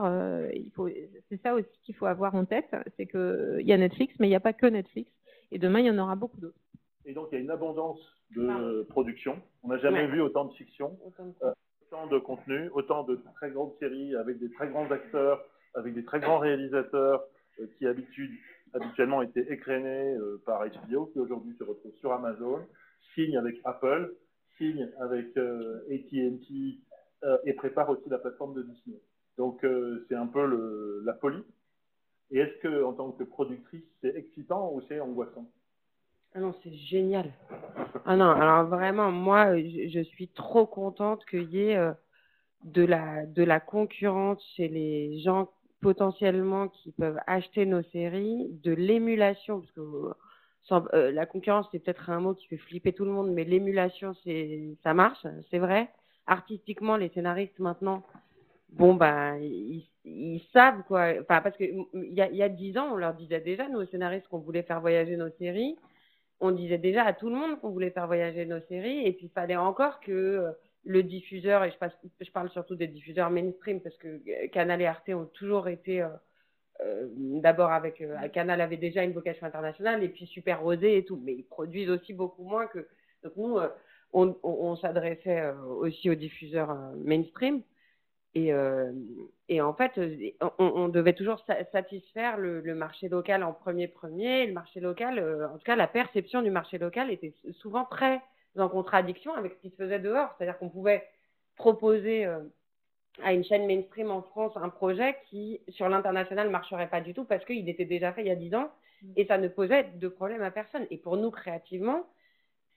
il 0.52 0.70
faut 0.72 0.88
c'est 1.30 1.40
ça 1.42 1.54
aussi 1.54 1.80
qu'il 1.82 1.94
faut 1.94 2.04
avoir 2.04 2.34
en 2.34 2.44
tête 2.44 2.70
c'est 2.98 3.06
que 3.06 3.56
il 3.60 3.66
y 3.66 3.72
a 3.72 3.78
Netflix 3.78 4.14
mais 4.20 4.26
il 4.26 4.30
n'y 4.30 4.36
a 4.36 4.40
pas 4.40 4.52
que 4.52 4.66
Netflix 4.66 5.10
et 5.50 5.58
demain, 5.58 5.80
il 5.80 5.86
y 5.86 5.90
en 5.90 5.98
aura 5.98 6.16
beaucoup 6.16 6.40
d'autres. 6.40 6.58
Et 7.04 7.12
donc, 7.12 7.28
il 7.30 7.36
y 7.36 7.38
a 7.38 7.40
une 7.40 7.50
abondance 7.50 8.00
de 8.34 8.82
production. 8.88 9.40
On 9.62 9.68
n'a 9.68 9.78
jamais 9.78 10.06
vu 10.06 10.20
autant 10.20 10.46
de 10.46 10.52
fiction, 10.54 10.98
euh, 11.42 11.52
autant 11.86 12.06
de 12.06 12.18
contenu, 12.18 12.68
autant 12.74 13.04
de 13.04 13.18
très 13.36 13.50
grandes 13.50 13.72
séries 13.78 14.14
avec 14.16 14.38
des 14.38 14.50
très 14.50 14.68
grands 14.68 14.90
acteurs, 14.90 15.44
avec 15.74 15.94
des 15.94 16.04
très 16.04 16.20
grands 16.20 16.38
réalisateurs 16.38 17.24
euh, 17.60 17.66
qui 17.78 17.86
habituellement 17.86 19.22
étaient 19.22 19.52
écrénés 19.52 20.14
euh, 20.16 20.42
par 20.44 20.64
HBO, 20.66 21.06
qui 21.06 21.20
aujourd'hui 21.20 21.54
se 21.58 21.64
retrouvent 21.64 21.94
sur 22.00 22.12
Amazon, 22.12 22.60
signe 23.14 23.36
avec 23.36 23.56
Apple, 23.64 24.14
signe 24.58 24.90
avec 25.00 25.36
AT&T 25.36 26.78
et 27.44 27.52
prépare 27.54 27.90
aussi 27.90 28.08
la 28.08 28.18
plateforme 28.18 28.54
de 28.54 28.62
Disney. 28.62 28.98
Donc, 29.36 29.64
c'est 30.08 30.14
un 30.14 30.26
peu 30.26 30.46
le, 30.46 31.02
la 31.04 31.14
folie. 31.14 31.44
Et 32.30 32.38
est-ce 32.38 32.58
que, 32.60 32.84
en 32.84 32.92
tant 32.92 33.12
que 33.12 33.24
productrice, 33.24 33.84
c'est 34.00 34.14
excitant 34.16 34.72
ou 34.72 34.82
c'est 34.88 35.00
angoissant? 35.00 35.48
Ah 36.34 36.40
non, 36.40 36.54
c'est 36.62 36.74
génial. 36.74 37.32
Ah 38.04 38.16
non, 38.16 38.30
alors 38.30 38.66
vraiment, 38.66 39.10
moi, 39.10 39.56
je, 39.56 40.02
suis 40.02 40.28
trop 40.28 40.66
contente 40.66 41.24
qu'il 41.26 41.50
y 41.50 41.62
ait 41.62 41.76
euh, 41.76 41.92
de, 42.64 42.84
la, 42.84 43.24
de 43.26 43.42
la 43.42 43.60
concurrence 43.60 44.42
chez 44.56 44.68
les 44.68 45.20
gens 45.20 45.50
potentiellement 45.80 46.68
qui 46.68 46.92
peuvent 46.92 47.20
acheter 47.26 47.64
nos 47.64 47.82
séries, 47.84 48.48
de 48.62 48.72
l'émulation, 48.72 49.60
parce 49.60 49.72
que 49.72 50.12
euh, 50.94 51.12
la 51.12 51.26
concurrence, 51.26 51.68
c'est 51.70 51.78
peut-être 51.78 52.10
un 52.10 52.20
mot 52.20 52.34
qui 52.34 52.46
fait 52.48 52.56
flipper 52.56 52.92
tout 52.92 53.04
le 53.04 53.12
monde, 53.12 53.30
mais 53.30 53.44
l'émulation, 53.44 54.12
ça 54.82 54.94
marche, 54.94 55.24
c'est 55.50 55.58
vrai. 55.58 55.88
Artistiquement, 56.26 56.96
les 56.96 57.08
scénaristes 57.10 57.58
maintenant, 57.60 58.02
bon, 58.76 58.94
ben, 58.94 59.38
ils, 59.40 60.40
savent 60.52 60.82
quoi. 60.86 61.14
Enfin, 61.20 61.40
parce 61.40 61.56
que 61.56 61.64
il 61.64 62.12
y 62.12 62.42
a, 62.42 62.48
10 62.48 62.78
ans, 62.78 62.92
on 62.92 62.96
leur 62.96 63.14
disait 63.14 63.40
déjà, 63.40 63.68
nous, 63.68 63.84
scénaristes, 63.86 64.28
qu'on 64.28 64.38
voulait 64.38 64.62
faire 64.62 64.80
voyager 64.80 65.16
nos 65.16 65.30
séries. 65.38 65.76
On 66.40 66.50
disait 66.52 66.78
déjà 66.78 67.04
à 67.04 67.12
tout 67.14 67.30
le 67.30 67.36
monde 67.36 67.58
qu'on 67.60 67.70
voulait 67.70 67.90
faire 67.90 68.06
voyager 68.06 68.44
nos 68.44 68.60
séries. 68.68 69.06
Et 69.06 69.12
puis, 69.12 69.26
il 69.26 69.30
fallait 69.30 69.56
encore 69.56 70.00
que 70.00 70.12
euh, 70.12 70.52
le 70.84 71.02
diffuseur, 71.02 71.64
et 71.64 71.70
je, 71.70 72.30
parle 72.30 72.50
surtout 72.50 72.76
des 72.76 72.86
diffuseurs 72.86 73.30
mainstream, 73.30 73.80
parce 73.80 73.96
que 73.96 74.08
euh, 74.08 74.48
Canal 74.52 74.82
et 74.82 74.86
Arte 74.86 75.08
ont 75.10 75.26
toujours 75.26 75.68
été. 75.68 76.02
Euh, 76.02 76.10
D'abord, 77.16 77.72
avec 77.72 78.04
Canal 78.34 78.60
avait 78.60 78.76
déjà 78.76 79.02
une 79.02 79.14
vocation 79.14 79.46
internationale, 79.46 80.04
et 80.04 80.10
puis 80.10 80.26
Super 80.26 80.60
Rosé 80.60 80.98
et 80.98 81.04
tout. 81.06 81.18
Mais 81.24 81.32
ils 81.32 81.42
produisent 81.42 81.88
aussi 81.88 82.12
beaucoup 82.12 82.44
moins 82.44 82.66
que. 82.66 82.86
Donc, 83.22 83.32
nous, 83.38 83.58
on 84.12 84.76
s'adressait 84.76 85.52
aussi 85.80 86.10
aux 86.10 86.14
diffuseurs 86.14 86.76
mainstream. 87.02 87.62
Et, 88.36 88.52
euh, 88.52 88.92
et, 89.48 89.62
en 89.62 89.72
fait, 89.72 89.98
on, 90.42 90.50
on, 90.58 90.88
devait 90.88 91.14
toujours 91.14 91.42
satisfaire 91.72 92.36
le, 92.36 92.74
marché 92.74 93.08
local 93.08 93.42
en 93.42 93.54
premier 93.54 93.88
premier. 93.88 94.46
Le 94.46 94.52
marché 94.52 94.78
local, 94.78 95.18
euh, 95.18 95.48
en 95.48 95.56
tout 95.56 95.64
cas, 95.64 95.74
la 95.74 95.86
perception 95.86 96.42
du 96.42 96.50
marché 96.50 96.76
local 96.76 97.10
était 97.10 97.32
souvent 97.52 97.86
très 97.86 98.20
en 98.58 98.68
contradiction 98.68 99.32
avec 99.32 99.54
ce 99.54 99.58
qui 99.62 99.70
se 99.70 99.76
faisait 99.76 100.00
dehors. 100.00 100.34
C'est-à-dire 100.36 100.58
qu'on 100.58 100.68
pouvait 100.68 101.08
proposer 101.56 102.26
euh, 102.26 102.40
à 103.22 103.32
une 103.32 103.42
chaîne 103.42 103.66
mainstream 103.66 104.10
en 104.10 104.20
France 104.20 104.52
un 104.56 104.68
projet 104.68 105.16
qui, 105.30 105.62
sur 105.70 105.88
l'international, 105.88 106.48
ne 106.48 106.52
marcherait 106.52 106.90
pas 106.90 107.00
du 107.00 107.14
tout 107.14 107.24
parce 107.24 107.42
qu'il 107.46 107.66
était 107.70 107.86
déjà 107.86 108.12
fait 108.12 108.20
il 108.20 108.26
y 108.26 108.30
a 108.30 108.36
10 108.36 108.54
ans 108.54 108.70
et 109.16 109.24
ça 109.24 109.38
ne 109.38 109.48
posait 109.48 109.84
de 109.94 110.08
problème 110.08 110.42
à 110.42 110.50
personne. 110.50 110.86
Et 110.90 110.98
pour 110.98 111.16
nous, 111.16 111.30
créativement, 111.30 112.06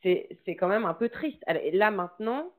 c'est 0.04 0.56
quand 0.58 0.70
même 0.70 0.86
un 0.86 0.94
peu 0.94 1.10
triste. 1.10 1.44
là, 1.74 1.92
maintenant, 1.92 2.50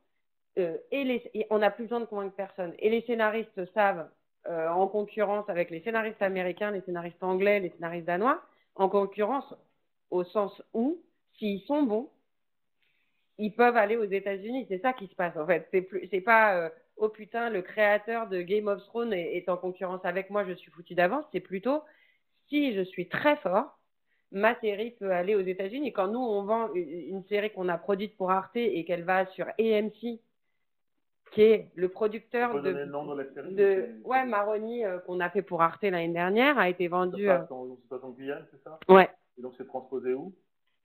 euh, 0.59 0.77
et, 0.91 1.47
on 1.51 1.59
n'a 1.59 1.71
plus 1.71 1.85
besoin 1.85 2.01
de 2.01 2.07
convaincre 2.07 2.35
personne. 2.35 2.75
Et 2.79 2.91
les 2.91 3.03
scénaristes 3.03 3.73
savent, 3.73 4.09
euh, 4.49 4.69
en 4.69 4.89
concurrence 4.89 5.49
avec 5.49 5.71
les 5.71 5.81
scénaristes 5.83 6.23
américains, 6.23 6.71
les 6.71 6.81
scénaristes 6.83 7.23
anglais, 7.23 7.61
les 7.61 7.71
scénaristes 7.71 8.07
danois, 8.07 8.43
en 8.75 8.89
concurrence 8.89 9.55
au 10.11 10.25
sens 10.25 10.63
où, 10.73 11.01
s'ils 11.39 11.61
sont 11.63 11.83
bons, 11.83 12.11
ils 13.39 13.55
peuvent 13.55 13.77
aller 13.77 13.97
aux 13.97 14.05
États-Unis. 14.05 14.67
C'est 14.69 14.83
ça 14.83 14.93
qui 14.93 15.07
se 15.07 15.15
passe 15.15 15.37
en 15.37 15.47
fait. 15.47 15.69
C'est 15.71 15.83
plus, 15.83 16.07
pas 16.23 16.57
euh, 16.57 16.69
oh 16.97 17.09
putain, 17.09 17.51
le 17.51 17.63
créateur 17.63 18.29
de 18.29 18.43
Game 18.43 18.69
of 18.69 18.83
Thrones 18.85 19.13
est, 19.13 19.49
en 19.49 19.57
concurrence 19.57 20.05
avec 20.05 20.31
moi, 20.31 20.45
je 20.45 20.53
suis 20.53 20.71
foutu 20.71 20.95
d'avance. 20.95 21.25
C'est 21.33 21.41
plutôt 21.41 21.83
si 22.49 22.75
je 22.75 22.83
suis 22.83 23.09
très 23.09 23.37
fort, 23.37 23.79
ma 24.33 24.59
série 24.61 24.91
peut 24.93 25.13
aller 25.13 25.35
aux 25.35 25.41
États-Unis. 25.41 25.93
Quand 25.93 26.09
nous, 26.09 26.19
on 26.19 26.43
vend 26.43 26.73
une 26.75 27.25
série 27.29 27.51
qu'on 27.51 27.69
a 27.69 27.79
produite 27.79 28.17
pour 28.17 28.31
Arte 28.31 28.57
et 28.57 28.85
qu'elle 28.85 29.05
va 29.05 29.27
sur 29.27 29.47
AMC, 29.59 30.21
qui 31.31 31.43
est 31.43 31.71
le 31.75 31.89
producteur 31.89 32.55
de, 32.55 32.61
donner 32.61 32.85
le 32.85 32.91
nom 32.91 33.07
de 33.07 33.23
la 33.23 33.33
série 33.33 33.55
de 33.55 33.57
C'est- 34.03 34.09
ouais 34.09 34.25
Maroni 34.25 34.85
euh, 34.85 34.99
qu'on 35.01 35.21
a 35.21 35.31
fait 35.31 35.43
pour 35.43 35.63
Arte 35.63 35.83
l'année 35.83 36.09
dernière 36.13 36.59
a 36.59 36.69
été 36.69 36.89
vendu. 36.89 37.29
euh, 37.31 37.39
passe 37.39 38.03
en, 38.03 38.11
Guyane, 38.11 38.47
c'est 38.51 38.63
ça? 38.63 38.79
Ouais. 38.89 39.09
Et 39.39 39.43
donc 39.43 39.55
c'est 39.57 39.67
transposé 39.67 40.15
où? 40.15 40.33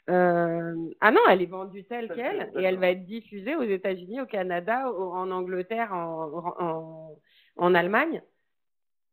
Euh, 0.08 0.75
ah 1.01 1.10
non, 1.12 1.21
elle 1.29 1.41
est 1.41 1.47
vendue 1.47 1.84
telle 1.84 2.08
quelle 2.13 2.51
et 2.55 2.62
elle 2.62 2.77
va 2.77 2.89
être 2.91 3.05
diffusée 3.05 3.55
aux 3.55 3.63
États-Unis, 3.63 4.21
au 4.21 4.27
Canada, 4.27 4.91
au- 4.91 5.13
en 5.13 5.31
Angleterre, 5.31 5.93
en, 5.93 6.53
en, 6.60 7.15
en 7.58 7.73
Allemagne. 7.75 8.21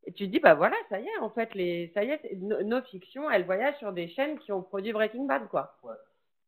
Et 0.04 0.12
tu 0.12 0.26
te 0.26 0.30
dis, 0.30 0.40
bah 0.40 0.54
voilà, 0.54 0.76
ça 0.90 1.00
y 1.00 1.06
est, 1.06 1.18
en 1.20 1.30
fait, 1.30 1.54
les, 1.54 1.90
ça 1.94 2.04
y 2.04 2.10
est, 2.10 2.18
c'est- 2.22 2.34
nos, 2.36 2.62
nos 2.62 2.82
fictions, 2.82 3.30
elles 3.30 3.44
voyagent 3.46 3.78
sur 3.78 3.92
des 3.92 4.08
chaînes 4.08 4.38
qui 4.38 4.52
ont 4.52 4.60
produit 4.62 4.92
Breaking 4.92 5.24
Bad, 5.24 5.48
quoi. 5.48 5.78
Ouais. 5.82 5.94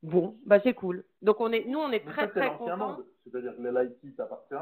Bon, 0.05 0.37
bah 0.45 0.61
c'est 0.63 0.75
cool. 0.75 1.03
Donc 1.23 1.41
on 1.41 1.51
est, 1.51 1.65
nous, 1.65 1.79
on 1.79 1.91
est 1.91 2.05
très 2.05 2.27
ça, 2.27 2.29
très 2.29 2.57
contents. 2.59 2.99
C'est-à-dire 3.25 3.57
que 3.57 3.63
l'IT 3.63 4.17
t'appartient. 4.17 4.55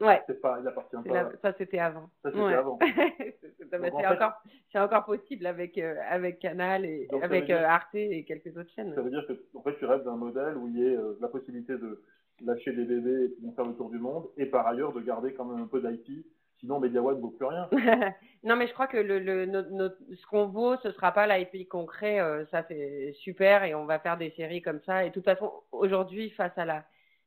Ouais. 0.00 0.20
C'est 0.26 0.40
pas, 0.40 0.58
il 0.60 0.66
appartient 0.68 0.96
pas. 1.08 1.14
la- 1.14 1.32
ça 1.40 1.52
c'était 1.56 1.78
avant. 1.78 2.10
Ça, 2.22 2.30
c'était 2.30 2.42
Ouais. 2.42 2.54
avant. 2.54 2.78
C'est- 3.40 3.70
bah, 3.70 3.78
en 3.78 3.82
c'est 3.84 3.90
fait- 4.02 4.06
encore, 4.06 4.32
c'est 4.70 4.78
encore 4.78 5.04
possible 5.04 5.46
avec 5.46 5.78
euh, 5.78 5.94
avec 6.10 6.40
Canal 6.40 6.84
et 6.84 7.08
avec 7.22 7.46
dire- 7.46 7.56
euh, 7.58 7.64
Arte 7.64 7.94
et 7.94 8.24
quelques 8.24 8.54
autres 8.56 8.70
chaînes. 8.70 8.92
Ça 8.94 9.00
veut 9.02 9.10
dire 9.10 9.24
que 9.26 9.32
en 9.54 9.62
fait, 9.62 9.76
tu 9.78 9.84
rêves 9.86 10.04
d'un 10.04 10.16
modèle 10.16 10.56
où 10.56 10.68
il 10.68 10.78
y 10.78 10.84
ait 10.86 10.96
euh, 10.96 11.16
la 11.20 11.28
possibilité 11.28 11.74
de 11.78 12.02
lâcher 12.44 12.72
des 12.72 12.84
bébés 12.84 13.32
qui 13.36 13.42
vont 13.46 13.52
faire 13.52 13.64
le 13.66 13.74
tour 13.74 13.88
du 13.90 13.98
monde 13.98 14.28
et 14.36 14.46
par 14.46 14.66
ailleurs 14.66 14.92
de 14.92 15.00
garder 15.00 15.32
quand 15.34 15.44
même 15.46 15.62
un 15.62 15.66
peu 15.68 15.80
d'IT. 15.80 16.26
Sinon, 16.62 16.78
MediaWeb 16.80 17.16
ne 17.16 17.22
vaut 17.22 17.30
plus 17.30 17.46
rien. 17.46 17.68
non, 18.44 18.54
mais 18.56 18.68
je 18.68 18.72
crois 18.72 18.86
que 18.86 18.96
le, 18.96 19.18
le, 19.18 19.46
notre- 19.46 19.70
notre- 19.72 19.98
ce 20.14 20.26
qu'on 20.26 20.46
vaut, 20.46 20.76
ce 20.76 20.92
sera 20.92 21.10
pas 21.12 21.26
l'IP 21.26 21.68
qu'on 21.68 21.84
crée. 21.86 22.20
euh, 22.20 22.46
ça, 22.46 22.62
c'est 22.68 23.12
super 23.14 23.64
et 23.64 23.74
on 23.74 23.84
va 23.84 23.98
faire 23.98 24.16
des 24.16 24.30
séries 24.30 24.62
comme 24.62 24.80
ça. 24.86 25.04
Et 25.04 25.08
de 25.08 25.14
toute 25.14 25.24
façon, 25.24 25.50
aujourd'hui, 25.72 26.30
face 26.30 26.56
à 26.56 26.64
la 26.64 26.84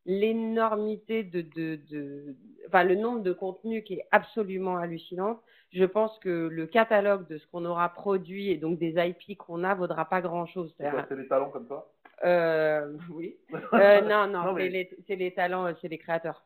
l'énormité 0.08 1.24
de, 1.24 1.42
de, 1.42 1.80
de, 1.90 2.36
enfin, 2.68 2.84
le 2.84 2.96
nombre 2.96 3.22
de 3.22 3.34
contenus 3.34 3.84
qui 3.84 3.96
est 3.96 4.06
absolument 4.12 4.78
hallucinant, 4.78 5.42
je 5.74 5.84
pense 5.84 6.18
que 6.20 6.48
le 6.52 6.68
catalogue 6.68 7.28
de 7.28 7.38
ce 7.38 7.48
qu'on 7.48 7.66
aura 7.66 7.90
produit 7.90 8.50
et 8.52 8.58
donc 8.58 8.78
des 8.80 8.94
IP 8.98 9.38
qu'on 9.38 9.64
a 9.64 9.74
vaudra 9.76 10.06
pas 10.06 10.22
grand 10.22 10.46
chose. 10.46 10.74
C'est 10.78 10.90
quoi, 10.90 11.06
C'est 11.10 11.16
les 11.16 11.28
talents 11.28 11.50
comme 11.50 11.68
ça 11.68 11.86
Euh, 12.24 12.94
oui. 13.12 13.36
Euh, 13.74 14.02
non, 14.02 14.28
non, 14.28 14.44
Non, 14.46 14.54
mais- 14.54 14.64
c'est 14.66 14.70
les, 14.70 14.90
c'est 15.08 15.16
les 15.16 15.34
talents, 15.34 15.66
euh, 15.66 15.74
c'est 15.82 15.88
les 15.90 15.98
créateurs. 15.98 16.44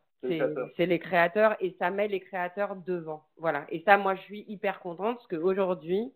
C'est 0.76 0.86
les 0.86 1.00
créateurs. 1.00 1.56
et 1.62 1.76
ça 1.80 1.90
met 1.92 2.08
les 2.08 2.20
créateurs 2.20 2.76
devant. 2.76 3.26
Voilà. 3.38 3.66
Et 3.70 3.82
ça, 3.86 3.98
moi, 3.98 4.16
je 4.16 4.22
suis 4.22 4.46
hyper 4.48 4.80
contente 4.82 5.18
parce 5.18 5.28
qu'aujourd'hui, 5.28 6.14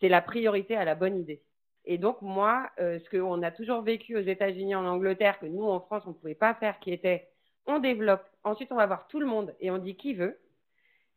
c'est 0.00 0.08
la 0.08 0.20
priorité 0.20 0.76
à 0.76 0.84
la 0.84 0.94
bonne 0.94 1.16
idée. 1.16 1.42
Et 1.84 1.98
donc, 1.98 2.20
moi, 2.22 2.68
euh, 2.80 2.98
ce 2.98 3.08
qu'on 3.10 3.42
a 3.42 3.50
toujours 3.52 3.82
vécu 3.82 4.16
aux 4.16 4.20
États-Unis, 4.20 4.74
en 4.74 4.84
Angleterre, 4.84 5.38
que 5.38 5.46
nous, 5.46 5.64
en 5.64 5.80
France, 5.80 6.02
on 6.06 6.10
ne 6.10 6.14
pouvait 6.14 6.34
pas 6.34 6.54
faire, 6.54 6.78
qui 6.80 6.92
était 6.92 7.28
on 7.68 7.78
développe, 7.80 8.24
ensuite 8.44 8.70
on 8.72 8.76
va 8.76 8.86
voir 8.86 9.08
tout 9.08 9.18
le 9.20 9.26
monde 9.26 9.54
et 9.60 9.70
on 9.72 9.78
dit 9.78 9.96
qui 9.96 10.14
veut. 10.14 10.38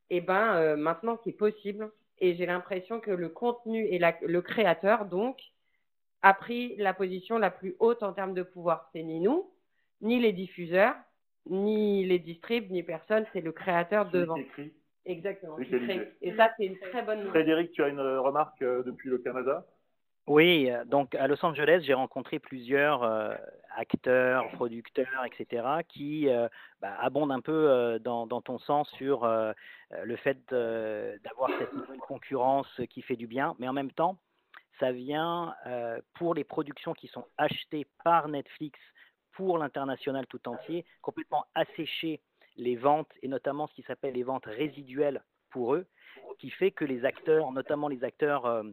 Et 0.10 0.22
ben 0.22 0.56
euh, 0.56 0.76
maintenant, 0.78 1.20
c'est 1.24 1.32
possible. 1.32 1.92
Et 2.20 2.36
j'ai 2.36 2.46
l'impression 2.46 3.00
que 3.00 3.12
le 3.12 3.30
contenu 3.30 3.86
et 3.88 3.98
la- 4.00 4.18
le 4.22 4.42
créateur, 4.42 5.06
donc, 5.06 5.40
a 6.22 6.34
pris 6.34 6.76
la 6.78 6.94
position 6.94 7.38
la 7.38 7.50
plus 7.52 7.76
haute 7.80 8.04
en 8.04 8.14
termes 8.14 8.34
de 8.34 8.44
pouvoir. 8.44 8.90
C'est 8.94 9.04
ni 9.04 9.20
nous, 9.20 9.50
ni 10.02 10.20
les 10.20 10.34
diffuseurs, 10.34 10.96
ni 11.50 12.06
les 12.06 12.20
distribs, 12.20 12.72
ni 12.72 12.84
personne, 12.84 13.26
c'est 13.34 13.42
le 13.42 13.52
créateur 13.52 14.10
devant. 14.10 14.36
qui 14.36 14.42
écrit. 14.42 14.74
Exactement. 15.06 15.56
Crée. 15.56 16.14
Et 16.22 16.36
ça, 16.36 16.52
c'est 16.58 16.66
une 16.66 16.78
très 16.78 17.02
bonne 17.02 17.20
nouvelle. 17.20 17.32
Frédéric, 17.32 17.72
tu 17.72 17.84
as 17.84 17.88
une 17.88 18.00
euh, 18.00 18.22
remarque 18.22 18.62
euh, 18.62 18.84
depuis 18.84 19.10
le 19.10 19.18
Canada? 19.18 19.66
Oui, 20.28 20.70
euh, 20.70 20.86
donc 20.86 21.16
à 21.16 21.28
Los 21.28 21.44
Angeles, 21.44 21.82
j'ai 21.84 21.96
rencontré 21.96 22.38
plusieurs 22.38 23.04
euh, 23.04 23.34
acteurs, 23.76 24.48
producteurs, 24.52 25.26
etc., 25.26 25.64
qui 25.88 26.30
euh, 26.30 26.48
bah, 26.82 26.96
abondent 27.00 27.32
un 27.32 27.42
peu 27.42 27.52
euh, 27.70 27.98
dans, 27.98 28.28
dans 28.28 28.42
ton 28.42 28.60
sens 28.60 28.88
sur 28.92 29.26
le 29.26 30.16
fait 30.18 30.38
d'avoir 30.52 31.50
cette 31.58 31.74
nouvelle 31.74 32.00
concurrence 32.00 32.70
qui 32.92 33.02
fait 33.02 33.16
du 33.16 33.26
bien, 33.26 33.56
mais 33.58 33.68
en 33.68 33.74
même 33.74 33.92
temps, 33.92 34.20
ça 34.80 34.92
vient 34.92 35.54
euh, 35.68 36.00
pour 36.16 36.34
les 36.34 36.44
productions 36.44 36.94
qui 36.94 37.08
sont 37.08 37.26
achetées 37.38 37.86
par 38.04 38.28
Netflix 38.28 38.80
pour 39.40 39.58
l'international 39.58 40.28
tout 40.28 40.50
entier, 40.50 40.84
complètement 41.02 41.46
assécher 41.56 42.20
les 42.58 42.76
ventes 42.76 43.10
et 43.22 43.30
notamment 43.30 43.68
ce 43.68 43.74
qui 43.74 43.84
s'appelle 43.84 44.14
les 44.14 44.24
ventes 44.24 44.46
résiduelles 44.46 45.24
pour 45.50 45.76
eux, 45.76 45.86
qui 46.40 46.50
fait 46.50 46.72
que 46.72 46.84
les 46.84 47.06
acteurs, 47.06 47.50
notamment 47.54 47.88
les 47.88 48.04
acteurs 48.04 48.46
euh, 48.46 48.64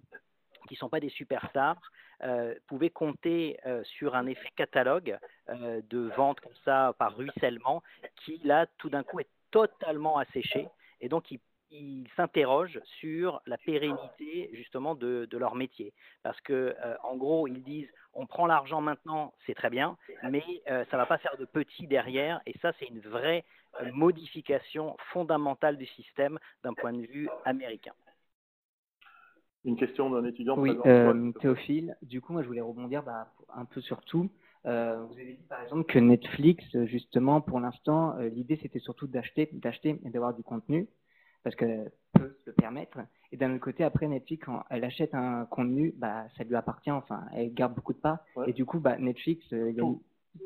qui 0.66 0.74
ne 0.74 0.78
sont 0.78 0.88
pas 0.88 0.98
des 0.98 1.08
superstars, 1.08 1.80
euh, 2.24 2.52
pouvaient 2.66 2.90
compter 2.90 3.60
euh, 3.64 3.84
sur 3.84 4.16
un 4.16 4.26
effet 4.26 4.48
catalogue 4.56 5.16
de 5.48 6.10
vente 6.16 6.40
comme 6.40 6.58
ça 6.64 6.96
par 6.98 7.16
ruissellement, 7.16 7.84
qui 8.16 8.40
là 8.42 8.66
tout 8.78 8.90
d'un 8.90 9.04
coup 9.04 9.20
est 9.20 9.30
totalement 9.52 10.18
asséché 10.18 10.66
et 11.00 11.08
donc 11.08 11.30
ils 11.30 11.38
ils 11.70 12.06
s'interrogent 12.16 12.80
sur 13.00 13.40
la 13.46 13.58
pérennité 13.58 14.50
justement 14.52 14.94
de, 14.94 15.26
de 15.30 15.38
leur 15.38 15.54
métier. 15.54 15.92
Parce 16.22 16.40
que 16.42 16.74
euh, 16.84 16.96
en 17.02 17.16
gros, 17.16 17.46
ils 17.46 17.62
disent 17.62 17.88
on 18.14 18.26
prend 18.26 18.46
l'argent 18.46 18.80
maintenant, 18.80 19.34
c'est 19.44 19.54
très 19.54 19.70
bien, 19.70 19.96
mais 20.30 20.42
euh, 20.70 20.84
ça 20.90 20.96
ne 20.96 21.02
va 21.02 21.06
pas 21.06 21.18
faire 21.18 21.36
de 21.38 21.44
petit 21.44 21.86
derrière. 21.86 22.40
Et 22.46 22.54
ça, 22.62 22.72
c'est 22.78 22.86
une 22.86 23.00
vraie 23.00 23.44
euh, 23.82 23.90
modification 23.92 24.96
fondamentale 25.12 25.76
du 25.76 25.86
système 25.86 26.38
d'un 26.64 26.72
point 26.72 26.92
de 26.92 27.02
vue 27.06 27.28
américain. 27.44 27.92
Une 29.64 29.76
question 29.76 30.08
d'un 30.10 30.24
étudiant 30.24 30.56
Oui, 30.56 30.76
présent. 30.76 30.86
euh. 30.86 31.32
Théophile, 31.40 31.96
du 32.00 32.20
coup, 32.20 32.32
moi, 32.32 32.42
je 32.42 32.46
voulais 32.46 32.60
rebondir 32.60 33.02
bah, 33.02 33.32
un 33.52 33.64
peu 33.64 33.80
sur 33.80 34.00
tout. 34.02 34.30
Euh, 34.64 34.96
vous 35.08 35.14
avez 35.14 35.34
dit, 35.34 35.42
par 35.48 35.60
exemple, 35.62 35.84
que 35.84 35.98
Netflix, 35.98 36.64
justement, 36.84 37.40
pour 37.40 37.58
l'instant, 37.60 38.16
euh, 38.16 38.28
l'idée, 38.28 38.58
c'était 38.62 38.78
surtout 38.78 39.08
d'acheter, 39.08 39.48
d'acheter 39.52 40.00
et 40.04 40.10
d'avoir 40.10 40.34
du 40.34 40.42
contenu, 40.44 40.88
parce 41.46 41.54
qu'elle 41.54 41.92
peut 42.12 42.36
se 42.44 42.50
le 42.50 42.54
permettre. 42.54 42.98
Et 43.30 43.36
d'un 43.36 43.52
autre 43.52 43.60
côté, 43.60 43.84
après, 43.84 44.08
Netflix, 44.08 44.44
quand 44.44 44.64
elle 44.68 44.82
achète 44.82 45.14
un 45.14 45.44
contenu, 45.44 45.94
bah, 45.96 46.24
ça 46.36 46.42
lui 46.42 46.56
appartient, 46.56 46.90
enfin, 46.90 47.20
elle 47.36 47.54
garde 47.54 47.72
beaucoup 47.72 47.92
de 47.92 48.00
parts. 48.00 48.18
Ouais. 48.34 48.50
Et 48.50 48.52
du 48.52 48.64
coup, 48.64 48.80
bah, 48.80 48.98
Netflix, 48.98 49.44
euh, 49.52 49.70
il 49.70 49.76
y 49.76 49.80
a 49.80 49.84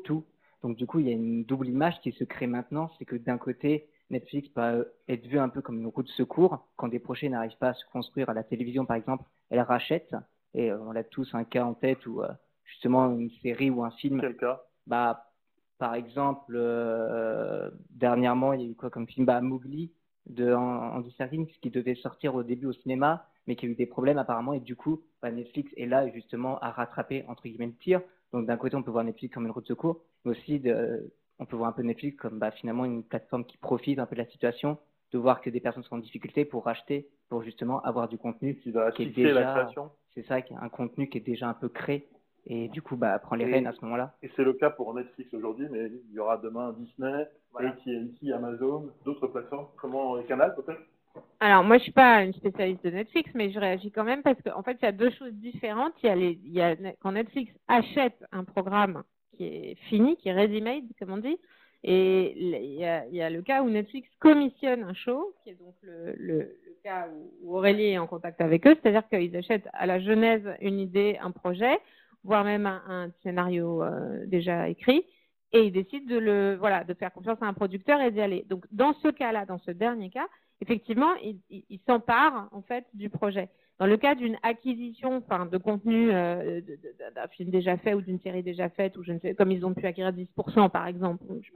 Tout. 0.03 0.23
Donc, 0.61 0.77
du 0.77 0.85
coup, 0.85 0.99
il 0.99 1.07
y 1.07 1.09
a 1.09 1.13
une 1.13 1.43
double 1.43 1.69
image 1.69 1.99
qui 2.01 2.11
se 2.11 2.23
crée 2.23 2.45
maintenant, 2.45 2.91
c'est 2.99 3.05
que 3.05 3.15
d'un 3.15 3.39
côté, 3.39 3.87
Netflix 4.11 4.47
peut 4.49 4.61
euh, 4.61 4.83
être 5.07 5.25
vu 5.25 5.39
un 5.39 5.49
peu 5.49 5.63
comme 5.63 5.79
une 5.79 5.87
roue 5.87 6.03
de 6.03 6.07
secours. 6.09 6.67
Quand 6.75 6.87
des 6.87 6.99
projets 6.99 7.29
n'arrivent 7.29 7.57
pas 7.57 7.69
à 7.69 7.73
se 7.73 7.85
construire 7.91 8.29
à 8.29 8.35
la 8.35 8.43
télévision, 8.43 8.85
par 8.85 8.95
exemple, 8.95 9.23
elle 9.49 9.61
rachète. 9.61 10.15
Et 10.53 10.71
euh, 10.71 10.77
on 10.81 10.95
a 10.95 11.03
tous 11.03 11.33
un 11.33 11.45
cas 11.45 11.65
en 11.65 11.73
tête 11.73 12.05
où, 12.05 12.21
euh, 12.21 12.27
justement, 12.63 13.09
une 13.09 13.31
série 13.41 13.71
ou 13.71 13.83
un 13.83 13.89
film, 13.89 14.21
Quel 14.21 14.37
cas? 14.37 14.61
Bah, 14.85 15.31
par 15.79 15.95
exemple, 15.95 16.53
euh, 16.55 17.71
dernièrement, 17.89 18.53
il 18.53 18.61
y 18.61 18.65
a 18.65 18.67
eu 18.67 18.75
quoi 18.75 18.91
comme 18.91 19.07
film? 19.07 19.25
Bah, 19.25 19.41
Mowgli 19.41 19.91
de 20.31 20.53
An- 20.53 20.95
Andy 20.95 21.11
Serkis 21.17 21.47
qui 21.61 21.69
devait 21.69 21.95
sortir 21.95 22.35
au 22.35 22.43
début 22.43 22.67
au 22.67 22.73
cinéma, 22.73 23.27
mais 23.47 23.55
qui 23.55 23.65
a 23.65 23.69
eu 23.69 23.75
des 23.75 23.85
problèmes 23.85 24.17
apparemment. 24.17 24.53
Et 24.53 24.59
du 24.59 24.75
coup, 24.75 25.01
bah, 25.21 25.31
Netflix 25.31 25.71
est 25.77 25.85
là 25.85 26.09
justement 26.09 26.59
à 26.59 26.71
rattraper 26.71 27.25
entre 27.27 27.43
guillemets 27.43 27.67
le 27.67 27.75
tir. 27.75 28.01
Donc 28.33 28.45
d'un 28.47 28.57
côté, 28.57 28.75
on 28.75 28.83
peut 28.83 28.91
voir 28.91 29.03
Netflix 29.03 29.33
comme 29.33 29.45
une 29.45 29.51
roue 29.51 29.61
de 29.61 29.67
secours, 29.67 30.01
mais 30.23 30.31
aussi 30.31 30.59
de, 30.59 31.11
on 31.39 31.45
peut 31.45 31.55
voir 31.55 31.69
un 31.69 31.73
peu 31.73 31.81
Netflix 31.83 32.17
comme 32.17 32.39
bah, 32.39 32.51
finalement 32.51 32.85
une 32.85 33.03
plateforme 33.03 33.45
qui 33.45 33.57
profite 33.57 33.99
un 33.99 34.05
peu 34.05 34.15
de 34.15 34.21
la 34.21 34.27
situation, 34.27 34.77
de 35.11 35.17
voir 35.17 35.41
que 35.41 35.49
des 35.49 35.59
personnes 35.59 35.83
sont 35.83 35.95
en 35.95 35.99
difficulté 35.99 36.45
pour 36.45 36.63
racheter, 36.63 37.09
pour 37.29 37.43
justement 37.43 37.81
avoir 37.81 38.07
du 38.07 38.17
contenu 38.17 38.57
Qui 38.91 39.03
est 39.03 39.05
déjà, 39.33 39.69
c'est 40.13 40.25
ça, 40.25 40.37
un 40.37 40.69
contenu 40.69 41.09
qui 41.09 41.17
est 41.17 41.21
déjà 41.21 41.49
un 41.49 41.53
peu 41.53 41.67
créé. 41.67 42.07
Et 42.47 42.67
du 42.69 42.81
coup, 42.81 42.95
bah, 42.95 43.17
prend 43.19 43.35
les 43.35 43.45
Et- 43.45 43.51
rênes 43.51 43.67
à 43.67 43.71
ce 43.73 43.81
moment-là. 43.85 44.13
Et 44.23 44.29
c'est 44.35 44.43
le 44.43 44.53
cas 44.53 44.71
pour 44.71 44.93
Netflix 44.93 45.33
aujourd'hui, 45.33 45.67
mais 45.69 45.91
il 46.09 46.13
y 46.15 46.19
aura 46.19 46.37
demain 46.37 46.73
Disney, 46.77 47.27
AT&T, 47.55 48.31
Amazon, 48.33 48.89
d'autres 49.05 49.27
plateformes. 49.27 49.67
Comment 49.77 50.15
les 50.15 50.23
canals 50.23 50.55
peut-être? 50.55 50.81
Alors, 51.39 51.63
moi, 51.63 51.77
je 51.77 51.83
suis 51.83 51.91
pas 51.91 52.23
une 52.23 52.33
spécialiste 52.33 52.83
de 52.83 52.89
Netflix, 52.91 53.29
mais 53.35 53.51
je 53.51 53.59
réagis 53.59 53.91
quand 53.91 54.03
même 54.03 54.23
parce 54.23 54.41
qu'en 54.41 54.57
en 54.59 54.63
fait, 54.63 54.77
il 54.81 54.85
y 54.85 54.87
a 54.87 54.91
deux 54.91 55.11
choses 55.11 55.33
différentes. 55.33 55.93
Il 56.01 56.07
y 56.07 56.09
a, 56.09 56.15
les, 56.15 56.39
il 56.43 56.53
y 56.53 56.61
a 56.61 56.75
quand 57.01 57.11
Netflix 57.11 57.51
achète 57.67 58.23
un 58.31 58.43
programme 58.43 59.03
qui 59.37 59.45
est 59.45 59.75
fini, 59.89 60.15
qui 60.17 60.29
est 60.29 60.33
ready-made, 60.33 60.85
comme 60.99 61.11
on 61.11 61.17
dit, 61.17 61.37
et 61.83 62.33
il 62.37 62.73
y, 62.75 62.85
a, 62.85 63.05
il 63.07 63.15
y 63.15 63.21
a 63.21 63.29
le 63.29 63.41
cas 63.41 63.63
où 63.63 63.69
Netflix 63.69 64.07
commissionne 64.19 64.83
un 64.83 64.93
show, 64.93 65.33
qui 65.43 65.49
est 65.49 65.55
donc 65.55 65.73
le, 65.81 66.13
le, 66.17 66.37
le 66.37 66.77
cas 66.83 67.07
où 67.41 67.55
Aurélie 67.57 67.87
est 67.87 67.97
en 67.97 68.07
contact 68.07 68.39
avec 68.39 68.65
eux, 68.67 68.75
c'est-à-dire 68.81 69.07
qu'ils 69.09 69.35
achètent 69.35 69.67
à 69.73 69.85
la 69.87 69.99
genèse 69.99 70.43
une 70.61 70.79
idée, 70.79 71.17
un 71.21 71.31
projet, 71.31 71.77
voire 72.23 72.43
même 72.43 72.65
un, 72.65 73.09
scénario 73.23 73.83
euh, 73.83 74.25
déjà 74.27 74.69
écrit, 74.69 75.03
et 75.53 75.65
ils 75.65 75.71
décident 75.71 76.05
de 76.07 76.17
le, 76.17 76.55
voilà, 76.55 76.83
de 76.83 76.93
faire 76.93 77.11
confiance 77.11 77.41
à 77.41 77.45
un 77.45 77.53
producteur 77.53 77.99
et 78.01 78.11
d'y 78.11 78.21
aller. 78.21 78.45
Donc, 78.49 78.65
dans 78.71 78.93
ce 78.93 79.09
cas-là, 79.09 79.45
dans 79.45 79.59
ce 79.59 79.71
dernier 79.71 80.09
cas, 80.09 80.27
effectivement, 80.61 81.13
ils 81.23 81.39
il, 81.49 81.65
il 81.69 81.79
s'emparent 81.85 82.47
en 82.51 82.61
fait 82.61 82.85
du 82.93 83.09
projet. 83.09 83.49
Dans 83.79 83.87
le 83.87 83.97
cas 83.97 84.13
d'une 84.15 84.37
acquisition, 84.43 85.17
enfin, 85.17 85.47
de 85.47 85.57
contenu 85.57 86.11
euh, 86.11 86.61
d'un 87.15 87.27
film 87.29 87.49
déjà 87.49 87.77
fait 87.77 87.95
ou 87.95 88.01
d'une 88.01 88.19
série 88.19 88.43
déjà 88.43 88.69
faite, 88.69 88.95
ou 88.95 89.03
je 89.03 89.11
ne 89.11 89.19
sais, 89.19 89.33
comme 89.33 89.51
ils 89.51 89.65
ont 89.65 89.73
pu 89.73 89.85
acquérir 89.85 90.13
10% 90.13 90.69
par 90.69 90.85
exemple, 90.87 91.25
je 91.41 91.49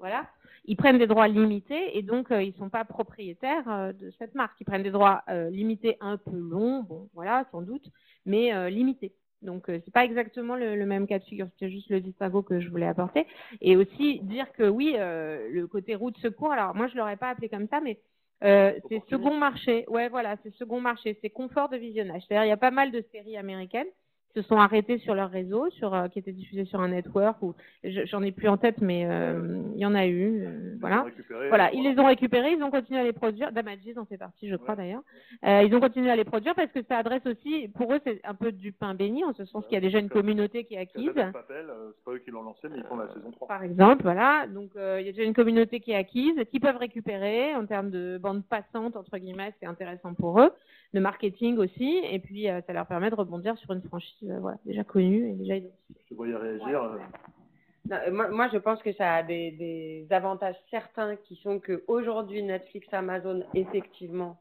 voilà, 0.00 0.26
ils 0.66 0.76
prennent 0.76 0.98
des 0.98 1.06
droits 1.06 1.28
limités 1.28 1.96
et 1.96 2.02
donc 2.02 2.26
ils 2.30 2.48
ne 2.48 2.58
sont 2.58 2.68
pas 2.68 2.84
propriétaires 2.84 3.94
de 3.94 4.10
cette 4.18 4.34
marque. 4.34 4.60
Ils 4.60 4.64
prennent 4.64 4.82
des 4.82 4.90
droits 4.90 5.22
limités 5.50 5.96
un 6.00 6.18
peu 6.18 6.36
longs, 6.36 6.82
bon, 6.82 7.08
voilà, 7.14 7.46
sans 7.52 7.62
doute, 7.62 7.88
mais 8.26 8.70
limités. 8.70 9.14
Donc, 9.44 9.68
euh, 9.68 9.78
c'est 9.84 9.92
pas 9.92 10.04
exactement 10.04 10.56
le, 10.56 10.84
même 10.86 11.06
cas 11.06 11.18
de 11.18 11.24
figure. 11.24 11.46
C'était 11.52 11.70
juste 11.70 11.90
le 11.90 12.00
distinguo 12.00 12.42
que 12.42 12.60
je 12.60 12.68
voulais 12.68 12.86
apporter. 12.86 13.26
Et 13.60 13.76
aussi 13.76 14.20
dire 14.20 14.50
que 14.52 14.68
oui, 14.68 14.94
euh, 14.96 15.48
le 15.50 15.66
côté 15.66 15.94
route 15.94 16.16
secours. 16.18 16.52
Alors, 16.52 16.74
moi, 16.74 16.88
je 16.88 16.96
l'aurais 16.96 17.16
pas 17.16 17.30
appelé 17.30 17.48
comme 17.48 17.68
ça, 17.68 17.80
mais 17.80 17.98
euh, 18.42 18.72
c'est 18.88 19.02
second 19.08 19.36
marché. 19.36 19.84
Ouais, 19.88 20.08
voilà, 20.08 20.36
c'est 20.42 20.54
second 20.54 20.80
marché. 20.80 21.18
C'est 21.20 21.30
confort 21.30 21.68
de 21.68 21.76
visionnage. 21.76 22.22
C'est-à-dire, 22.26 22.46
il 22.46 22.48
y 22.48 22.52
a 22.52 22.56
pas 22.56 22.70
mal 22.70 22.90
de 22.90 23.04
séries 23.12 23.36
américaines 23.36 23.86
se 24.34 24.42
sont 24.42 24.56
arrêtés 24.56 24.98
sur 24.98 25.14
leur 25.14 25.30
réseau, 25.30 25.70
sur, 25.70 25.94
euh, 25.94 26.08
qui 26.08 26.18
était 26.18 26.32
diffusé 26.32 26.64
sur 26.64 26.80
un 26.80 26.88
network, 26.88 27.40
ou 27.42 27.54
j'en 27.84 28.22
ai 28.22 28.32
plus 28.32 28.48
en 28.48 28.56
tête, 28.56 28.80
mais 28.80 29.06
euh, 29.06 29.62
il 29.74 29.80
y 29.80 29.86
en 29.86 29.94
a 29.94 30.06
eu. 30.06 30.44
Euh, 30.44 30.74
voilà. 30.80 31.06
Voilà, 31.48 31.72
ils 31.72 31.84
les 31.84 31.98
ont 32.00 32.06
récupérés, 32.06 32.52
ils 32.52 32.62
ont 32.62 32.70
continué 32.70 32.98
à 32.98 33.04
les 33.04 33.12
produire. 33.12 33.52
Damages 33.52 33.78
en 33.96 34.04
fait 34.04 34.18
partie, 34.18 34.48
je 34.48 34.56
crois 34.56 34.74
d'ailleurs. 34.74 35.02
ils 35.42 35.74
ont 35.74 35.80
continué 35.80 36.10
à 36.10 36.16
les 36.16 36.24
produire 36.24 36.54
parce 36.54 36.72
que 36.72 36.82
ça 36.88 36.98
adresse 36.98 37.24
aussi, 37.26 37.68
pour 37.68 37.92
eux, 37.92 38.00
c'est 38.04 38.20
un 38.24 38.34
peu 38.34 38.50
du 38.50 38.72
pain 38.72 38.94
béni, 38.94 39.24
en 39.24 39.32
ce 39.34 39.44
sens 39.44 39.64
qu'il 39.64 39.74
y 39.74 39.76
a 39.76 39.80
déjà 39.80 39.98
une 39.98 40.08
communauté 40.08 40.64
qui 40.64 40.74
est 40.74 40.78
acquise. 40.78 41.10
c'est 41.14 41.32
pas 41.32 42.12
eux 42.12 42.18
qui 42.18 42.30
l'ont 42.30 42.42
lancé, 42.42 42.68
mais 42.68 42.78
ils 42.78 42.84
font 42.84 42.96
la 42.96 43.08
saison 43.12 43.30
3. 43.30 43.46
Par 43.48 43.62
exemple, 43.62 44.02
voilà. 44.02 44.46
Donc, 44.48 44.70
il 44.74 45.06
y 45.06 45.08
a 45.08 45.12
déjà 45.12 45.22
une 45.22 45.34
communauté 45.34 45.78
qui 45.80 45.92
est 45.92 45.96
acquise, 45.96 46.34
qui 46.50 46.58
peuvent 46.58 46.76
récupérer 46.76 47.54
en 47.54 47.66
termes 47.66 47.90
de 47.90 48.18
bande 48.18 48.44
passante, 48.44 48.96
entre 48.96 49.18
guillemets, 49.18 49.54
c'est 49.60 49.66
intéressant 49.66 50.14
pour 50.14 50.40
eux 50.40 50.50
de 50.92 51.00
marketing 51.00 51.58
aussi, 51.58 52.00
et 52.08 52.20
puis 52.20 52.46
ça 52.66 52.72
leur 52.72 52.86
permet 52.86 53.10
de 53.10 53.16
rebondir 53.16 53.58
sur 53.58 53.72
une 53.72 53.82
franchise 53.82 54.23
euh, 54.30 54.38
voilà, 54.40 54.58
déjà 54.64 54.84
connue 54.84 55.30
et 55.30 55.32
déjà 55.34 55.56
identifiée. 55.56 55.96
Je 56.10 56.14
voyais 56.14 56.36
réagir. 56.36 56.82
Euh. 56.82 58.10
moi, 58.10 58.48
je 58.52 58.58
pense 58.58 58.82
que 58.82 58.92
ça 58.92 59.14
a 59.14 59.22
des, 59.22 59.52
des 59.52 60.06
avantages 60.10 60.56
certains 60.70 61.16
qui 61.16 61.36
sont 61.36 61.60
que 61.60 61.84
aujourd'hui 61.86 62.42
Netflix, 62.42 62.86
Amazon, 62.92 63.44
effectivement, 63.54 64.40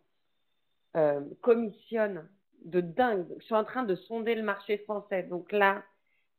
euh, 0.96 1.22
commissionnent 1.42 2.28
de 2.66 2.82
dingue. 2.82 3.26
Ils 3.38 3.44
sont 3.44 3.56
en 3.56 3.66
train 3.66 3.84
de 3.84 3.96
sonder 3.96 4.36
le 4.36 4.44
marché 4.44 4.78
français. 4.80 5.24
Donc 5.24 5.52
là, 5.52 5.84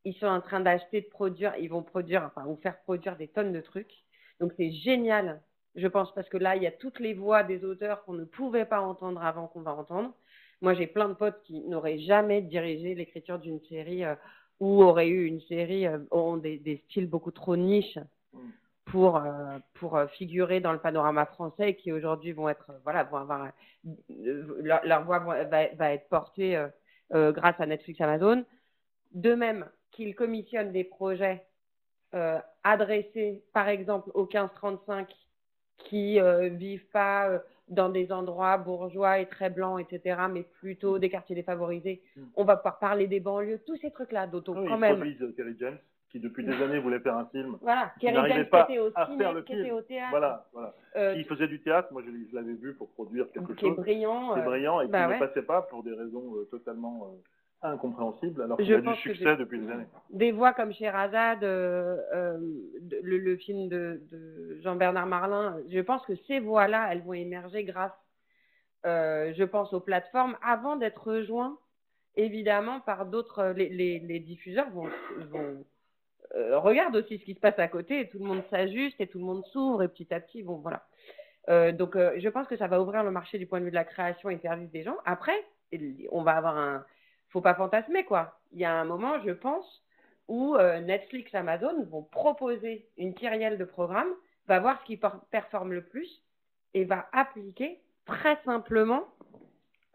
ils 0.04 0.14
sont 0.14 0.26
en 0.26 0.40
train 0.40 0.60
d'acheter, 0.60 1.02
de 1.02 1.08
produire. 1.08 1.54
Ils 1.58 1.68
vont 1.68 1.82
produire, 1.82 2.22
enfin, 2.24 2.46
ou 2.46 2.56
faire 2.56 2.80
produire 2.82 3.16
des 3.16 3.28
tonnes 3.28 3.52
de 3.52 3.60
trucs. 3.60 4.04
Donc 4.40 4.52
c'est 4.56 4.70
génial 4.70 5.40
je 5.74 5.88
pense, 5.88 6.12
parce 6.14 6.28
que 6.28 6.36
là, 6.36 6.56
il 6.56 6.62
y 6.62 6.66
a 6.66 6.72
toutes 6.72 7.00
les 7.00 7.14
voix 7.14 7.42
des 7.42 7.64
auteurs 7.64 8.04
qu'on 8.04 8.12
ne 8.12 8.24
pouvait 8.24 8.64
pas 8.64 8.80
entendre 8.80 9.22
avant 9.22 9.48
qu'on 9.48 9.62
va 9.62 9.74
entendre. 9.74 10.14
Moi, 10.64 10.72
j'ai 10.72 10.86
plein 10.86 11.10
de 11.10 11.14
potes 11.14 11.42
qui 11.44 11.60
n'auraient 11.60 11.98
jamais 11.98 12.40
dirigé 12.40 12.94
l'écriture 12.94 13.38
d'une 13.38 13.60
série 13.68 14.02
euh, 14.02 14.14
ou 14.60 14.82
auraient 14.82 15.08
eu 15.08 15.26
une 15.26 15.42
série, 15.42 15.86
euh, 15.86 15.98
ont 16.10 16.38
des, 16.38 16.82
styles 16.86 17.06
beaucoup 17.06 17.32
trop 17.32 17.54
niches 17.54 17.98
pour, 18.86 19.18
euh, 19.18 19.58
pour 19.74 20.00
figurer 20.16 20.60
dans 20.60 20.72
le 20.72 20.78
panorama 20.78 21.26
français 21.26 21.68
et 21.68 21.76
qui 21.76 21.92
aujourd'hui 21.92 22.32
vont 22.32 22.48
être, 22.48 22.72
voilà, 22.82 23.04
vont 23.04 23.18
avoir, 23.18 23.50
leur, 24.62 25.04
voix 25.04 25.18
va, 25.18 25.68
va, 25.74 25.92
être 25.92 26.08
portée 26.08 26.58
grâce 27.10 27.60
à 27.60 27.66
Netflix 27.66 28.00
Amazon. 28.00 28.46
De 29.12 29.34
même 29.34 29.68
qu'ils 29.90 30.14
commissionnent 30.14 30.72
des 30.72 30.84
projets 30.84 31.44
adressés, 32.62 33.44
par 33.52 33.68
exemple, 33.68 34.10
au 34.14 34.22
1535 34.22 35.14
qui 35.76 36.20
euh, 36.20 36.48
vivent 36.48 36.88
pas 36.92 37.28
euh, 37.28 37.38
dans 37.68 37.88
des 37.88 38.12
endroits 38.12 38.58
bourgeois 38.58 39.18
et 39.18 39.26
très 39.26 39.50
blancs, 39.50 39.80
etc., 39.80 40.20
mais 40.30 40.42
plutôt 40.42 40.98
des 40.98 41.08
quartiers 41.08 41.34
défavorisés. 41.34 42.02
Mm. 42.16 42.22
On 42.36 42.44
va 42.44 42.56
pouvoir 42.56 42.78
parler 42.78 43.06
des 43.06 43.20
banlieues, 43.20 43.60
tous 43.66 43.76
ces 43.76 43.90
trucs-là, 43.90 44.26
d'autant 44.26 44.54
quand 44.54 44.78
même. 44.78 45.02
Euh, 45.02 45.32
Terry 45.32 45.56
James, 45.58 45.78
qui 46.10 46.20
depuis 46.20 46.44
des 46.44 46.52
années 46.62 46.78
voulait 46.78 47.00
faire 47.00 47.16
un 47.16 47.26
film. 47.26 47.56
Voilà, 47.62 47.92
Terry 48.00 48.16
James 48.28 48.46
pas 48.46 48.64
qui 48.66 48.72
était 48.72 48.80
au 48.80 48.90
à 48.94 49.06
ciné, 49.06 49.18
faire 49.18 49.32
le 49.32 49.42
qui 49.42 49.52
film. 49.52 49.64
était 49.64 49.74
au 49.74 49.82
théâtre. 49.82 50.10
Voilà, 50.10 50.46
voilà. 50.52 50.74
Euh, 50.96 51.14
qui 51.14 51.24
faisait 51.24 51.48
du 51.48 51.60
théâtre, 51.60 51.88
moi 51.92 52.02
je, 52.04 52.10
je 52.30 52.34
l'avais 52.34 52.54
vu 52.54 52.74
pour 52.74 52.90
produire 52.90 53.30
quelque 53.32 53.52
qui 53.52 53.60
chose. 53.60 53.74
Qui 53.74 53.80
est 53.80 53.82
brillant. 53.82 54.34
Qui 54.34 54.40
est 54.40 54.44
brillant 54.44 54.80
et 54.80 54.88
bah 54.88 55.04
qui 55.04 55.08
ouais. 55.08 55.20
ne 55.20 55.26
passait 55.26 55.42
pas 55.42 55.62
pour 55.62 55.82
des 55.82 55.92
raisons 55.92 56.34
totalement 56.50 57.16
incompréhensible 57.70 58.42
alors 58.42 58.58
qu'il 58.58 58.72
a 58.74 58.80
du 58.80 58.94
succès 58.96 59.36
depuis 59.36 59.60
des 59.60 59.70
années. 59.70 59.86
Des 60.10 60.32
voix 60.32 60.52
comme 60.52 60.72
Sherazade, 60.72 61.44
euh, 61.44 61.96
euh, 62.14 62.38
le, 63.02 63.18
le, 63.18 63.36
film 63.36 63.68
de, 63.68 64.02
de 64.10 64.60
Jean-Bernard 64.62 65.06
Marlin, 65.06 65.58
je 65.70 65.80
pense 65.80 66.04
que 66.06 66.14
ces 66.26 66.40
voix-là, 66.40 66.88
elles 66.90 67.02
vont 67.02 67.14
émerger 67.14 67.64
grâce, 67.64 67.92
euh, 68.86 69.32
je 69.36 69.44
pense, 69.44 69.72
aux 69.72 69.80
plateformes 69.80 70.36
avant 70.42 70.76
d'être 70.76 71.08
rejoints, 71.08 71.58
évidemment, 72.16 72.80
par 72.80 73.06
d'autres. 73.06 73.54
Les, 73.56 73.68
les, 73.68 73.98
les, 74.00 74.20
diffuseurs 74.20 74.70
vont. 74.70 74.88
vont 75.30 75.64
euh, 76.36 76.58
regarde 76.58 76.96
aussi 76.96 77.18
ce 77.18 77.24
qui 77.24 77.34
se 77.34 77.40
passe 77.40 77.58
à 77.58 77.68
côté 77.68 78.00
et 78.00 78.08
tout 78.08 78.18
le 78.18 78.24
monde 78.24 78.42
s'ajuste 78.50 79.00
et 79.00 79.06
tout 79.06 79.18
le 79.18 79.24
monde 79.24 79.44
s'ouvre 79.52 79.82
et 79.82 79.88
petit 79.88 80.12
à 80.12 80.20
petit, 80.20 80.42
bon, 80.42 80.56
voilà. 80.56 80.84
Euh, 81.48 81.72
donc, 81.72 81.96
euh, 81.96 82.14
je 82.18 82.28
pense 82.28 82.48
que 82.48 82.56
ça 82.56 82.66
va 82.66 82.80
ouvrir 82.80 83.04
le 83.04 83.10
marché 83.10 83.38
du 83.38 83.46
point 83.46 83.60
de 83.60 83.64
vue 83.64 83.70
de 83.70 83.76
la 83.76 83.84
création 83.84 84.30
et 84.30 84.38
service 84.38 84.70
des 84.70 84.82
gens. 84.82 84.96
Après, 85.04 85.36
on 86.10 86.22
va 86.22 86.32
avoir 86.32 86.56
un, 86.56 86.84
faut 87.34 87.40
pas 87.40 87.56
fantasmer, 87.56 88.04
quoi. 88.04 88.38
Il 88.52 88.60
y 88.60 88.64
a 88.64 88.72
un 88.72 88.84
moment, 88.84 89.20
je 89.24 89.32
pense, 89.32 89.84
où 90.28 90.54
euh, 90.54 90.80
Netflix, 90.80 91.34
Amazon 91.34 91.82
vont 91.90 92.04
proposer 92.04 92.88
une 92.96 93.12
kyrielle 93.12 93.58
de 93.58 93.64
programmes, 93.64 94.12
va 94.46 94.60
voir 94.60 94.80
ce 94.80 94.84
qui 94.86 95.00
performe 95.32 95.72
le 95.72 95.82
plus 95.82 96.22
et 96.74 96.84
va 96.84 97.08
appliquer 97.12 97.82
très 98.06 98.38
simplement 98.44 99.08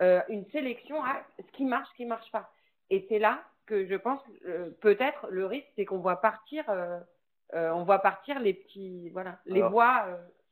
euh, 0.02 0.20
une 0.28 0.46
sélection 0.48 1.02
à 1.02 1.24
ce 1.38 1.52
qui 1.54 1.64
marche, 1.64 1.88
ce 1.92 1.96
qui 1.96 2.06
marche 2.06 2.30
pas. 2.32 2.52
Et 2.90 3.06
c'est 3.08 3.20
là 3.20 3.42
que 3.68 3.88
je 3.88 3.96
pense, 3.96 4.20
euh, 4.46 4.72
peut-être, 4.82 5.28
le 5.30 5.46
risque, 5.46 5.68
c'est 5.78 5.86
qu'on 5.86 6.00
voit 6.00 6.20
partir, 6.20 6.66
on 7.54 7.84
voit 7.84 8.00
partir 8.00 8.38
les 8.42 8.54
petits, 8.54 9.10
voilà, 9.12 9.40
les 9.46 9.62
Alors, 9.62 9.72
voix. 9.72 10.06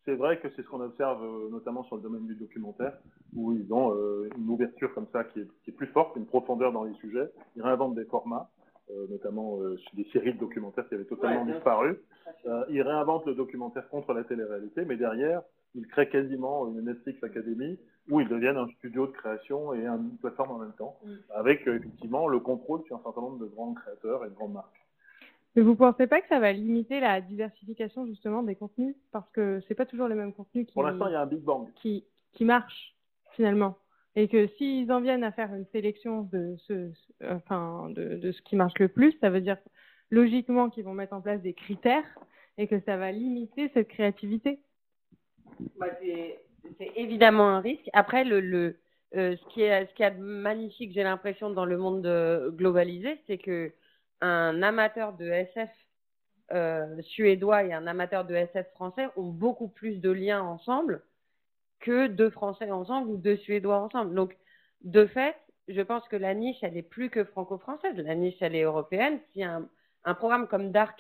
C'est 0.08 0.16
vrai 0.16 0.40
que 0.40 0.48
c'est 0.56 0.62
ce 0.62 0.68
qu'on 0.70 0.80
observe 0.80 1.22
euh, 1.22 1.50
notamment 1.50 1.84
sur 1.84 1.98
le 1.98 2.02
domaine 2.02 2.26
du 2.26 2.36
documentaire, 2.36 2.94
où 3.36 3.52
ils 3.52 3.74
ont 3.74 3.94
euh, 3.94 4.30
une 4.38 4.50
ouverture 4.50 4.94
comme 4.94 5.08
ça 5.12 5.26
qui 5.26 5.42
est, 5.42 5.48
qui 5.66 5.72
est, 5.72 5.74
plus 5.74 5.88
forte, 5.88 6.16
une 6.16 6.26
profondeur 6.26 6.72
dans 6.72 6.86
les 6.86 6.94
sujets. 6.94 7.30
Ils 7.58 7.62
réinventent 7.62 7.96
des 7.96 8.06
formats, 8.06 8.50
euh, 8.90 9.06
notamment 9.10 9.60
des 9.94 10.06
séries 10.14 10.34
de 10.34 10.40
documentaires 10.40 10.88
qui 10.88 10.96
avaient 10.96 11.04
totalement 11.04 11.44
Ouais, 11.44 11.52
disparu. 11.52 12.00
Ils 12.70 12.82
réinventent 12.82 13.26
le 13.26 13.36
documentaire 13.36 13.90
contre 13.90 14.14
la 14.14 14.24
télé-réalité, 14.24 14.86
mais 14.86 14.96
derrière, 14.96 15.42
ils 15.76 15.86
créent 15.88 16.08
quasiment 16.08 16.70
une 16.70 16.86
Netflix 16.86 17.22
Academy 17.22 17.78
où 18.10 18.22
ils 18.22 18.30
deviennent 18.30 18.56
un 18.56 18.70
studio 18.78 19.08
de 19.08 19.12
création 19.12 19.74
et 19.74 19.86
une 19.86 20.16
plateforme 20.22 20.52
en 20.52 20.60
même 20.60 20.74
temps, 20.78 20.96
Mm. 21.04 21.10
avec 21.36 21.68
effectivement 21.68 22.30
le 22.30 22.40
contrôle 22.40 22.82
sur 22.86 22.96
un 22.96 23.02
certain 23.04 23.20
nombre 23.20 23.40
de 23.40 23.46
grands 23.48 23.74
créateurs 23.74 24.24
et 24.24 24.30
de 24.30 24.36
grandes 24.36 24.54
marques. 24.54 24.87
Mais 25.58 25.64
vous 25.64 25.76
pensez 25.76 26.06
pas 26.06 26.22
que 26.22 26.28
ça 26.28 26.40
va 26.40 26.54
limiter 26.54 27.00
la 27.00 27.20
diversification 27.20 28.06
justement 28.06 28.44
des 28.44 28.54
contenus? 28.54 28.96
Parce 29.12 29.28
que 29.32 29.60
c'est 29.68 29.74
pas 29.74 29.88
toujours 29.88 30.08
les 30.08 30.14
mêmes 30.14 30.32
contenus 30.32 30.68
qui 30.68 30.74
Pour 30.74 30.84
l'instant, 30.84 31.08
il 31.08 31.14
y 31.14 31.16
a 31.16 31.22
un 31.22 31.26
Big 31.26 31.40
Bang. 31.42 31.68
qui, 31.74 32.06
qui 32.34 32.46
marchent 32.46 32.96
finalement 33.32 33.76
et 34.16 34.28
que 34.28 34.46
s'ils 34.58 34.92
en 34.92 35.02
viennent 35.02 35.24
à 35.24 35.32
faire 35.32 35.52
une 35.56 35.66
sélection 35.72 36.30
de 36.32 36.56
ce, 36.68 36.92
enfin 37.28 37.90
de, 37.90 38.18
de 38.18 38.32
ce 38.32 38.42
qui 38.44 38.56
marche 38.56 38.78
le 38.80 38.88
plus, 38.88 39.18
ça 39.20 39.32
veut 39.32 39.42
dire 39.42 39.58
logiquement 40.12 40.70
qu'ils 40.70 40.84
vont 40.84 40.94
mettre 40.94 41.14
en 41.14 41.22
place 41.22 41.42
des 41.42 41.54
critères 41.54 42.06
et 42.60 42.68
que 42.68 42.80
ça 42.82 42.96
va 42.98 43.12
limiter 43.12 43.72
cette 43.74 43.88
créativité. 43.88 44.60
Bah, 45.80 45.88
c'est 46.00 46.92
évidemment 46.96 47.50
un 47.50 47.62
risque. 47.62 47.90
Après, 47.94 48.24
le, 48.24 48.42
le, 48.42 48.78
euh, 49.16 49.36
ce 49.36 49.46
qui 49.54 49.64
est 49.64 49.88
ce 49.88 49.94
qui 49.96 50.04
est 50.04 50.12
de 50.12 50.22
magnifique, 50.22 50.92
j'ai 50.94 51.04
l'impression, 51.04 51.50
dans 51.50 51.66
le 51.66 51.78
monde 51.78 52.04
de- 52.04 52.52
globalisé, 52.56 53.20
c'est 53.26 53.40
que 53.40 53.72
un 54.22 54.62
amateur 54.64 55.14
de 55.14 55.26
SF 55.30 55.70
euh, 56.54 57.02
suédois 57.02 57.64
et 57.64 57.74
un 57.74 57.88
amateur 57.88 58.26
de 58.26 58.34
SF 58.36 58.70
français 58.72 59.08
ont 59.18 59.30
beaucoup 59.30 59.68
plus 59.68 60.00
de 60.00 60.10
liens 60.12 60.42
ensemble 60.42 61.02
que 61.80 62.08
deux 62.08 62.30
Français 62.30 62.72
ensemble 62.72 63.10
ou 63.10 63.18
deux 63.18 63.38
Suédois 63.38 63.78
ensemble. 63.78 64.16
Donc, 64.16 64.36
de 64.82 65.06
fait, 65.06 65.36
je 65.68 65.82
pense 65.82 66.08
que 66.08 66.16
la 66.16 66.34
niche, 66.34 66.58
elle 66.64 66.76
est 66.78 66.82
plus 66.82 67.10
que 67.10 67.24
franco-française. 67.24 67.96
La 67.98 68.16
niche, 68.16 68.38
elle 68.42 68.56
est 68.56 68.64
européenne. 68.64 69.20
Si 69.34 69.44
un, 69.44 69.68
un 70.06 70.14
programme 70.16 70.48
comme 70.48 70.72
Dark, 70.72 71.00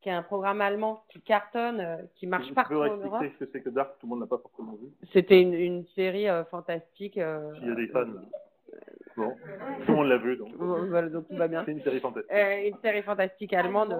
qui 0.00 0.08
est 0.08 0.12
un 0.12 0.22
programme 0.22 0.60
allemand 0.60 1.02
qui 1.10 1.20
cartonne, 1.20 1.80
euh, 1.80 1.96
qui 2.14 2.26
marche 2.28 2.46
Tu 2.46 2.54
partout 2.54 2.74
peux 2.74 2.80
en 2.80 2.84
expliquer 2.84 3.06
Europe, 3.08 3.26
ce 3.38 3.44
que 3.44 3.50
c'est 3.52 3.60
que 3.62 3.68
Dark, 3.70 3.98
tout 3.98 4.06
le 4.06 4.10
monde 4.10 4.20
n'a 4.20 4.26
pas 4.28 4.38
forcément 4.38 4.74
vu. 4.76 4.86
c'était 5.12 5.42
une, 5.42 5.52
une 5.54 5.84
série 5.88 6.28
euh, 6.28 6.44
fantastique. 6.44 7.18
euh, 7.18 7.52
S'il 7.56 7.68
y 7.68 7.72
a 7.72 7.74
des 7.74 7.88
fans. 7.88 8.06
Bon, 9.18 9.34
tout 9.84 9.90
le 9.92 9.96
monde 9.96 10.08
l'a 10.08 10.16
vu, 10.18 10.36
donc. 10.36 10.54
voilà, 10.56 11.08
donc 11.08 11.28
tout 11.28 11.36
va 11.36 11.48
bien. 11.48 11.62
C'est 11.66 11.72
une 11.72 11.82
série 11.82 12.00
fantastique. 12.00 12.32
Euh, 12.32 12.68
une 12.68 12.78
série 12.82 13.02
fantastique 13.02 13.52
allemande. 13.52 13.96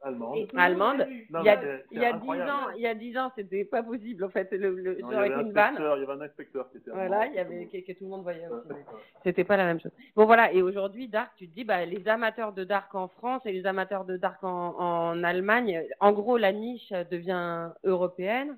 Allemande. 0.00 0.46
Allemande. 0.56 1.06
Non, 1.30 1.40
il 1.40 1.46
y 1.46 1.48
a, 1.48 1.60
c'est- 1.60 1.84
il 1.90 2.00
y 2.00 2.04
a 2.04 2.14
ans, 2.14 2.70
il 2.76 2.82
y 2.82 2.86
a 2.86 2.94
dix 2.94 3.18
ans, 3.18 3.32
c'était 3.34 3.64
pas 3.64 3.82
possible 3.82 4.22
en 4.22 4.28
fait. 4.28 4.48
Le, 4.52 4.70
le, 4.76 4.94
Non, 5.00 5.10
genre 5.10 5.10
il, 5.10 5.14
y 5.14 5.16
avec 5.16 5.32
avait 5.32 5.42
une 5.42 5.48
un 5.48 5.52
vanne. 5.52 5.64
inspecteur, 5.74 5.96
il 5.96 6.00
y 6.00 6.04
avait 6.04 6.12
un 6.12 6.20
inspecteur 6.20 6.70
qui 6.70 6.76
était 6.76 6.90
Voilà, 6.92 7.26
il 7.26 7.34
y 7.34 7.38
avait 7.40 7.66
que, 7.66 7.78
que 7.84 7.92
tout 7.98 8.04
le 8.04 8.10
monde 8.10 8.22
voyait 8.22 8.46
aussi. 8.46 8.68
Ouais. 8.68 8.84
C'était 9.24 9.42
pas 9.42 9.56
la 9.56 9.64
même 9.64 9.80
chose. 9.80 9.90
Bon 10.14 10.24
voilà, 10.26 10.52
et 10.52 10.62
aujourd'hui 10.62 11.08
Dark, 11.08 11.32
tu 11.36 11.48
te 11.48 11.54
dis 11.54 11.64
bah 11.64 11.84
les 11.84 12.06
amateurs 12.06 12.52
de 12.52 12.62
Dark 12.62 12.94
en 12.94 13.08
France 13.08 13.42
et 13.44 13.50
les 13.52 13.66
amateurs 13.66 14.04
de 14.04 14.16
Dark 14.16 14.44
en, 14.44 14.76
en 14.78 15.24
Allemagne, 15.24 15.82
en 15.98 16.12
gros 16.12 16.36
la 16.38 16.52
niche 16.52 16.92
devient 17.10 17.70
européenne 17.82 18.56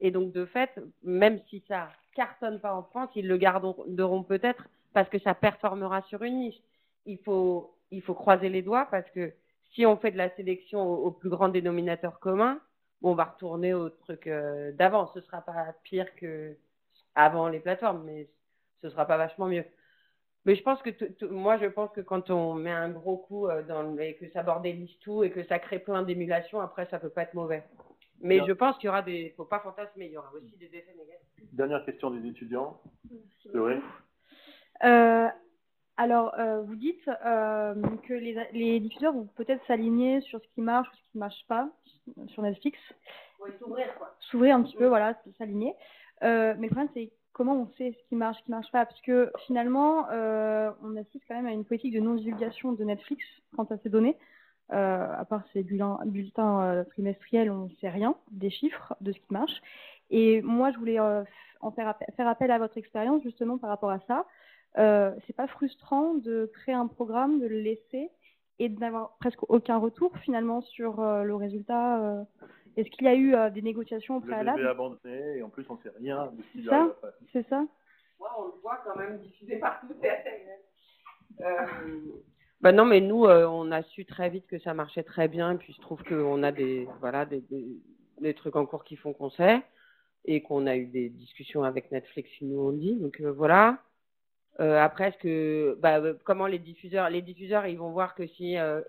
et 0.00 0.10
donc 0.10 0.32
de 0.32 0.44
fait, 0.44 0.70
même 1.04 1.38
si 1.48 1.62
ça 1.68 1.88
cartonne 2.16 2.58
pas 2.58 2.74
en 2.74 2.82
France, 2.82 3.10
ils 3.14 3.28
le 3.28 3.36
garderont 3.36 4.24
peut-être 4.24 4.64
parce 4.92 5.08
que 5.08 5.18
ça 5.18 5.34
performera 5.34 6.02
sur 6.02 6.22
une 6.22 6.38
niche. 6.38 6.60
Il 7.06 7.18
faut 7.18 7.76
il 7.90 8.02
faut 8.02 8.14
croiser 8.14 8.48
les 8.48 8.62
doigts 8.62 8.86
parce 8.90 9.08
que 9.10 9.32
si 9.72 9.86
on 9.86 9.96
fait 9.96 10.10
de 10.10 10.16
la 10.16 10.34
sélection 10.36 10.82
au, 10.82 11.06
au 11.06 11.10
plus 11.10 11.28
grand 11.28 11.48
dénominateur 11.48 12.18
commun, 12.20 12.60
bon, 13.02 13.12
on 13.12 13.14
va 13.14 13.24
retourner 13.24 13.74
au 13.74 13.90
truc 13.90 14.26
euh, 14.26 14.72
d'avant. 14.72 15.06
Ce 15.14 15.20
sera 15.20 15.40
pas 15.40 15.74
pire 15.84 16.14
que 16.16 16.56
avant 17.14 17.48
les 17.48 17.60
plateformes, 17.60 18.04
mais 18.04 18.28
ce 18.82 18.90
sera 18.90 19.06
pas 19.06 19.16
vachement 19.16 19.46
mieux. 19.46 19.64
Mais 20.46 20.54
je 20.54 20.62
pense 20.62 20.80
que 20.82 20.90
moi, 21.26 21.58
je 21.58 21.66
pense 21.66 21.90
que 21.90 22.00
quand 22.00 22.30
on 22.30 22.54
met 22.54 22.70
un 22.70 22.88
gros 22.88 23.18
coup 23.18 23.46
euh, 23.46 23.62
dans 23.62 23.82
le, 23.82 24.00
et 24.00 24.14
que 24.16 24.28
ça 24.30 24.42
bordélise 24.42 24.96
tout 25.00 25.22
et 25.22 25.30
que 25.30 25.44
ça 25.44 25.58
crée 25.58 25.78
plein 25.78 26.02
d'émulations, 26.02 26.60
après, 26.60 26.86
ça 26.86 26.98
peut 26.98 27.10
pas 27.10 27.22
être 27.22 27.34
mauvais. 27.34 27.62
Mais 28.22 28.40
je 28.46 28.52
pense 28.52 28.76
qu'il 28.76 28.86
y 28.86 28.88
aura 28.88 29.02
des, 29.02 29.32
faut 29.36 29.44
pas 29.44 29.60
fantasmer, 29.60 30.06
il 30.06 30.12
y 30.12 30.16
aura 30.18 30.30
aussi 30.34 30.56
des 30.58 30.66
effets 30.66 30.94
négatifs. 30.94 31.54
Dernière 31.54 31.84
question 31.84 32.10
des 32.10 32.28
étudiants. 32.28 32.80
Euh, 33.54 33.80
alors, 34.80 36.32
euh, 36.38 36.62
vous 36.62 36.76
dites 36.76 37.10
euh, 37.26 37.74
que 38.08 38.14
les, 38.14 38.34
les 38.54 38.80
diffuseurs 38.80 39.12
vont 39.12 39.28
peut-être 39.36 39.62
s'aligner 39.66 40.22
sur 40.22 40.40
ce 40.40 40.46
qui 40.54 40.62
marche 40.62 40.88
ou 40.88 40.96
ce 40.96 41.02
qui 41.12 41.16
ne 41.16 41.20
marche 41.20 41.44
pas 41.46 41.68
sur 42.28 42.42
Netflix. 42.42 42.78
Oui, 43.44 43.50
s'ouvrir, 43.58 43.94
quoi. 43.98 44.14
S'ouvrir 44.20 44.56
un 44.56 44.62
petit 44.62 44.76
peu, 44.76 44.86
voilà, 44.86 45.14
s'aligner. 45.36 45.74
Euh, 46.22 46.54
mais 46.58 46.68
le 46.68 46.70
problème, 46.70 46.88
c'est 46.94 47.12
comment 47.34 47.54
on 47.54 47.66
sait 47.76 47.92
ce 47.92 48.08
qui 48.08 48.14
marche, 48.14 48.38
ce 48.38 48.44
qui 48.44 48.50
ne 48.50 48.56
marche 48.56 48.72
pas. 48.72 48.86
Parce 48.86 49.00
que 49.02 49.30
finalement, 49.46 50.06
euh, 50.10 50.70
on 50.82 50.96
assiste 50.96 51.22
quand 51.28 51.34
même 51.34 51.46
à 51.46 51.52
une 51.52 51.66
politique 51.66 51.92
de 51.92 52.00
non-divulgation 52.00 52.72
de 52.72 52.82
Netflix 52.82 53.22
quant 53.54 53.64
à 53.64 53.76
ces 53.82 53.90
données. 53.90 54.16
Euh, 54.72 55.06
à 55.18 55.24
part 55.26 55.42
ces 55.52 55.62
bulletins, 55.64 55.98
bulletins 56.06 56.62
euh, 56.62 56.84
trimestriels, 56.84 57.50
on 57.50 57.64
ne 57.64 57.74
sait 57.80 57.90
rien 57.90 58.14
des 58.30 58.50
chiffres, 58.50 58.94
de 59.02 59.12
ce 59.12 59.18
qui 59.18 59.32
marche. 59.32 59.60
Et 60.10 60.40
moi, 60.42 60.70
je 60.70 60.78
voulais 60.78 60.98
euh, 60.98 61.24
en 61.60 61.72
faire, 61.72 61.88
appel, 61.88 62.08
faire 62.16 62.28
appel 62.28 62.50
à 62.50 62.58
votre 62.58 62.78
expérience 62.78 63.22
justement 63.22 63.58
par 63.58 63.68
rapport 63.68 63.90
à 63.90 64.00
ça. 64.06 64.24
Euh, 64.78 65.12
c'est 65.26 65.34
pas 65.36 65.46
frustrant 65.48 66.14
de 66.14 66.50
créer 66.54 66.74
un 66.74 66.86
programme, 66.86 67.40
de 67.40 67.46
le 67.46 67.60
laisser 67.60 68.10
et 68.58 68.68
de 68.68 68.78
n'avoir 68.78 69.16
presque 69.18 69.42
aucun 69.48 69.78
retour 69.78 70.16
finalement 70.18 70.60
sur 70.60 71.00
euh, 71.00 71.22
le 71.24 71.34
résultat. 71.34 72.00
euh. 72.04 72.22
Est-ce 72.76 72.88
qu'il 72.90 73.04
y 73.06 73.08
a 73.08 73.14
eu 73.14 73.34
euh, 73.34 73.50
des 73.50 73.62
négociations 73.62 74.16
au 74.16 74.20
Le 74.20 74.26
bébé 74.26 74.34
préalable 74.36 74.66
abandonné 74.68 75.38
et 75.38 75.42
en 75.42 75.48
plus 75.50 75.64
on 75.68 75.76
sait 75.78 75.90
rien 75.98 76.30
C'est 76.54 76.62
ça. 76.68 76.96
C'est 77.32 77.48
ça 77.48 77.66
Ouais, 78.20 78.28
on 78.38 78.44
le 78.46 78.52
voit 78.62 78.80
quand 78.84 78.96
même 78.96 79.18
diffusé 79.18 79.56
partout. 79.56 79.88
Euh, 81.40 81.66
bah 82.60 82.72
non, 82.72 82.84
mais 82.84 83.00
nous, 83.00 83.24
euh, 83.24 83.46
on 83.46 83.70
a 83.72 83.82
su 83.82 84.04
très 84.04 84.28
vite 84.28 84.46
que 84.46 84.58
ça 84.58 84.74
marchait 84.74 85.04
très 85.04 85.28
bien. 85.28 85.52
Et 85.52 85.56
puis, 85.56 85.72
je 85.72 85.80
trouve 85.80 86.02
qu'on 86.02 86.42
a 86.42 86.52
des, 86.52 86.86
voilà, 87.00 87.24
des, 87.24 87.40
des, 87.40 87.66
des 88.20 88.34
trucs 88.34 88.56
en 88.56 88.66
cours 88.66 88.84
qui 88.84 88.96
font 88.96 89.14
qu'on 89.14 89.30
sait. 89.30 89.62
Et 90.26 90.42
qu'on 90.42 90.66
a 90.66 90.76
eu 90.76 90.84
des 90.86 91.08
discussions 91.08 91.62
avec 91.64 91.90
Netflix, 91.92 92.28
ils 92.42 92.48
nous 92.50 92.60
ont 92.60 92.72
dit. 92.72 92.96
Donc, 92.96 93.20
euh, 93.20 93.32
voilà. 93.32 93.78
Euh, 94.60 94.78
après, 94.78 95.16
bah, 95.78 96.00
euh, 96.00 96.14
comment 96.24 96.46
les 96.46 96.58
diffuseurs, 96.58 97.08
les 97.08 97.22
diffuseurs, 97.22 97.66
ils 97.66 97.78
vont 97.78 97.92
voir 97.92 98.14
que 98.14 98.26
si, 98.26 98.58
euh, 98.58 98.82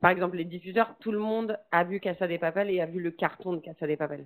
par 0.00 0.12
exemple, 0.12 0.36
les 0.36 0.44
diffuseurs, 0.44 0.94
tout 1.00 1.10
le 1.10 1.18
monde 1.18 1.58
a 1.72 1.82
vu 1.82 1.98
Casa 1.98 2.28
des 2.28 2.38
Papel 2.38 2.70
et 2.70 2.80
a 2.80 2.86
vu 2.86 3.00
le 3.00 3.10
carton 3.10 3.54
de 3.54 3.60
Casa 3.60 3.86
des 3.88 3.96
Papel. 3.96 4.24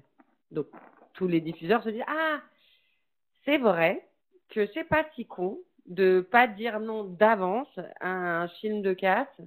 Donc, 0.51 0.67
tous 1.15 1.27
les 1.27 1.41
diffuseurs 1.41 1.83
se 1.83 1.89
disent, 1.89 2.05
ah, 2.07 2.41
c'est 3.47 3.57
vrai 3.57 4.07
que 4.51 4.67
c'est 4.75 4.85
pas 4.85 5.07
si 5.15 5.27
con 5.27 5.59
de 5.87 6.21
pas 6.21 6.47
dire 6.47 6.81
non 6.81 7.05
d'avance 7.05 7.79
à 8.01 8.43
un 8.43 8.49
film 8.49 8.83
de 8.83 8.93
casse 8.93 9.41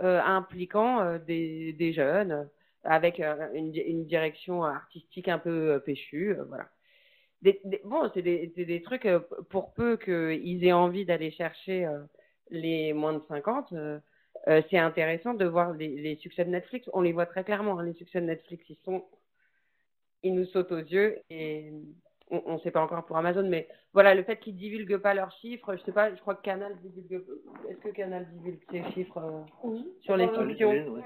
impliquant 0.00 1.18
des, 1.26 1.92
jeunes 1.92 2.48
avec 2.84 3.20
une, 3.54 3.70
di- 3.70 3.80
une 3.80 4.06
direction 4.06 4.64
artistique 4.64 5.28
un 5.28 5.38
peu 5.38 5.82
péchue, 5.84 6.36
voilà. 6.48 6.68
Des, 7.44 7.60
des- 7.64 7.82
bon, 7.84 8.10
c'est 8.14 8.22
des, 8.22 8.82
trucs 8.82 9.04
euh, 9.06 9.20
pour 9.50 9.72
peu 9.74 9.96
qu'ils 9.98 10.64
aient 10.64 10.72
envie 10.72 11.04
d'aller 11.04 11.30
chercher 11.30 11.84
euh, 11.84 12.00
les 12.50 12.92
moins 12.94 13.12
de 13.12 13.22
50. 13.28 13.72
euh, 13.74 14.00
c'est 14.70 14.78
intéressant 14.78 15.34
de 15.34 15.44
voir 15.44 15.74
les, 15.74 15.88
les 15.88 16.16
succès 16.16 16.44
de 16.44 16.50
Netflix. 16.50 16.88
On 16.94 17.02
les 17.02 17.12
voit 17.12 17.26
très 17.26 17.44
clairement. 17.44 17.78
hein, 17.78 17.84
les 17.84 17.92
succès 17.92 18.20
de 18.20 18.26
Netflix, 18.26 18.64
ils 18.70 18.78
sont, 18.84 19.04
ils 20.22 20.34
nous 20.34 20.46
sautent 20.46 20.72
aux 20.72 20.78
yeux 20.78 21.18
et 21.28 21.70
on 22.30 22.54
ne 22.54 22.58
sait 22.60 22.70
pas 22.70 22.82
encore 22.82 23.04
pour 23.04 23.18
Amazon, 23.18 23.46
mais 23.48 23.68
voilà, 23.92 24.14
le 24.14 24.22
fait 24.22 24.38
qu'ils 24.38 24.56
divulguent 24.56 24.96
pas 24.96 25.12
leurs 25.14 25.30
chiffres, 25.32 25.76
je 25.76 25.82
sais 25.82 25.92
pas, 25.92 26.14
je 26.14 26.20
crois 26.20 26.34
que 26.34 26.42
Canal 26.42 26.74
divulgue. 26.80 27.22
Est-ce 27.68 27.78
que 27.78 27.90
Canal 27.90 28.26
divulgue 28.32 28.62
ses 28.70 28.82
chiffres 28.92 29.18
euh, 29.18 29.76
sur 30.00 30.16
les 30.16 30.28
fictions 30.28 30.70
ouais. 30.70 31.02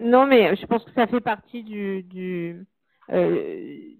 Non, 0.00 0.26
mais 0.26 0.56
je 0.56 0.66
pense 0.66 0.84
que 0.84 0.92
ça 0.92 1.06
fait 1.06 1.20
partie 1.20 1.62
du, 1.62 2.02
du, 2.02 2.66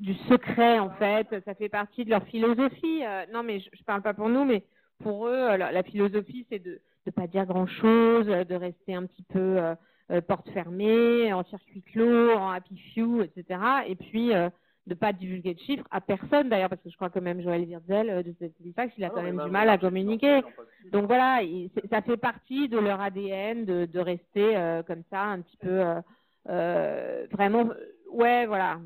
du 0.01 0.15
secret, 0.29 0.79
en 0.79 0.91
fait. 0.91 1.27
Ça 1.45 1.55
fait 1.55 1.69
partie 1.69 2.05
de 2.05 2.11
leur 2.11 2.25
philosophie. 2.25 3.03
Euh, 3.05 3.25
non, 3.33 3.43
mais 3.43 3.61
je, 3.61 3.69
je 3.73 3.83
parle 3.85 4.03
pas 4.03 4.15
pour 4.15 4.29
nous, 4.29 4.45
mais 4.45 4.63
pour 5.03 5.27
eux, 5.29 5.33
euh, 5.53 5.57
la, 5.57 5.73
la 5.73 5.83
philosophie, 5.83 6.47
c'est 6.51 6.59
de 6.63 6.81
ne 7.07 7.13
pas 7.13 7.27
dire 7.27 7.47
grand-chose, 7.47 8.29
euh, 8.29 8.45
de 8.45 8.55
rester 8.55 8.95
un 8.95 9.07
petit 9.07 9.23
peu 9.25 9.39
euh, 9.59 9.75
euh, 10.11 10.21
porte 10.21 10.49
fermée, 10.51 11.33
en 11.33 11.45
circuit 11.45 11.83
clos, 11.83 12.33
en 12.35 12.51
happy 12.51 12.79
few, 12.95 13.23
etc. 13.23 13.61
Et 13.87 13.95
puis, 13.95 14.35
euh, 14.35 14.49
de 14.87 14.95
pas 14.95 15.13
divulguer 15.13 15.53
de 15.55 15.61
chiffres 15.61 15.85
à 15.91 16.01
personne, 16.01 16.49
d'ailleurs, 16.49 16.71
parce 16.71 16.81
que 16.83 16.89
je 16.89 16.97
crois 16.97 17.11
que 17.11 17.19
même 17.19 17.43
Joël 17.43 17.63
Wirtzel 17.63 18.09
euh, 18.09 18.23
de 18.23 18.35
Satisfax, 18.41 18.93
il 18.97 19.05
a 19.05 19.09
Ah 19.09 19.11
quand 19.11 19.23
même 19.23 19.37
du 19.45 19.51
mal 19.51 19.69
à 19.69 19.77
communiquer. 19.79 20.41
Donc 20.93 21.07
voilà, 21.07 21.43
il- 21.43 21.71
ça 21.91 22.01
fait 22.01 22.17
partie 22.17 22.69
de 22.71 22.79
leur 22.79 22.99
ADN 23.01 23.67
de, 23.67 23.85
de 23.85 23.99
rester 24.01 24.57
euh, 24.57 24.83
comme 24.83 25.03
ça, 25.11 25.23
un 25.25 25.41
petit 25.43 25.59
peu 25.59 25.69
euh, 25.69 26.01
euh, 26.49 27.27
vraiment, 27.33 27.69
euh, 27.71 27.75
ouais, 28.11 28.47
voilà, 28.47 28.79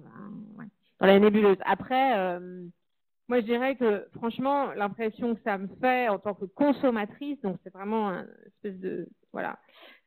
ouais, 0.59 0.67
dans 1.01 1.07
la 1.07 1.19
nébuleuse. 1.19 1.57
Après, 1.65 2.19
euh, 2.19 2.65
moi 3.29 3.41
je 3.41 3.45
dirais 3.45 3.77
que 3.77 4.07
franchement, 4.17 4.73
l'impression 4.73 5.35
que 5.35 5.41
ça 5.43 5.59
me 5.59 5.69
fait 5.81 6.09
en 6.09 6.19
tant 6.19 6.35
que 6.35 6.45
consommatrice, 6.45 7.41
donc 7.43 7.59
c'est 7.63 7.73
vraiment 7.73 8.11
une 8.11 8.27
espèce 8.47 8.79
de, 8.79 9.09
voilà, 9.33 9.59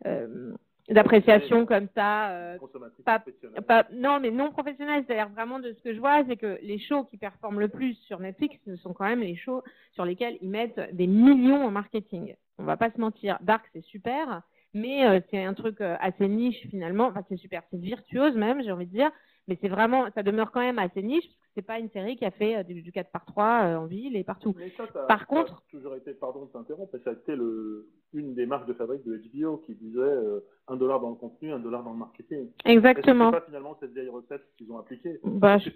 euh, 0.05 0.53
d'appréciation 0.89 1.65
comme 1.65 1.87
ça. 1.95 2.29
euh, 2.29 2.57
Consommatrice 2.59 3.03
pas- 3.03 3.19
professionnelle. 3.19 3.61
pas- 3.63 3.87
non, 3.91 4.19
mais 4.19 4.29
non 4.31 4.51
professionnel. 4.51 5.03
C'est-à-dire 5.07 5.29
vraiment 5.29 5.59
de 5.59 5.73
ce 5.73 5.81
que 5.81 5.93
je 5.95 5.99
vois, 5.99 6.23
c'est 6.27 6.37
que 6.37 6.59
les 6.61 6.77
shows 6.77 7.05
qui 7.05 7.17
performent 7.17 7.59
le 7.59 7.69
plus 7.69 7.95
sur 8.05 8.19
Netflix, 8.19 8.57
ce 8.65 8.75
sont 8.75 8.93
quand 8.93 9.05
même 9.05 9.21
les 9.21 9.35
shows 9.35 9.63
sur 9.93 10.05
lesquels 10.05 10.37
ils 10.41 10.49
mettent 10.49 10.95
des 10.95 11.07
millions 11.07 11.65
en 11.65 11.71
marketing. 11.71 12.35
On 12.59 12.63
va 12.65 12.77
pas 12.77 12.91
se 12.91 13.01
mentir. 13.01 13.37
Dark, 13.41 13.65
c'est 13.73 13.83
super, 13.83 14.43
mais 14.75 15.07
euh, 15.07 15.19
c'est 15.31 15.43
un 15.43 15.53
truc 15.55 15.81
euh, 15.81 15.95
assez 15.99 16.27
niche 16.27 16.67
finalement. 16.69 17.05
Enfin, 17.07 17.23
c'est 17.29 17.37
super, 17.37 17.63
c'est 17.71 17.79
virtuose 17.79 18.35
même, 18.35 18.61
j'ai 18.61 18.71
envie 18.71 18.85
de 18.85 18.91
dire. 18.91 19.09
Mais 19.47 19.57
c'est 19.61 19.67
vraiment, 19.69 20.05
ça 20.15 20.23
demeure 20.23 20.51
quand 20.51 20.59
même 20.59 20.79
assez 20.79 21.03
niche 21.03 21.23
parce 21.25 21.37
que 21.47 21.51
c'est 21.55 21.61
pas 21.61 21.77
une 21.79 21.89
série 21.91 22.15
qui 22.17 22.25
a 22.25 22.31
fait 22.31 22.57
euh, 22.57 22.63
du, 22.63 22.81
du 22.81 22.91
4 22.91 23.11
par 23.11 23.25
3 23.25 23.61
euh, 23.63 23.75
en 23.77 23.85
ville 23.85 24.15
et 24.15 24.23
partout. 24.23 24.53
Mais 24.57 24.69
ça, 24.71 24.85
ça- 24.91 25.03
Par 25.07 25.19
ça 25.19 25.25
contre- 25.25 25.53
a 25.53 25.71
toujours 25.71 25.95
été, 25.95 26.13
pardon 26.13 26.45
de 26.45 26.51
t'interrompre, 26.51 26.91
mais 26.93 26.99
ça 27.03 27.11
a 27.11 27.13
été 27.13 27.35
le, 27.35 27.87
une 28.13 28.33
des 28.35 28.45
marques 28.47 28.67
de 28.67 28.73
fabrique 28.73 29.03
de 29.05 29.21
HBO 29.33 29.57
qui 29.57 29.75
disait 29.75 29.99
euh, 29.99 30.39
un 30.67 30.75
dollar 30.77 30.99
dans 30.99 31.09
le 31.11 31.15
contenu, 31.15 31.51
un 31.51 31.59
dollar 31.59 31.83
dans 31.83 31.91
le 31.93 31.97
marketing. 31.99 32.49
Exactement. 32.65 33.31
C'est 33.31 33.39
pas 33.39 33.45
finalement 33.45 33.77
cette 33.79 33.93
vieille 33.93 34.09
recette 34.09 34.41
qu'ils 34.57 34.71
ont 34.71 34.79
appliquée? 34.79 35.19
Bah, 35.23 35.59
je- 35.59 35.69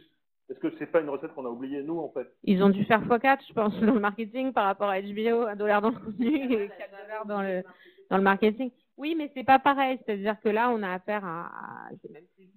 Est-ce 0.50 0.60
que 0.60 0.72
c'est 0.80 0.88
pas 0.88 1.02
une 1.02 1.10
recette 1.10 1.32
qu'on 1.36 1.46
a 1.46 1.50
oubliée 1.50 1.84
nous 1.84 2.00
en 2.00 2.10
fait? 2.10 2.28
Ils 2.44 2.64
ont 2.64 2.70
dû 2.70 2.84
faire 2.86 3.04
x4, 3.06 3.48
je 3.48 3.54
pense, 3.54 3.80
dans 3.82 3.94
le 3.94 4.00
marketing 4.00 4.52
par 4.52 4.66
rapport 4.66 4.90
à 4.90 5.00
HBO, 5.00 5.44
un 5.44 5.56
dollar 5.56 5.80
dans 5.84 5.92
le 5.92 5.96
contenu 6.00 6.36
et 6.54 6.70
4 6.70 6.90
dollars 7.04 7.26
dans 7.28 7.44
le, 7.44 7.62
dans 8.10 8.18
le 8.18 8.24
marketing. 8.24 8.72
Oui, 9.00 9.16
mais 9.16 9.32
c'est 9.34 9.46
pas 9.46 9.60
pareil. 9.60 9.98
C'est-à-dire 10.06 10.36
que 10.42 10.50
là, 10.50 10.70
on 10.72 10.84
a 10.84 10.92
affaire 10.92 11.24
à, 11.24 11.90
c'est 12.02 12.12
même 12.12 12.26
plus, 12.36 12.50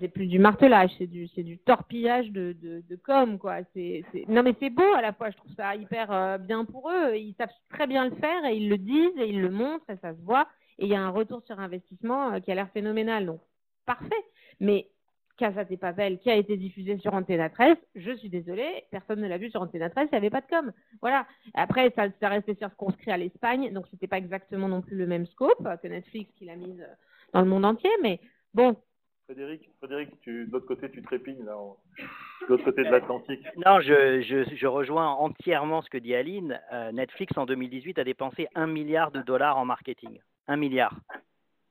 c'est 0.00 0.08
plus 0.08 0.26
du 0.26 0.38
martelage, 0.38 0.90
c'est 0.96 1.06
du, 1.06 1.28
c'est 1.28 1.42
du 1.42 1.58
torpillage 1.58 2.30
de 2.30 2.96
com, 3.04 3.38
quoi. 3.38 3.58
C'est, 3.74 4.02
c'est, 4.10 4.26
non, 4.26 4.42
mais 4.42 4.54
c'est 4.58 4.70
beau 4.70 4.94
à 4.96 5.02
la 5.02 5.12
fois. 5.12 5.28
Je 5.30 5.36
trouve 5.36 5.52
ça 5.52 5.76
hyper 5.76 6.10
euh, 6.10 6.38
bien 6.38 6.64
pour 6.64 6.90
eux. 6.90 7.14
Ils 7.16 7.34
savent 7.34 7.52
très 7.68 7.86
bien 7.86 8.08
le 8.08 8.16
faire 8.16 8.46
et 8.46 8.56
ils 8.56 8.70
le 8.70 8.78
disent 8.78 9.18
et 9.18 9.28
ils 9.28 9.42
le 9.42 9.50
montrent 9.50 9.88
et 9.90 9.96
ça 9.98 10.14
se 10.14 10.22
voit. 10.22 10.48
Et 10.78 10.86
il 10.86 10.90
y 10.90 10.94
a 10.94 11.02
un 11.02 11.10
retour 11.10 11.42
sur 11.42 11.60
investissement 11.60 12.32
euh, 12.32 12.40
qui 12.40 12.50
a 12.50 12.54
l'air 12.54 12.70
phénoménal. 12.70 13.26
Donc, 13.26 13.40
parfait. 13.84 14.24
Mais 14.60 14.88
Casa 15.36 15.64
de 15.64 15.76
Papel 15.76 16.18
qui 16.18 16.30
a 16.30 16.36
été 16.36 16.56
diffusé 16.56 16.98
sur 16.98 17.14
Antena 17.14 17.50
13, 17.50 17.76
je 17.94 18.12
suis 18.16 18.28
désolée, 18.28 18.84
personne 18.90 19.20
ne 19.20 19.28
l'a 19.28 19.38
vu 19.38 19.50
sur 19.50 19.62
Antena 19.62 19.90
13, 19.90 20.08
il 20.10 20.14
n'y 20.14 20.18
avait 20.18 20.30
pas 20.30 20.40
de 20.40 20.46
com. 20.46 20.72
Voilà. 21.00 21.26
Après, 21.54 21.92
ça, 21.96 22.06
ça 22.20 22.28
restait 22.28 22.54
circonscrit 22.54 23.10
à 23.10 23.16
l'Espagne, 23.16 23.72
donc 23.72 23.86
c'était 23.90 24.06
pas 24.06 24.18
exactement 24.18 24.68
non 24.68 24.82
plus 24.82 24.96
le 24.96 25.06
même 25.06 25.26
scope 25.26 25.66
que 25.82 25.88
Netflix 25.88 26.30
qui 26.36 26.44
l'a 26.44 26.56
mise 26.56 26.86
dans 27.32 27.40
le 27.40 27.48
monde 27.48 27.64
entier, 27.64 27.90
mais 28.02 28.20
bon. 28.54 28.76
Frédéric, 29.24 29.70
Frédéric 29.78 30.20
tu, 30.20 30.46
de 30.46 30.52
l'autre 30.52 30.66
côté 30.66 30.90
tu 30.90 31.02
trépignes 31.02 31.44
là, 31.44 31.56
de 32.42 32.46
l'autre 32.46 32.64
côté 32.64 32.84
de 32.84 32.90
l'Atlantique. 32.90 33.44
Non, 33.64 33.80
je, 33.80 34.20
je, 34.20 34.54
je 34.54 34.66
rejoins 34.66 35.08
entièrement 35.08 35.80
ce 35.80 35.88
que 35.88 35.98
dit 35.98 36.14
Aline. 36.14 36.60
Euh, 36.72 36.92
Netflix 36.92 37.36
en 37.38 37.46
2018 37.46 37.98
a 37.98 38.04
dépensé 38.04 38.48
un 38.54 38.66
milliard 38.66 39.12
de 39.12 39.22
dollars 39.22 39.56
en 39.56 39.64
marketing. 39.64 40.20
Un 40.46 40.56
milliard. 40.56 40.94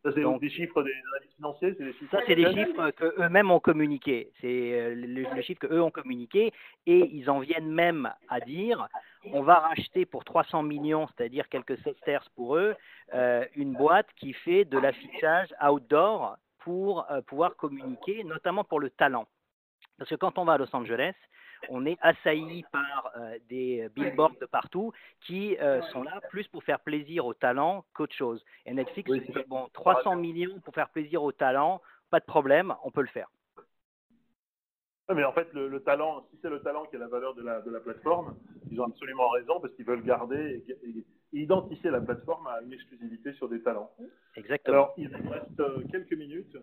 Ça 0.03 0.11
c'est 0.13 0.21
Donc- 0.21 0.41
des 0.41 0.49
chiffres 0.49 0.83
des 0.83 0.91
financiers, 1.37 1.73
c'est 1.77 1.85
des 1.85 1.93
chiffres. 1.93 2.11
Ça, 2.11 2.21
c'est 2.27 2.35
des 2.35 2.51
chiffres 2.53 2.89
que 2.91 3.21
eux-mêmes 3.23 3.49
ont 3.51 3.61
communiqués. 3.61 4.31
C'est 4.41 4.73
euh, 4.73 4.95
le, 4.95 5.33
le 5.35 5.41
chiffre 5.41 5.61
que 5.61 5.73
eux 5.73 5.81
ont 5.81 5.91
communiqué 5.91 6.51
et 6.85 7.09
ils 7.13 7.29
en 7.29 7.39
viennent 7.39 7.71
même 7.71 8.11
à 8.27 8.41
dire 8.41 8.87
on 9.31 9.41
va 9.41 9.55
racheter 9.59 10.05
pour 10.05 10.25
300 10.25 10.63
millions, 10.63 11.07
c'est-à-dire 11.07 11.47
quelques 11.47 11.77
sesterces 11.79 12.27
pour 12.35 12.57
eux, 12.57 12.75
euh, 13.13 13.45
une 13.55 13.71
boîte 13.73 14.07
qui 14.17 14.33
fait 14.33 14.65
de 14.65 14.77
l'affichage 14.77 15.53
outdoor 15.65 16.35
pour 16.59 17.09
euh, 17.09 17.21
pouvoir 17.21 17.55
communiquer, 17.55 18.23
notamment 18.25 18.65
pour 18.65 18.81
le 18.81 18.89
talent. 18.89 19.25
Parce 19.97 20.09
que 20.09 20.15
quand 20.15 20.37
on 20.37 20.43
va 20.43 20.53
à 20.53 20.57
Los 20.57 20.75
Angeles, 20.75 21.13
on 21.69 21.85
est 21.85 21.97
assailli 22.01 22.63
par 22.71 23.11
euh, 23.17 23.37
des 23.49 23.89
billboards 23.95 24.35
de 24.39 24.45
partout 24.45 24.91
qui 25.21 25.57
euh, 25.57 25.81
sont 25.91 26.03
là 26.03 26.19
plus 26.29 26.47
pour 26.47 26.63
faire 26.63 26.79
plaisir 26.79 27.25
aux 27.25 27.33
talents 27.33 27.85
qu'autre 27.93 28.15
chose. 28.15 28.43
Et 28.65 28.73
Netflix 28.73 29.09
Oui, 29.09 29.21
dit, 29.21 29.33
bon, 29.47 29.67
300 29.73 30.15
millions 30.15 30.59
pour 30.61 30.73
faire 30.73 30.89
plaisir 30.89 31.23
aux 31.23 31.31
talents, 31.31 31.81
pas 32.09 32.19
de 32.19 32.25
problème, 32.25 32.73
on 32.83 32.91
peut 32.91 33.01
le 33.01 33.07
faire. 33.07 33.29
mais 35.13 35.23
en 35.23 35.33
fait, 35.33 35.51
le, 35.53 35.79
talent, 35.81 36.25
si 36.31 36.37
c'est 36.41 36.49
le 36.49 36.61
talent 36.61 36.85
qui 36.85 36.95
est 36.95 36.99
la 36.99 37.07
valeur 37.07 37.35
de 37.35 37.41
la, 37.41 37.61
de 37.61 37.71
la 37.71 37.79
plateforme, 37.79 38.35
ils 38.71 38.79
ont 38.79 38.85
absolument 38.85 39.29
raison 39.29 39.59
parce 39.59 39.73
qu'ils 39.75 39.85
veulent 39.85 40.03
garder 40.03 40.63
et, 40.67 41.05
identifier 41.35 41.89
la 41.89 41.99
plateforme 41.99 42.45
à 42.45 42.61
une 42.61 42.73
exclusivité 42.73 43.33
sur 43.33 43.49
des 43.49 43.61
talents. 43.63 43.91
Exactement. 44.35 44.75
Alors, 44.75 44.93
il 44.97 45.07
reste 45.07 45.59
euh, 45.59 45.83
quelques 45.91 46.13
minutes. 46.13 46.55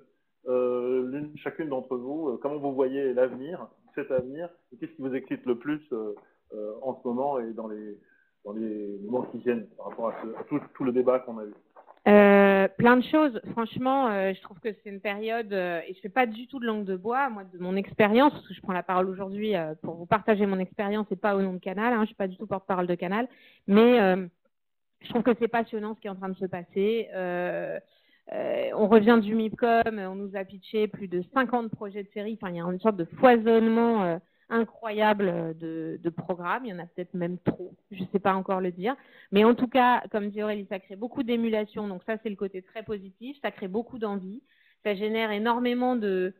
Euh, 0.46 1.26
chacune 1.36 1.68
d'entre 1.68 1.96
vous, 1.96 2.28
euh, 2.28 2.38
comment 2.40 2.57
vous 2.57 2.72
voyez 2.72 3.12
l'avenir, 3.12 3.68
cet 3.95 4.11
avenir, 4.11 4.49
et 4.72 4.76
qu'est-ce 4.76 4.93
qui 4.93 5.03
vous 5.03 5.14
excite 5.14 5.45
le 5.47 5.59
plus 5.59 5.80
en 6.82 7.01
ce 7.01 7.07
moment 7.07 7.38
et 7.38 7.53
dans 7.53 7.68
les, 7.68 7.99
dans 8.45 8.55
mois 9.11 9.26
qui 9.30 9.38
viennent 9.38 9.66
par 9.76 9.88
rapport 9.88 10.09
à, 10.09 10.45
tout, 10.45 10.84
le 10.84 10.93
débat 10.93 11.20
qu'on 11.20 11.38
a 11.38 11.45
eu? 11.45 11.55
Euh, 12.09 12.68
plein 12.78 12.97
de 12.97 13.05
choses. 13.05 13.41
Franchement, 13.53 14.09
euh, 14.09 14.32
je 14.34 14.41
trouve 14.41 14.59
que 14.61 14.72
c'est 14.72 14.88
une 14.88 15.01
période, 15.01 15.53
euh, 15.53 15.80
et 15.86 15.95
je 15.95 16.01
fais 16.01 16.09
pas 16.09 16.26
du 16.26 16.47
tout 16.47 16.59
de 16.59 16.66
langue 16.66 16.84
de 16.84 16.97
bois, 16.97 17.28
moi, 17.28 17.45
de 17.45 17.59
mon 17.59 17.76
expérience, 17.76 18.32
parce 18.32 18.49
que 18.49 18.55
je 18.55 18.62
prends 18.62 18.72
la 18.72 18.82
parole 18.82 19.09
aujourd'hui 19.09 19.53
pour 19.82 19.97
vous 19.97 20.07
partager 20.07 20.47
mon 20.47 20.59
expérience 20.59 21.07
et 21.11 21.16
pas 21.16 21.36
au 21.36 21.43
nom 21.43 21.53
de 21.53 21.59
Canal. 21.59 21.93
Hein, 21.93 22.01
je 22.03 22.07
suis 22.07 22.14
pas 22.14 22.28
du 22.28 22.36
tout 22.36 22.47
porte-parole 22.47 22.86
de 22.86 22.95
Canal, 22.95 23.28
mais 23.66 23.99
je 25.03 25.09
trouve 25.09 25.22
que 25.22 25.34
c'est 25.38 25.49
passionnant 25.49 25.95
ce 25.95 26.01
qui 26.01 26.07
est 26.07 26.11
en 26.11 26.16
train 26.16 26.28
de 26.30 26.36
se 26.36 26.47
passer. 26.47 27.09
On 28.33 28.89
revient 28.89 29.18
du 29.22 29.35
MIPCOM, 29.35 29.99
on 29.99 30.14
nous 30.14 30.37
a 30.37 30.45
pitché 30.45 30.89
plus 30.89 31.09
de 31.09 31.22
50 31.35 31.70
projets 31.70 32.03
de 32.03 32.09
série. 32.12 32.39
Enfin, 32.41 32.51
il 32.53 32.57
y 32.57 32.61
a 32.61 32.64
une 32.64 32.81
sorte 32.81 32.97
de 32.97 33.05
foisonnement 33.05 34.20
incroyable 34.51 35.57
de, 35.59 35.99
de, 36.03 36.11
programmes. 36.11 36.66
Il 36.66 36.70
y 36.70 36.74
en 36.74 36.78
a 36.78 36.87
peut-être 36.87 37.14
même 37.14 37.39
trop, 37.39 37.72
je 37.91 38.03
ne 38.03 38.09
sais 38.12 38.18
pas 38.18 38.35
encore 38.35 38.61
le 38.61 38.72
dire. 38.72 38.97
Mais 39.33 39.45
en 39.45 39.55
tout 39.55 39.68
cas, 39.68 40.03
comme 40.11 40.31
dit 40.31 40.43
Aurélie, 40.43 40.66
ça 40.68 40.81
crée 40.81 40.97
beaucoup 40.97 41.22
d'émulation. 41.22 41.89
Donc 41.89 42.03
ça, 42.05 42.16
c'est 42.22 42.28
le 42.28 42.37
côté 42.37 42.62
très 42.62 42.83
positif. 42.83 43.37
Ça 43.43 43.51
crée 43.51 43.68
beaucoup 43.68 43.99
d'envie. 43.99 44.43
Ça 44.85 44.95
génère 44.95 45.31
énormément 45.31 45.97
de, 45.97 46.35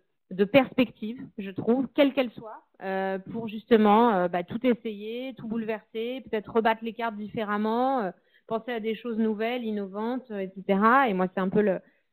perspectives, 0.53 1.21
je 1.39 1.51
trouve, 1.51 1.89
quelles 1.95 2.15
qu'elles 2.15 2.31
soient, 2.33 2.63
euh, 2.83 3.19
pour 3.19 3.49
justement 3.49 4.15
euh, 4.15 4.29
bah, 4.29 4.45
tout 4.45 4.65
essayer, 4.67 5.35
tout 5.37 5.47
bouleverser, 5.47 6.25
peut-être 6.31 6.53
rebattre 6.53 6.83
les 6.83 6.95
cartes 6.95 7.17
différemment, 7.17 8.01
euh, 8.01 8.11
penser 8.51 8.73
à 8.73 8.81
des 8.81 8.97
choses 8.97 9.17
nouvelles, 9.17 9.65
innovantes, 9.65 10.31
etc. 10.31 10.81
Et 11.09 11.15
moi, 11.15 11.29
c'est 11.33 11.41
un 11.41 11.49
peu 11.49 11.63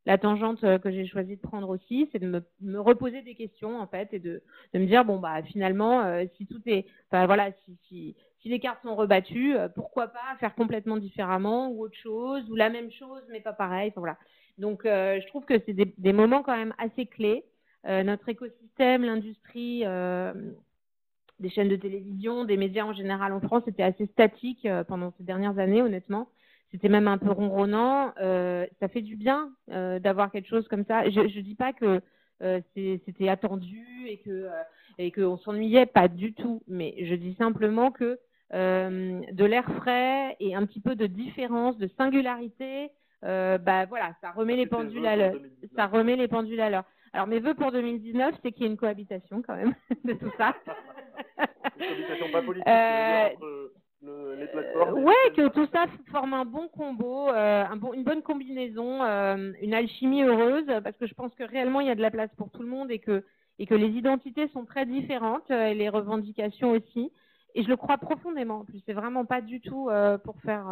la 0.08 0.18
tangente 0.18 0.64
euh, 0.64 0.78
que 0.78 0.90
j'ai 0.90 1.06
choisi 1.06 1.36
de 1.36 1.42
prendre 1.42 1.68
aussi, 1.68 2.08
c'est 2.12 2.20
de 2.20 2.42
me, 2.62 2.80
reposer 2.80 3.24
des 3.24 3.36
questions 3.36 3.78
en 3.80 3.88
fait 3.88 4.08
et 4.14 4.20
de, 4.20 4.42
me 4.74 4.86
dire 4.86 5.04
bon 5.04 5.20
bah 5.20 5.44
finalement 5.44 6.02
euh, 6.06 6.24
si 6.38 6.48
tout 6.48 6.62
est, 6.66 6.86
enfin 7.12 7.26
voilà 7.26 7.52
si, 7.66 7.78
si, 7.90 8.16
les 8.46 8.62
cartes 8.62 8.82
sont 8.82 8.96
rebattues, 8.96 9.58
euh, 9.58 9.68
pourquoi 9.68 10.08
pas 10.08 10.38
faire 10.40 10.56
complètement 10.56 10.96
différemment 10.96 11.68
ou 11.70 11.84
autre 11.84 11.98
chose 11.98 12.50
ou 12.50 12.56
la 12.56 12.70
même 12.70 12.90
chose 12.90 13.22
mais 13.30 13.42
pas 13.42 13.52
pareil. 13.52 13.92
Donc 14.58 14.84
je 14.86 15.28
trouve 15.28 15.44
que 15.44 15.60
c'est 15.66 15.74
des, 15.74 16.14
moments 16.14 16.42
quand 16.44 16.56
même 16.56 16.74
assez 16.78 17.06
clés. 17.06 17.44
notre 17.84 18.30
écosystème, 18.30 19.04
l'industrie 19.04 19.84
des 21.40 21.50
chaînes 21.50 21.70
de 21.70 21.76
télévision, 21.76 22.46
des 22.46 22.58
médias 22.58 22.86
en 22.86 22.94
général 22.94 23.32
en 23.32 23.40
France 23.40 23.64
était 23.68 23.84
assez 23.84 24.08
statique 24.08 24.68
pendant 24.88 25.14
ces 25.18 25.24
dernières 25.24 25.60
années 25.60 25.82
honnêtement 25.82 26.28
c'était 26.72 26.90
même 26.90 27.08
un 27.08 27.18
peu 27.18 27.32
ronronnant. 27.32 28.14
Euh, 28.20 28.66
ça 28.80 28.88
fait 28.88 29.02
du 29.02 29.16
bien 29.16 29.52
euh, 29.72 30.00
d'avoir 30.00 30.32
quelque 30.32 30.48
chose 30.48 30.68
comme 30.68 30.86
ça. 30.86 31.10
Je 31.10 31.22
ne 31.22 31.42
dis 31.42 31.56
pas 31.56 31.74
que 31.74 32.02
euh, 32.44 32.62
c'était 32.76 33.30
attendu 33.30 33.86
et 34.08 34.18
que 34.20 34.48
et 35.00 35.12
qu'on 35.12 35.38
s'ennuyait, 35.38 35.86
pas 35.86 36.08
du 36.08 36.34
tout. 36.34 36.64
Mais 36.68 36.96
je 37.02 37.16
dis 37.16 37.36
simplement 37.36 37.92
que 37.92 38.20
de 38.52 39.46
l'air 39.46 39.66
frais 39.78 40.36
et 40.40 40.56
un 40.56 40.66
petit 40.66 40.80
peu 40.80 40.96
de 40.96 41.06
différence, 41.06 41.78
de 41.78 41.90
singularité, 41.98 42.90
bah 43.22 43.86
voilà, 43.86 44.14
ça 44.22 44.32
remet 44.32 44.56
les 44.56 44.68
pendules 44.68 45.06
à 45.06 45.16
l'heure. 45.16 45.36
Ça 45.76 45.88
remet 45.88 46.16
les 46.16 46.28
pendules 46.28 46.62
à 46.62 46.70
l'heure. 46.70 46.86
Alors 47.14 47.28
mes 47.28 47.40
vœux 47.40 47.56
pour 47.56 47.72
2019, 47.72 48.36
c'est 48.42 48.52
qu'il 48.52 48.64
y 48.64 48.66
ait 48.66 48.72
une 48.72 48.78
cohabitation 48.78 49.42
quand 49.42 49.56
même 49.56 49.74
de 50.06 50.14
tout 50.14 50.32
ça. 50.38 50.56
Une 51.38 51.86
cohabitation 51.86 52.32
pas 52.32 52.42
politique. 52.42 52.68
Entre 52.68 53.72
les 54.38 54.48
plateformes. 54.48 55.04
ouais, 55.04 55.32
que 55.36 55.48
tout 55.50 55.68
ça 55.74 55.86
forme 56.12 56.34
un 56.34 56.46
bon 56.46 56.68
combo, 56.70 57.30
euh, 57.30 57.66
un 57.66 57.76
bon, 57.76 57.94
une 57.94 58.04
bonne 58.04 58.22
combinaison, 58.22 59.04
euh, 59.04 59.52
une 59.62 59.74
alchimie 59.74 60.24
heureuse, 60.24 60.68
parce 60.84 60.98
que 60.98 61.08
je 61.08 61.14
pense 61.14 61.34
que 61.36 61.44
réellement 61.44 61.82
il 61.82 61.88
y 61.88 61.92
a 61.92 61.96
de 61.96 62.02
la 62.02 62.12
place 62.12 62.30
pour 62.38 62.50
tout 62.52 62.62
le 62.62 62.70
monde 62.70 62.92
et 62.92 63.00
que, 63.00 63.24
et 63.60 63.66
que 63.66 63.76
les 63.76 63.90
identités 63.90 64.48
sont 64.50 64.66
très 64.66 64.86
différentes 64.86 65.50
euh, 65.52 65.68
et 65.68 65.74
les 65.74 65.90
revendications 65.90 66.72
aussi. 66.72 67.12
Et 67.58 67.64
je 67.64 67.70
le 67.70 67.76
crois 67.76 67.98
profondément. 67.98 68.60
En 68.60 68.66
plus, 68.66 68.82
c'est 68.86 68.94
vraiment 68.94 69.26
pas 69.26 69.42
du 69.42 69.60
tout 69.60 69.90
pour 70.24 70.40
faire, 70.42 70.66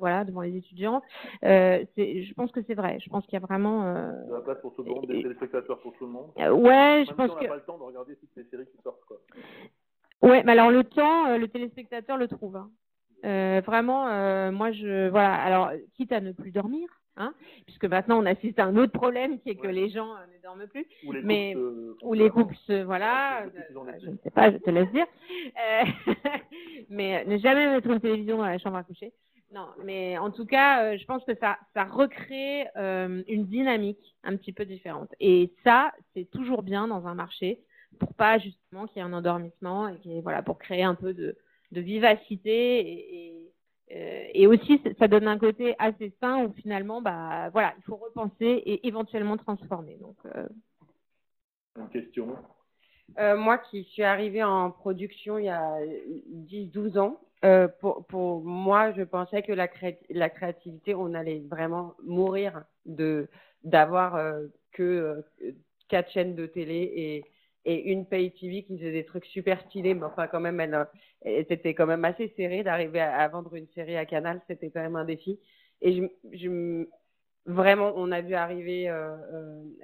voilà, 0.00 0.24
devant 0.24 0.42
les 0.42 0.56
étudiants. 0.56 1.00
je 1.42 2.34
pense 2.34 2.52
que 2.52 2.60
c'est 2.66 2.74
vrai. 2.74 2.98
Je 3.02 3.08
pense 3.08 3.24
qu'il 3.24 3.34
y 3.34 3.36
a 3.36 3.46
vraiment. 3.46 3.82
de 3.82 4.32
la 4.32 4.40
place 4.40 4.58
pour 4.60 4.74
tout 4.74 4.82
le 4.82 4.90
monde, 4.90 5.06
des 5.06 5.22
téléspectateurs 5.22 5.78
pour 5.80 5.92
tout 5.94 6.06
le 6.06 6.12
monde. 6.12 6.30
ouais, 6.36 7.04
je 7.08 7.14
pense 7.14 7.30
si 7.30 7.36
on 7.36 7.40
que. 7.40 7.46
pas 7.46 7.56
le 7.56 7.62
temps 7.62 7.78
de 7.78 7.84
regarder 7.84 8.16
toutes 8.16 8.34
les 8.36 8.44
séries 8.44 8.66
qui 8.66 8.82
sortent, 8.82 9.04
quoi. 9.06 9.18
Ouais, 10.22 10.42
mais 10.44 10.52
alors 10.52 10.70
le 10.70 10.84
temps, 10.84 11.26
euh, 11.28 11.38
le 11.38 11.48
téléspectateur 11.48 12.16
le 12.16 12.28
trouve. 12.28 12.56
Hein. 12.56 12.70
Euh, 13.24 13.60
vraiment, 13.64 14.08
euh, 14.08 14.50
moi 14.50 14.72
je 14.72 15.08
voilà. 15.08 15.34
Alors, 15.34 15.70
quitte 15.94 16.12
à 16.12 16.20
ne 16.20 16.32
plus 16.32 16.50
dormir, 16.50 16.88
hein, 17.16 17.34
puisque 17.64 17.84
maintenant 17.84 18.22
on 18.22 18.26
assiste 18.26 18.58
à 18.58 18.64
un 18.64 18.76
autre 18.76 18.92
problème 18.92 19.38
qui 19.40 19.50
est 19.50 19.54
que 19.56 19.66
les 19.66 19.90
gens 19.90 20.14
ne 20.14 20.42
dorment 20.42 20.66
plus, 20.66 20.86
ou 21.04 21.12
les 21.12 21.22
mais 21.22 21.56
ou 22.02 22.12
les 22.14 22.30
couples, 22.30 22.54
voilà. 22.84 23.44
je 24.00 24.10
ne 24.10 24.16
sais 24.22 24.30
pas, 24.30 24.50
je 24.50 24.58
te 24.58 24.70
laisse 24.70 24.90
dire. 24.92 25.06
mais 26.90 27.24
ne 27.24 27.38
jamais 27.38 27.66
mettre 27.66 27.88
une 27.88 28.00
télévision 28.00 28.38
dans 28.38 28.46
la 28.46 28.58
chambre 28.58 28.76
à 28.76 28.82
coucher. 28.82 29.12
Non, 29.52 29.68
mais 29.84 30.18
en 30.18 30.30
tout 30.30 30.44
cas, 30.44 30.96
je 30.96 31.04
pense 31.04 31.24
que 31.24 31.34
ça, 31.36 31.56
ça 31.72 31.84
recrée 31.84 32.66
une 32.76 33.46
dynamique 33.46 34.16
un 34.24 34.36
petit 34.36 34.52
peu 34.52 34.64
différente. 34.64 35.14
Et 35.20 35.52
ça, 35.64 35.92
c'est 36.14 36.30
toujours 36.30 36.62
bien 36.62 36.88
dans 36.88 37.06
un 37.06 37.14
marché 37.14 37.60
pour 37.98 38.14
pas 38.14 38.38
justement 38.38 38.86
qu'il 38.86 38.98
y 38.98 39.00
ait 39.00 39.08
un 39.08 39.12
endormissement 39.12 39.88
et 39.88 40.20
voilà 40.20 40.42
pour 40.42 40.58
créer 40.58 40.82
un 40.82 40.94
peu 40.94 41.14
de, 41.14 41.36
de 41.72 41.80
vivacité 41.80 42.80
et, 42.80 43.28
et, 43.28 43.45
euh, 43.92 44.48
aussi 44.48 44.82
ça 44.98 45.06
donne 45.06 45.28
un 45.28 45.38
côté 45.38 45.76
assez 45.78 46.12
sain 46.20 46.44
où 46.44 46.52
finalement 46.54 47.00
bah 47.00 47.50
voilà 47.50 47.72
il 47.78 47.84
faut 47.84 47.96
repenser 47.96 48.44
et 48.44 48.86
éventuellement 48.86 49.36
transformer. 49.36 49.96
Donc 50.00 50.16
euh... 50.26 50.48
une 51.78 51.88
question. 51.88 52.36
Euh, 53.18 53.36
moi 53.36 53.58
qui 53.58 53.84
suis 53.84 54.02
arrivée 54.02 54.42
en 54.42 54.72
production 54.72 55.38
il 55.38 55.44
y 55.44 55.48
a 55.48 55.78
10-12 56.48 56.98
ans 56.98 57.20
euh, 57.44 57.68
pour, 57.80 58.04
pour, 58.06 58.42
moi 58.42 58.92
je 58.92 59.02
pensais 59.02 59.42
que 59.42 59.52
la, 59.52 59.68
cré 59.68 60.00
la 60.10 60.30
créativité 60.30 60.94
on 60.94 61.14
allait 61.14 61.44
vraiment 61.48 61.94
mourir 62.02 62.64
de 62.86 63.28
d'avoir 63.62 64.20
que 64.72 65.24
quatre 65.88 66.10
chaînes 66.10 66.34
de 66.34 66.46
télé 66.46 66.92
et 66.96 67.24
et 67.66 67.90
une 67.90 68.06
Pay 68.06 68.30
TV 68.30 68.62
qui 68.62 68.78
faisait 68.78 68.92
des 68.92 69.04
trucs 69.04 69.26
super 69.26 69.60
stylés, 69.62 69.92
mais 69.94 70.04
enfin 70.04 70.28
quand 70.28 70.40
même, 70.40 70.60
elle, 70.60 70.86
c'était 71.48 71.74
quand 71.74 71.86
même 71.86 72.04
assez 72.04 72.32
serré 72.36 72.62
d'arriver 72.62 73.00
à, 73.00 73.26
vendre 73.26 73.54
une 73.56 73.66
série 73.74 73.96
à 73.96 74.06
Canal, 74.06 74.40
c'était 74.46 74.70
quand 74.70 74.80
même 74.80 74.94
un 74.94 75.04
défi. 75.04 75.40
Et 75.82 75.92
je, 75.96 76.04
je 76.32 76.86
vraiment, 77.44 77.92
on 77.96 78.12
a 78.12 78.20
vu 78.20 78.34
arriver 78.34 78.88
euh, 78.88 79.16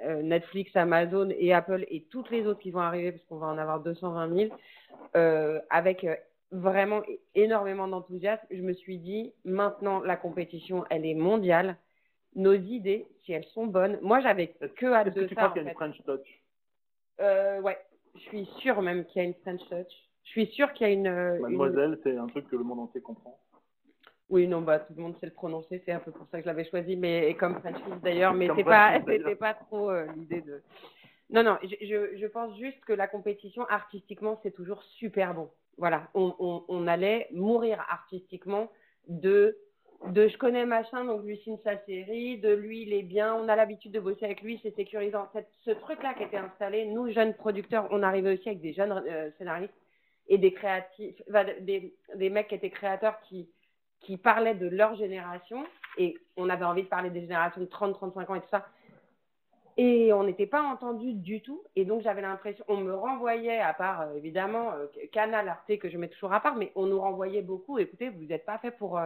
euh, 0.05 0.23
Netflix, 0.23 0.75
Amazon 0.77 1.29
et 1.37 1.53
Apple 1.53 1.85
et 1.89 2.05
toutes 2.05 2.31
les 2.31 2.47
autres 2.47 2.61
qui 2.61 2.71
vont 2.71 2.81
arriver, 2.81 3.11
parce 3.11 3.25
qu'on 3.25 3.39
va 3.39 3.49
en 3.49 3.59
avoir 3.59 3.81
220 3.81 4.33
000, 4.33 4.55
euh, 5.17 5.59
avec 5.69 6.07
vraiment 6.53 7.03
énormément 7.35 7.89
d'enthousiasme. 7.89 8.47
Je 8.53 8.63
me 8.63 8.75
suis 8.75 8.99
dit, 8.99 9.33
maintenant, 9.45 10.01
la 10.01 10.17
compétition, 10.17 10.85
elle 10.89 11.05
est 11.05 11.15
mondiale. 11.15 11.77
Nos 12.37 12.55
idées, 12.55 13.09
si 13.25 13.33
elles 13.33 13.45
sont 13.47 13.67
bonnes, 13.67 13.99
moi, 14.03 14.21
j'avais 14.21 14.55
que 14.77 14.87
hâte 14.87 15.15
de 15.15 15.25
tu 15.25 15.35
ça. 15.35 15.41
Crois 15.41 15.49
qu'il 15.51 15.63
y 15.63 15.67
a 15.67 15.69
une 15.69 15.75
French 15.75 16.01
Touch? 16.05 16.42
Euh, 17.23 17.61
ouais, 17.61 17.79
je 18.15 18.21
suis 18.21 18.45
sûre 18.59 18.83
même 18.83 19.05
qu'il 19.07 19.23
y 19.23 19.25
a 19.25 19.29
une 19.29 19.35
French 19.35 19.61
touch. 19.69 19.93
Je 20.25 20.31
suis 20.31 20.47
sûre 20.49 20.73
qu'il 20.73 20.87
y 20.87 20.91
a 20.91 20.93
une. 20.93 21.07
Euh, 21.07 21.39
Mademoiselle, 21.41 21.99
c'est 22.03 22.17
un 22.17 22.27
truc 22.27 22.49
que 22.49 22.57
le 22.57 22.65
monde 22.65 22.81
entier 22.81 23.01
comprend. 23.01 23.39
Oui, 24.29 24.49
non, 24.49 24.63
bah 24.63 24.79
tout 24.79 24.95
le 24.97 25.03
monde 25.03 25.17
sait 25.19 25.27
le 25.27 25.33
prononcer, 25.33 25.83
c'est 25.85 25.93
un 25.93 25.99
peu 25.99 26.11
pour 26.11 26.27
ça 26.29 26.39
que 26.39 26.45
je 26.45 26.47
l'avais 26.47 26.65
choisi, 26.65 26.97
mais 26.97 27.29
et 27.29 27.35
comme 27.35 27.61
French 27.61 27.77
Kiss 27.77 28.01
d'ailleurs, 28.03 28.33
mais 28.33 28.49
c'est 28.57 28.65
pas, 28.65 28.99
c'était 29.07 29.37
pas 29.37 29.53
trop 29.53 29.91
euh, 29.91 30.07
l'idée 30.17 30.41
de. 30.41 30.63
Non, 31.29 31.43
non, 31.43 31.59
je, 31.63 31.75
je, 31.83 32.17
je, 32.17 32.27
pense 32.27 32.57
juste 32.59 32.81
que 32.87 32.95
la 32.95 33.09
compétition 33.09 33.67
artistiquement 33.69 34.39
c'est 34.43 34.51
toujours 34.51 34.83
super 34.83 35.35
bon. 35.35 35.51
Voilà, 35.77 36.09
on, 36.15 36.35
on, 36.39 36.65
on 36.69 36.87
allait 36.87 37.29
mourir 37.33 37.85
artistiquement 37.91 38.71
de 39.09 39.59
de 40.07 40.29
je 40.29 40.37
connais 40.37 40.67
machin, 40.67 41.05
donc 41.05 41.25
lui 41.25 41.39
signe 41.39 41.59
sa 41.63 41.79
série, 41.85 42.39
de 42.39 42.53
lui 42.53 42.83
il 42.83 42.93
est 42.93 43.03
bien, 43.03 43.35
on 43.35 43.49
a 43.49 43.57
l'habitude 43.57 43.93
de 43.93 44.01
bosser 44.01 44.25
avec 44.25 44.43
lui, 44.43 44.59
c'est 44.63 44.75
sécurisant. 44.75 45.29
ce 45.65 45.71
truc-là 45.71 46.15
qui 46.15 46.25
était 46.25 46.39
installé, 46.39 46.87
nous 46.87 47.11
jeunes 47.13 47.35
producteurs, 47.35 47.87
on 47.91 48.03
arrivait 48.03 48.35
aussi 48.35 48.49
avec 48.49 48.61
des 48.61 48.73
jeunes 48.73 48.93
euh, 48.93 49.31
scénaristes 49.39 49.75
et 50.29 50.39
des 50.39 50.53
créatifs, 50.53 51.21
des, 51.61 51.95
des, 52.17 52.31
mecs 52.31 52.49
qui 52.49 52.55
étaient 52.55 52.71
créateurs 52.71 53.21
qui, 53.29 53.49
qui 54.01 54.17
parlaient 54.17 54.55
de 54.55 54.69
leur 54.69 54.95
génération 54.97 55.65
et 55.99 56.17
on 56.37 56.49
avait 56.49 56.65
envie 56.65 56.83
de 56.83 56.89
parler 56.89 57.11
des 57.11 57.21
générations 57.21 57.61
de 57.61 57.67
30, 57.67 57.95
35 57.95 58.31
ans 58.31 58.35
et 58.35 58.41
tout 58.41 58.49
ça. 58.51 58.67
Et 59.79 60.13
on 60.13 60.25
n'était 60.25 60.47
pas 60.47 60.63
entendu 60.63 61.15
du 61.15 61.41
tout. 61.41 61.63
Et 61.77 61.87
donc, 61.87 62.03
j'avais 62.03 62.21
l'impression, 62.21 62.63
on 62.69 62.77
me 62.77 62.95
renvoyait, 62.95 63.59
à 63.59 63.73
part 63.73 64.03
euh, 64.03 64.15
évidemment 64.17 64.73
euh, 64.73 64.87
Canal, 65.13 65.49
Arte, 65.49 65.79
que 65.79 65.89
je 65.89 65.97
mets 65.97 66.09
toujours 66.09 66.35
à 66.35 66.41
part, 66.41 66.57
mais 66.57 66.73
on 66.75 66.87
nous 66.87 67.01
renvoyait 67.01 67.41
beaucoup. 67.41 67.79
Écoutez, 67.79 68.11
vous 68.11 68.25
n'êtes 68.25 68.45
pas 68.45 68.59
fait 68.59 68.71
pour, 68.71 69.01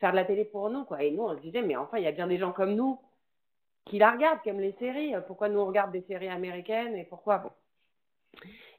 faire 0.00 0.10
de 0.12 0.16
la 0.16 0.24
télé 0.24 0.44
pour 0.44 0.70
nous, 0.70 0.84
quoi. 0.84 1.02
Et 1.02 1.10
nous, 1.10 1.22
on 1.22 1.36
se 1.36 1.40
disait, 1.42 1.62
mais 1.62 1.76
enfin, 1.76 1.98
il 1.98 2.04
y 2.04 2.08
a 2.08 2.12
bien 2.12 2.26
des 2.26 2.38
gens 2.38 2.52
comme 2.52 2.74
nous 2.74 2.98
qui 3.86 3.98
la 3.98 4.12
regardent, 4.12 4.40
qui 4.42 4.48
aiment 4.48 4.60
les 4.60 4.74
séries. 4.78 5.14
Pourquoi 5.26 5.48
nous 5.48 5.60
on 5.60 5.66
regarde 5.66 5.92
des 5.92 6.02
séries 6.02 6.28
américaines 6.28 6.96
et 6.96 7.04
pourquoi 7.04 7.38
bon. 7.38 7.50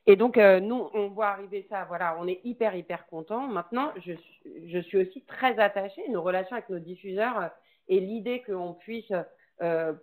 Et 0.08 0.16
donc, 0.16 0.38
euh, 0.38 0.60
nous, 0.60 0.90
on 0.94 1.10
voit 1.10 1.28
arriver 1.28 1.66
ça, 1.70 1.86
voilà, 1.86 2.18
on 2.20 2.28
est 2.28 2.42
hyper, 2.44 2.76
hyper 2.76 3.06
content. 3.08 3.48
Maintenant, 3.48 3.92
je, 4.04 4.14
je 4.66 4.80
suis 4.80 4.98
aussi 4.98 5.22
très 5.26 5.60
attachée, 5.60 6.08
nos 6.10 6.24
relations 6.24 6.56
avec 6.56 6.70
nos 6.70 6.80
diffuseurs 6.80 7.38
euh, 7.38 7.48
et 7.88 8.00
l'idée 8.00 8.42
qu'on 8.42 8.74
puisse 8.74 9.12
euh, 9.62 9.94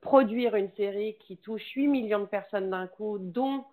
produire 0.00 0.54
une 0.54 0.70
série 0.72 1.18
qui 1.18 1.36
touche 1.36 1.62
8 1.74 1.88
millions 1.88 2.20
de 2.20 2.26
personnes 2.26 2.70
d'un 2.70 2.86
coup, 2.86 3.18
dont 3.18 3.64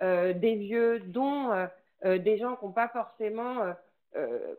des 0.00 0.56
vieux, 0.56 1.00
dont 1.06 1.66
des 2.04 2.36
gens 2.36 2.56
qui 2.56 2.66
n'ont 2.66 2.72
pas 2.72 2.88
forcément, 2.88 3.72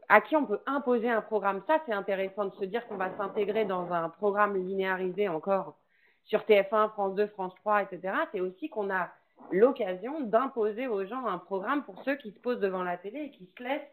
à 0.10 0.22
qui 0.22 0.36
on 0.36 0.46
peut 0.46 0.60
imposer 0.66 1.10
un 1.10 1.22
programme. 1.22 1.62
Ça, 1.68 1.80
c'est 1.86 1.94
intéressant 1.94 2.46
de 2.46 2.56
se 2.56 2.66
dire 2.66 2.86
qu'on 2.88 2.98
va 2.98 3.16
s'intégrer 3.18 3.66
dans 3.66 3.92
un 3.94 4.10
programme 4.10 4.56
linéarisé 4.56 5.30
encore 5.30 5.78
sur 6.26 6.42
TF1, 6.42 6.90
France 6.90 7.16
2, 7.16 7.28
France 7.28 7.54
3, 7.56 7.84
etc. 7.84 8.14
C'est 8.32 8.42
aussi 8.42 8.70
qu'on 8.70 8.90
a 8.90 9.10
l'occasion 9.52 10.22
d'imposer 10.22 10.88
aux 10.88 11.06
gens 11.06 11.26
un 11.26 11.38
programme 11.38 11.84
pour 11.84 12.02
ceux 12.04 12.16
qui 12.16 12.32
se 12.32 12.40
posent 12.40 12.60
devant 12.60 12.84
la 12.84 12.98
télé 12.98 13.20
et 13.20 13.32
qui 13.32 13.46
se 13.58 13.64
laissent 13.64 13.92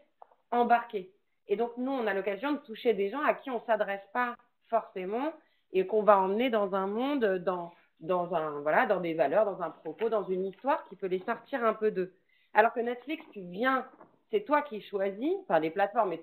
embarquer. 0.51 1.11
Et 1.47 1.55
donc, 1.55 1.71
nous, 1.77 1.91
on 1.91 2.07
a 2.07 2.13
l'occasion 2.13 2.53
de 2.53 2.57
toucher 2.57 2.93
des 2.93 3.09
gens 3.09 3.21
à 3.23 3.33
qui 3.33 3.49
on 3.49 3.59
ne 3.59 3.65
s'adresse 3.65 4.07
pas 4.13 4.35
forcément 4.67 5.33
et 5.71 5.85
qu'on 5.85 6.03
va 6.03 6.19
emmener 6.19 6.49
dans 6.49 6.75
un 6.75 6.87
monde, 6.87 7.25
dans, 7.39 7.71
dans, 7.99 8.33
un, 8.33 8.61
voilà, 8.61 8.85
dans 8.85 8.99
des 8.99 9.13
valeurs, 9.13 9.45
dans 9.45 9.61
un 9.61 9.69
propos, 9.69 10.09
dans 10.09 10.23
une 10.23 10.45
histoire 10.45 10.83
qui 10.85 10.95
peut 10.95 11.07
les 11.07 11.19
sortir 11.19 11.63
un 11.65 11.73
peu 11.73 11.91
d'eux. 11.91 12.13
Alors 12.53 12.73
que 12.73 12.79
Netflix, 12.79 13.23
tu 13.31 13.41
viens, 13.41 13.85
c'est 14.33 14.45
toi 14.45 14.63
qui 14.63 14.81
choisis, 14.81 15.31
enfin 15.43 15.59
les 15.59 15.69
plateformes 15.69 16.11
et 16.11 16.21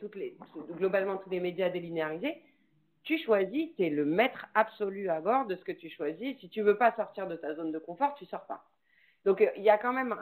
globalement 0.73 1.17
tous 1.19 1.31
les 1.31 1.39
médias 1.39 1.69
délinéarisés, 1.69 2.43
tu 3.05 3.17
choisis, 3.19 3.71
tu 3.77 3.85
es 3.85 3.89
le 3.89 4.05
maître 4.05 4.47
absolu 4.55 5.09
à 5.09 5.21
bord 5.21 5.47
de 5.47 5.55
ce 5.55 5.65
que 5.65 5.71
tu 5.71 5.89
choisis. 5.89 6.37
Si 6.41 6.49
tu 6.49 6.61
veux 6.63 6.77
pas 6.77 6.93
sortir 6.97 7.29
de 7.29 7.37
ta 7.37 7.55
zone 7.55 7.71
de 7.71 7.79
confort, 7.79 8.15
tu 8.17 8.27
sors 8.27 8.45
pas. 8.47 8.65
Donc, 9.25 9.41
euh, 9.41 9.47
il 9.57 9.63
y 9.63 9.71
a 9.71 9.79
quand 9.79 9.93
même 9.93 10.13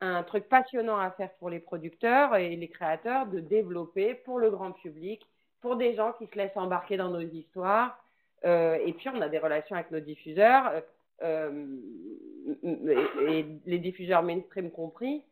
un, 0.00 0.22
truc 0.22 0.48
passionnant 0.48 0.98
à 0.98 1.10
faire 1.10 1.32
pour 1.34 1.50
les 1.50 1.60
producteurs 1.60 2.34
et 2.36 2.56
les 2.56 2.68
créateurs 2.68 3.26
de 3.26 3.40
développer 3.40 4.14
pour 4.14 4.38
le 4.38 4.50
grand 4.50 4.72
public, 4.72 5.26
pour 5.60 5.76
des 5.76 5.94
gens 5.94 6.12
qui 6.14 6.26
se 6.26 6.34
laissent 6.36 6.56
embarquer 6.56 6.96
dans 6.96 7.10
nos 7.10 7.20
histoires. 7.20 8.02
Euh, 8.46 8.78
et 8.84 8.94
puis, 8.94 9.10
on 9.10 9.20
a 9.20 9.28
des 9.28 9.38
relations 9.38 9.76
avec 9.76 9.90
nos 9.90 10.00
diffuseurs, 10.00 10.82
euh, 11.22 11.66
et, 12.64 13.44
les 13.66 13.78
diffuseurs 13.78 14.22
mainstream 14.22 14.70
compris, 14.70 15.24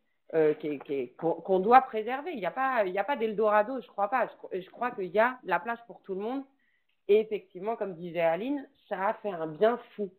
qu'on 1.17 1.59
doit 1.61 1.83
préserver. 1.83 2.33
Il 2.33 2.41
n'y 2.41 2.47
a 2.47 2.51
pas, 2.51 2.85
a 2.85 3.05
pas 3.05 3.17
d'Eldorado, 3.17 3.81
je 3.81 3.87
crois 3.89 4.09
pas. 4.09 4.29
Je, 4.53 4.61
je 4.61 4.71
crois 4.71 4.91
qu'il 4.91 5.07
y 5.07 5.19
a 5.19 5.39
la 5.45 5.61
place 5.61 5.81
pour 5.87 6.01
tout 6.03 6.15
le 6.15 6.21
monde. 6.21 6.43
Et 7.09 7.21
effectivement, 7.21 7.77
comme 7.77 7.95
disait 7.95 8.21
Aline, 8.21 8.67
ça 8.89 9.09
a 9.09 9.15
fait 9.15 9.31
un 9.31 9.47
bien 9.47 9.79
fou 9.95 10.11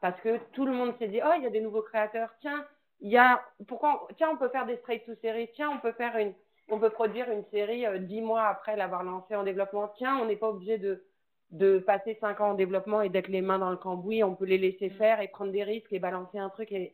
parce 0.00 0.20
que 0.20 0.38
tout 0.52 0.64
le 0.64 0.72
monde 0.72 0.94
s'est 0.98 1.08
dit, 1.08 1.20
oh, 1.24 1.32
il 1.36 1.42
y 1.42 1.46
a 1.46 1.50
des 1.50 1.60
nouveaux 1.60 1.82
créateurs, 1.82 2.30
tiens, 2.40 2.64
il 3.00 3.10
y 3.10 3.16
a, 3.16 3.42
pourquoi, 3.66 4.08
tiens, 4.16 4.30
on 4.32 4.36
peut 4.36 4.48
faire 4.48 4.66
des 4.66 4.76
straight 4.78 5.04
to 5.04 5.14
séries, 5.16 5.50
tiens, 5.54 5.70
on 5.70 5.78
peut 5.78 5.92
faire 5.92 6.16
une, 6.16 6.32
on 6.68 6.78
peut 6.78 6.90
produire 6.90 7.30
une 7.30 7.44
série 7.46 7.86
euh, 7.86 7.98
dix 7.98 8.20
mois 8.20 8.46
après 8.46 8.76
l'avoir 8.76 9.02
lancée 9.02 9.34
en 9.34 9.42
développement, 9.42 9.88
tiens, 9.96 10.18
on 10.20 10.26
n'est 10.26 10.36
pas 10.36 10.50
obligé 10.50 10.78
de, 10.78 11.04
de 11.50 11.78
passer 11.78 12.16
cinq 12.20 12.40
ans 12.40 12.50
en 12.50 12.54
développement 12.54 13.02
et 13.02 13.08
d'être 13.08 13.28
les 13.28 13.40
mains 13.40 13.58
dans 13.58 13.70
le 13.70 13.76
cambouis, 13.76 14.22
on 14.22 14.34
peut 14.34 14.44
les 14.44 14.58
laisser 14.58 14.90
faire 14.90 15.20
et 15.20 15.28
prendre 15.28 15.52
des 15.52 15.64
risques 15.64 15.92
et 15.92 15.98
balancer 15.98 16.38
un 16.38 16.50
truc 16.50 16.70
et, 16.72 16.92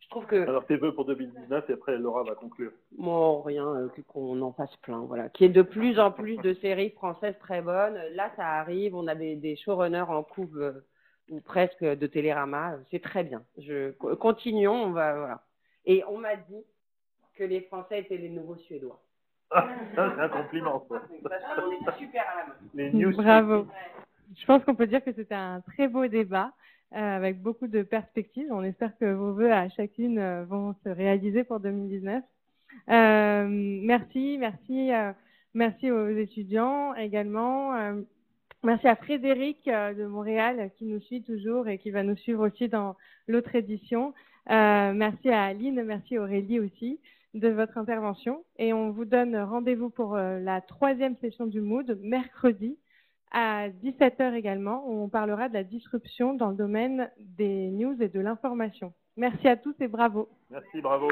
je 0.00 0.08
trouve 0.08 0.26
que. 0.26 0.36
Alors, 0.48 0.64
tes 0.66 0.76
vœux 0.76 0.94
pour 0.94 1.04
2019 1.04 1.68
et 1.68 1.72
après 1.72 1.98
Laura 1.98 2.22
va 2.22 2.34
conclure. 2.34 2.72
Bon, 2.96 3.42
rien, 3.42 3.66
euh, 3.66 3.88
qu'on 4.06 4.40
en 4.40 4.52
fasse 4.52 4.74
plein, 4.78 5.00
voilà. 5.00 5.28
Qu'il 5.28 5.46
y 5.46 5.50
ait 5.50 5.52
de 5.52 5.62
plus 5.62 5.98
en 5.98 6.10
plus 6.10 6.36
de 6.38 6.54
séries 6.54 6.90
françaises 6.90 7.38
très 7.40 7.60
bonnes. 7.60 7.98
Là, 8.14 8.30
ça 8.36 8.46
arrive, 8.46 8.94
on 8.94 9.06
a 9.06 9.14
des, 9.14 9.36
des 9.36 9.56
showrunners 9.56 10.08
en 10.08 10.22
couve 10.22 10.60
euh, 10.60 10.86
ou 11.30 11.40
presque 11.40 11.84
de 11.84 12.06
Télérama. 12.06 12.76
C'est 12.90 13.02
très 13.02 13.24
bien. 13.24 13.42
Je, 13.58 13.90
continuons, 14.14 14.84
on 14.84 14.90
va, 14.92 15.14
voilà. 15.14 15.42
Et 15.84 16.04
on 16.08 16.18
m'a 16.18 16.36
dit 16.36 16.64
que 17.34 17.44
les 17.44 17.60
Français 17.62 18.00
étaient 18.00 18.16
les 18.16 18.30
nouveaux 18.30 18.56
Suédois. 18.56 19.00
C'est 19.50 19.98
un 19.98 20.28
compliment, 20.28 20.86
ça. 20.88 21.02
on 21.58 21.70
est 21.72 21.98
super 21.98 22.22
à 22.22 22.40
la 22.40 22.46
main. 22.46 22.54
Les 22.74 22.92
news 22.92 23.16
Bravo. 23.16 23.66
Je 24.36 24.44
pense 24.44 24.62
qu'on 24.64 24.74
peut 24.74 24.86
dire 24.86 25.02
que 25.02 25.12
c'était 25.12 25.34
un 25.34 25.62
très 25.62 25.88
beau 25.88 26.06
débat 26.06 26.52
avec 26.92 27.42
beaucoup 27.42 27.66
de 27.66 27.82
perspectives. 27.82 28.48
On 28.50 28.62
espère 28.62 28.96
que 28.98 29.12
vos 29.12 29.32
voeux 29.32 29.52
à 29.52 29.68
chacune 29.68 30.18
euh, 30.18 30.44
vont 30.44 30.74
se 30.84 30.88
réaliser 30.88 31.44
pour 31.44 31.60
2019. 31.60 32.22
Euh, 32.90 33.46
merci, 33.48 34.36
merci, 34.38 34.90
merci 35.54 35.90
aux 35.90 36.08
étudiants 36.08 36.94
également. 36.94 37.94
Merci 38.64 38.88
à 38.88 38.96
Frédéric 38.96 39.68
euh, 39.68 39.94
de 39.94 40.04
Montréal 40.04 40.70
qui 40.76 40.84
nous 40.84 41.00
suit 41.00 41.22
toujours 41.22 41.68
et 41.68 41.78
qui 41.78 41.92
va 41.92 42.02
nous 42.02 42.16
suivre 42.16 42.44
aussi 42.44 42.68
dans 42.68 42.96
l'autre 43.28 43.54
édition. 43.54 44.14
Euh, 44.50 44.92
merci 44.92 45.28
à 45.28 45.44
Aline, 45.44 45.84
merci 45.84 46.18
Aurélie 46.18 46.58
aussi 46.58 46.98
de 47.34 47.48
votre 47.48 47.78
intervention. 47.78 48.42
Et 48.58 48.72
on 48.72 48.90
vous 48.90 49.04
donne 49.04 49.36
rendez-vous 49.36 49.90
pour 49.90 50.16
euh, 50.16 50.40
la 50.40 50.60
troisième 50.60 51.16
session 51.18 51.46
du 51.46 51.60
Mood 51.60 52.00
mercredi 52.02 52.76
à 53.30 53.68
17h 53.68 54.34
également 54.34 54.84
on 54.88 55.08
parlera 55.08 55.48
de 55.48 55.54
la 55.54 55.64
disruption 55.64 56.34
dans 56.34 56.50
le 56.50 56.56
domaine 56.56 57.10
des 57.18 57.70
news 57.70 57.96
et 58.00 58.08
de 58.08 58.20
l'information. 58.20 58.92
Merci 59.16 59.48
à 59.48 59.56
tous 59.56 59.74
et 59.80 59.88
bravo. 59.88 60.28
Merci, 60.50 60.80
bravo. 60.80 61.08